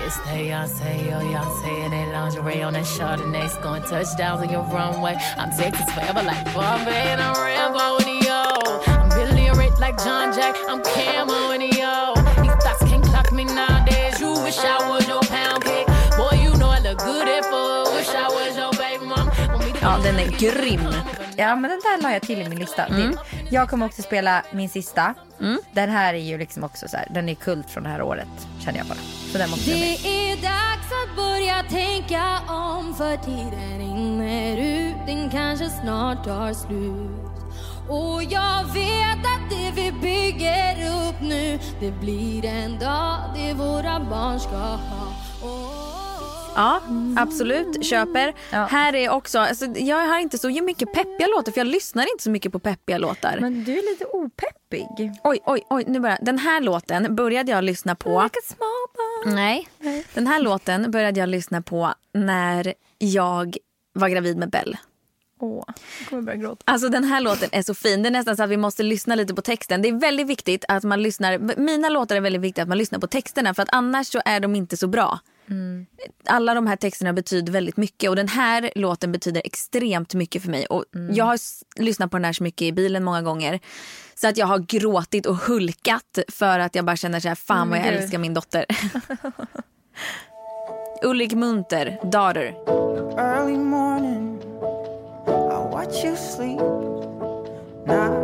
It's 0.07 0.31
Beyonce, 0.31 0.83
oh 0.83 1.19
Beyonce, 1.19 1.83
and 1.83 1.93
that 1.93 2.07
lingerie 2.13 2.63
on 2.65 2.73
that 2.73 2.85
Chardonnay, 2.85 3.49
going 3.61 3.81
touchdowns 3.81 4.41
on 4.41 4.49
your 4.49 4.63
runway. 4.63 5.17
I'm 5.37 5.51
Texas 5.51 5.93
forever 5.93 6.23
like 6.23 6.45
Bombay, 6.53 7.11
and 7.11 7.21
I'm 7.21 7.35
Rambo 7.35 7.97
in 7.97 8.05
the 8.11 8.25
yo. 8.27 8.43
I'm 8.87 9.09
Billy 9.09 9.49
Rich 9.59 9.79
like 9.81 9.97
John 10.05 10.33
Jack, 10.33 10.55
I'm 10.69 10.81
Camo 10.81 11.51
in 11.51 11.59
the 11.59 11.71
yo. 11.81 12.13
These 12.41 12.57
thoughts 12.63 12.83
can't 12.89 13.03
clock 13.03 13.31
me 13.33 13.43
nowadays. 13.43 14.21
You 14.21 14.31
wish 14.45 14.59
I 14.59 14.89
was 14.89 15.05
your 15.07 15.23
pound 15.23 15.65
cake, 15.65 15.87
boy. 16.17 16.37
You 16.43 16.55
know 16.55 16.69
I 16.69 16.79
look 16.79 16.99
good 16.99 17.27
at 17.27 17.43
four. 17.51 17.93
Wish 17.95 18.11
I 18.15 18.27
was 18.29 18.55
your 18.55 18.71
baby 18.79 19.05
mom. 19.05 19.27
Want 19.51 19.65
me 19.65 19.71
to 19.73 19.79
ja, 19.81 19.97
den 20.03 20.19
är 20.19 20.27
grym. 20.39 20.93
Ja, 21.37 21.55
men 21.55 21.69
den 21.71 21.79
där 21.79 22.01
la 22.03 22.11
jag 22.13 22.21
till 22.21 22.41
i 22.41 22.49
min 22.49 22.59
lista. 22.59 22.87
Det- 22.89 23.17
Jag 23.51 23.69
kommer 23.69 23.85
också 23.85 24.01
spela 24.01 24.43
min 24.51 24.69
sista. 24.69 25.13
Den 25.73 25.89
här 25.89 26.13
är 26.13 26.17
ju 26.17 26.37
liksom 26.37 26.63
också 26.63 26.87
så 26.87 26.97
här, 26.97 27.07
den 27.09 27.29
är 27.29 27.35
kult 27.35 27.69
från 27.69 27.83
det 27.83 27.89
här 27.89 28.01
året, 28.01 28.27
känner 28.65 28.77
jag 28.77 28.87
bara. 28.87 28.97
Så 29.31 29.37
den 29.37 29.49
måste. 29.49 29.71
Det 29.71 29.95
är 29.95 30.35
dags 30.35 30.87
att 31.03 31.15
börja 31.15 31.63
tänka 31.69 32.39
om 32.53 32.95
för 32.95 33.17
tiden 33.17 33.77
rinner 33.79 34.57
ut, 34.57 34.95
den 35.07 35.29
kanske 35.29 35.69
snart 35.69 36.23
tar 36.25 36.53
slut. 36.53 37.21
Och 37.89 38.23
jag 38.23 38.63
vet 38.73 39.19
att 39.25 39.49
det 39.49 39.71
vi 39.81 39.91
bygger 39.91 40.73
upp 41.09 41.21
nu, 41.21 41.59
det 41.79 41.91
blir 41.91 42.45
en 42.45 42.79
dag 42.79 43.17
det 43.35 43.53
våra 43.53 43.99
barn 43.99 44.39
ska 44.39 44.55
ha. 44.57 45.07
Oh. 45.43 45.86
Ja, 46.57 46.81
absolut. 47.17 47.85
Köper. 47.85 48.33
Ja. 48.51 48.65
Här 48.65 48.95
är 48.95 49.09
också, 49.09 49.39
alltså, 49.39 49.65
jag 49.65 50.07
har 50.07 50.19
inte 50.19 50.37
så 50.37 50.49
mycket 50.49 50.93
peppiga 50.93 51.27
låtar 51.27 51.51
för 51.51 51.59
jag 51.59 51.67
lyssnar 51.67 52.11
inte 52.11 52.23
så 52.23 52.29
mycket 52.29 52.51
på 52.51 52.59
peppiga 52.59 52.97
låtar. 52.97 53.37
Men 53.41 53.63
du 53.63 53.71
är 53.71 53.91
lite 53.91 54.05
opeppig. 54.05 55.11
Oj, 55.23 55.39
oj, 55.45 55.63
oj. 55.69 55.83
Nu 55.87 55.99
börjar. 55.99 56.17
Den 56.21 56.39
här 56.39 56.61
låten 56.61 57.15
började 57.15 57.51
jag 57.51 57.63
lyssna 57.63 57.95
på. 57.95 58.23
Like 58.23 58.39
a 58.39 58.45
small 58.45 58.87
boy. 59.25 59.33
Nej. 59.35 59.67
Den 60.13 60.27
här 60.27 60.39
låten 60.39 60.91
började 60.91 61.19
jag 61.19 61.29
lyssna 61.29 61.61
på 61.61 61.93
när 62.13 62.73
jag 62.97 63.57
var 63.93 64.09
gravid 64.09 64.37
med 64.37 64.49
Bell. 64.49 64.77
Åh, 65.39 65.63
jag 65.99 66.09
kommer 66.09 66.21
börja 66.21 66.37
gråta. 66.37 66.63
Alltså 66.65 66.89
den 66.89 67.03
här 67.03 67.21
låten 67.21 67.49
är 67.51 67.61
så 67.61 67.73
fin. 67.73 68.03
Det 68.03 68.09
är 68.09 68.11
nästan 68.11 68.37
så 68.37 68.43
att 68.43 68.49
vi 68.49 68.57
måste 68.57 68.83
lyssna 68.83 69.15
lite 69.15 69.33
på 69.33 69.41
texten. 69.41 69.81
Det 69.81 69.87
är 69.87 69.99
väldigt 69.99 70.27
viktigt 70.27 70.65
att 70.67 70.83
man 70.83 71.03
lyssnar. 71.03 71.59
Mina 71.59 71.89
låtar 71.89 72.15
är 72.15 72.21
väldigt 72.21 72.41
viktigt 72.41 72.61
att 72.61 72.67
man 72.67 72.77
lyssnar 72.77 72.99
på 72.99 73.07
texterna 73.07 73.53
för 73.53 73.63
att 73.63 73.69
annars 73.71 74.07
så 74.07 74.21
är 74.25 74.39
de 74.39 74.55
inte 74.55 74.77
så 74.77 74.87
bra. 74.87 75.19
Alla 76.25 76.53
de 76.53 76.67
här 76.67 76.75
texterna 76.75 77.13
betyder 77.13 77.53
väldigt 77.53 77.77
mycket 77.77 78.09
och 78.09 78.15
den 78.15 78.27
här 78.27 78.71
låten 78.75 79.11
betyder 79.11 79.41
extremt 79.45 80.13
mycket 80.13 80.41
för 80.41 80.49
mig. 80.49 80.65
Och 80.65 80.85
Jag 81.11 81.25
har 81.25 81.39
lyssnat 81.81 82.11
på 82.11 82.17
den 82.17 82.25
här 82.25 82.33
så 82.33 82.43
mycket 82.43 82.61
i 82.61 82.71
bilen 82.71 83.03
många 83.03 83.21
gånger. 83.21 83.59
Så 84.15 84.27
att 84.27 84.37
jag 84.37 84.47
har 84.47 84.59
gråtit 84.59 85.25
och 85.25 85.35
hulkat 85.35 86.19
för 86.27 86.59
att 86.59 86.75
jag 86.75 86.85
bara 86.85 86.95
känner 86.95 87.19
så 87.19 87.27
här, 87.27 87.35
fan 87.35 87.69
vad 87.69 87.79
jag 87.79 87.85
gud. 87.85 87.93
älskar 87.93 88.17
min 88.17 88.33
dotter. 88.33 88.65
Ulrik 91.03 91.33
Munter, 91.33 91.99
Daughter. 92.03 92.53
early 93.17 93.57
morning. 93.57 94.39
I 95.27 95.71
watch 95.71 96.03
you 96.05 96.15
sleep. 96.15 96.59
Not 97.87 98.16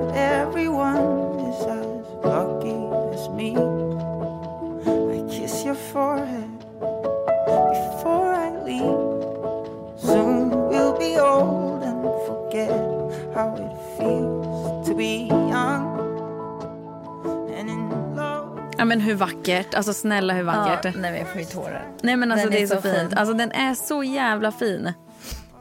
Ja 18.78 18.86
men 18.86 19.02
hur 19.02 19.16
vackert, 19.16 19.74
alltså 19.74 19.94
snälla 19.94 20.34
hur 20.34 20.44
vackert. 20.44 20.86
Ja, 20.86 20.92
nej 21.02 21.12
men 21.12 21.20
jag 21.20 21.30
får 21.30 21.42
ju 21.42 21.46
tårar. 21.46 21.88
Nej 22.02 22.16
men 22.16 22.32
alltså 22.32 22.50
den 22.50 22.58
det 22.58 22.64
är, 22.64 22.68
så, 22.68 22.76
så 22.76 22.82
fint. 22.82 22.96
fint. 22.96 23.14
Alltså 23.14 23.34
den 23.34 23.52
är 23.52 23.74
så 23.74 24.04
jävla 24.04 24.52
fin. 24.52 24.94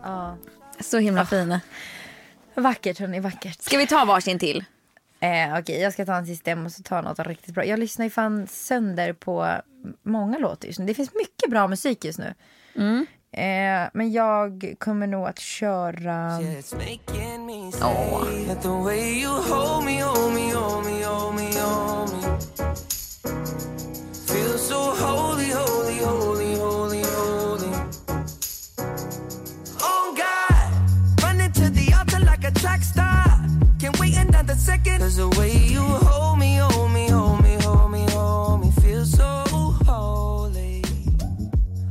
Ja. 0.03 0.37
Så 0.81 0.99
himla 0.99 1.23
oh. 1.23 1.27
fin. 1.27 1.59
Vackert 2.55 2.99
hörni, 2.99 3.21
vackert. 3.21 3.63
Ska 3.63 3.79
vi 3.79 3.87
ta 3.87 4.05
varsin 4.05 4.39
till? 4.39 4.65
Eh, 5.21 5.49
Okej, 5.49 5.61
okay, 5.61 5.79
jag 5.79 5.93
ska 5.93 6.07
ta 6.07 6.17
en 6.17 6.27
sista. 6.27 6.51
Jag 6.51 6.59
måste 6.59 6.83
ta 6.83 7.01
något 7.01 7.19
riktigt 7.19 7.55
bra. 7.55 7.65
Jag 7.65 7.79
lyssnar 7.79 8.07
ju 8.07 8.11
fan 8.11 8.47
sönder 8.47 9.13
på 9.13 9.49
många 10.03 10.39
låtar 10.39 10.67
just 10.67 10.79
nu. 10.79 10.87
Det 10.87 10.95
finns 10.95 11.15
mycket 11.15 11.51
bra 11.51 11.69
musik 11.69 12.05
just 12.05 12.19
nu. 12.19 12.35
Mm. 12.77 13.07
Eh, 13.35 13.89
men 13.93 14.13
jag 14.13 14.75
kommer 14.79 15.07
nog 15.07 15.27
att 15.27 15.39
köra... 15.39 16.39
It's 16.41 16.75
making 16.75 17.47
me 17.47 17.73
say 17.73 18.33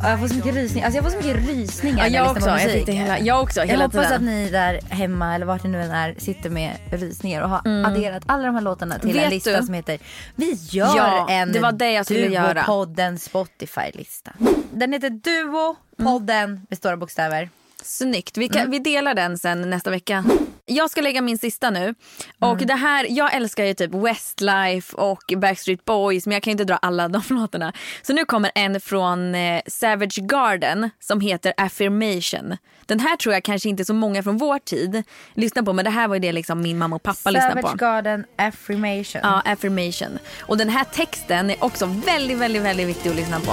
Jag 0.03 0.19
får 0.19 0.27
så 0.27 0.35
mycket 0.35 0.55
rysningar. 0.55 0.85
Alltså 0.87 0.97
jag 1.03 1.11
får 1.11 1.21
så 1.21 1.27
mycket 1.27 1.47
rysningar 1.49 1.97
Ja, 1.97 2.03
jag 2.07 2.25
jag 2.25 2.31
också. 2.31 2.49
Jag 2.49 2.63
musik. 2.63 2.85
det 2.85 2.91
hela- 2.91 3.19
jag 3.19 3.41
också, 3.41 3.59
Jag 3.59 3.67
hela 3.67 3.83
hoppas 3.85 4.01
tiden. 4.03 4.13
att 4.15 4.21
ni 4.21 4.49
där 4.49 4.79
hemma 4.89 5.35
eller 5.35 5.45
vart 5.45 5.63
ni 5.63 5.69
nu 5.69 5.81
än 5.81 5.91
är 5.91 6.15
sitter 6.17 6.49
med 6.49 6.71
rysningar 6.91 7.41
och 7.41 7.49
har 7.49 7.57
adderat 7.85 8.23
alla 8.25 8.43
de 8.45 8.55
här 8.55 8.61
låtarna 8.61 8.99
till 8.99 9.09
en 9.09 9.15
Mm. 9.15 9.23
Vet 9.23 9.33
lista 9.33 9.59
du? 9.59 9.65
som 9.65 9.73
heter 9.73 9.99
Vi 10.35 10.53
gör 10.69 10.95
Ja, 10.97 11.27
en 11.29 11.51
det 11.51 11.59
var 11.59 11.71
det 11.71 11.91
jag 11.91 12.05
skulle 12.05 12.19
göra. 12.27 12.53
Duo-podden 12.61 13.17
Spotify-lista. 13.17 14.31
Den 14.71 14.93
heter 14.93 15.09
Duo, 15.09 15.75
podden 15.97 16.65
med 16.69 16.77
stora 16.77 16.97
bokstäver. 16.97 17.49
Snyggt. 17.81 18.37
Vi, 18.37 18.47
kan, 18.49 18.57
Mm. 18.61 18.71
vi 18.71 18.79
delar 18.79 19.13
den 19.13 19.37
sen 19.37 19.69
nästa 19.69 19.89
vecka. 19.89 20.23
Jag 20.65 20.89
ska 20.89 21.01
lägga 21.01 21.21
min 21.21 21.37
sista 21.37 21.69
nu. 21.69 21.95
Och 22.39 22.51
Mm. 22.53 22.67
det 22.67 22.73
här, 22.73 23.07
jag 23.09 23.33
älskar 23.33 23.63
ju 23.65 23.73
typ 23.73 23.91
Westlife 23.93 24.97
och 24.97 25.33
Backstreet 25.37 25.85
Boys 25.85 26.25
men 26.25 26.33
jag 26.33 26.43
kan 26.43 26.51
inte 26.51 26.63
dra 26.63 26.75
alla 26.77 27.07
de 27.07 27.21
låtarna. 27.29 27.73
Så 28.01 28.13
nu 28.13 28.25
kommer 28.25 28.51
en 28.55 28.81
från 28.81 29.35
eh, 29.35 29.61
Savage 29.67 30.17
Garden 30.21 30.89
som 30.99 31.21
heter 31.21 31.53
Affirmation. 31.57 32.57
Den 32.85 32.99
här 32.99 33.15
tror 33.17 33.33
jag 33.33 33.43
kanske 33.43 33.69
inte 33.69 33.85
så 33.85 33.93
många 33.93 34.23
från 34.23 34.37
vår 34.37 34.59
tid 34.59 35.03
lyssnar 35.33 35.63
på 35.63 35.73
men 35.73 35.85
det 35.85 35.91
här 35.91 36.07
var 36.07 36.15
ju 36.15 36.19
det 36.19 36.31
liksom 36.31 36.61
min 36.61 36.77
mamma 36.77 36.95
och 36.95 37.03
pappa 37.03 37.29
lyssnade 37.31 37.61
Savage 37.61 37.71
på. 37.71 37.77
Garden 37.85 38.25
Affirmation. 38.35 39.21
Ja, 39.23 39.41
affirmation. 39.45 40.19
Och 40.41 40.57
den 40.57 40.69
här 40.69 40.83
texten 40.83 41.49
är 41.49 41.63
också 41.63 41.85
väldigt, 41.85 42.37
väldigt, 42.37 42.61
väldigt 42.61 42.87
viktig 42.87 43.09
att 43.09 43.15
lyssna 43.15 43.39
på. 43.39 43.51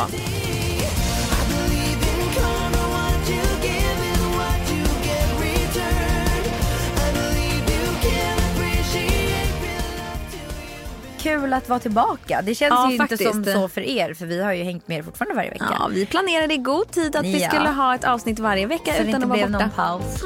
Kul 11.29 11.53
att 11.53 11.69
vara 11.69 11.79
tillbaka. 11.81 12.43
Det 12.43 12.55
känns 12.55 12.71
Ja, 12.71 12.87
ju 12.91 12.97
inte 12.97 13.17
som 13.17 13.27
faktiskt. 13.33 13.57
så 13.57 13.69
för 13.69 13.81
er 13.81 14.15
för 14.15 14.27
vi 14.27 14.43
har 14.43 14.53
ju 14.53 14.63
hängt 14.65 14.89
med 14.89 14.99
er 14.99 15.03
fortfarande 15.03 15.35
varje 15.35 15.51
vecka. 15.51 15.67
Ja, 15.79 15.89
vi 15.93 16.07
planerade 16.07 16.55
i 16.55 16.57
god 16.57 16.91
tid 16.91 17.17
att 17.17 17.25
vi 17.25 17.43
Ja. 17.43 17.49
skulle 17.49 17.69
ha 17.69 17.95
ett 17.95 18.05
avsnitt 18.05 18.39
varje 18.39 18.67
vecka 18.67 18.93
så 18.93 19.03
det 19.03 19.09
utan 19.09 19.23
inte 19.23 19.35
att 19.35 19.41
vara 19.41 19.47
borta. 19.47 19.59
någon 19.59 20.01
paus. 20.01 20.23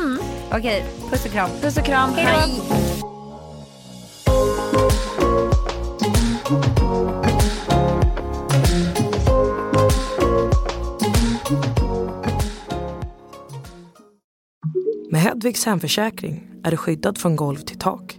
Okej, 0.53 0.85
puss 1.11 1.25
och 1.27 1.33
kram. 1.33 1.51
Puss 1.63 1.77
och 1.77 1.85
kram. 1.85 2.11
Hej. 2.15 2.25
Hej. 2.25 2.51
Med 15.11 15.21
Hedvigs 15.21 15.65
hemförsäkring 15.67 16.49
är 16.65 16.71
du 16.71 16.77
skyddad 16.77 17.19
från 17.19 17.37
golv 17.37 17.57
till 17.59 17.79
tak 17.79 18.19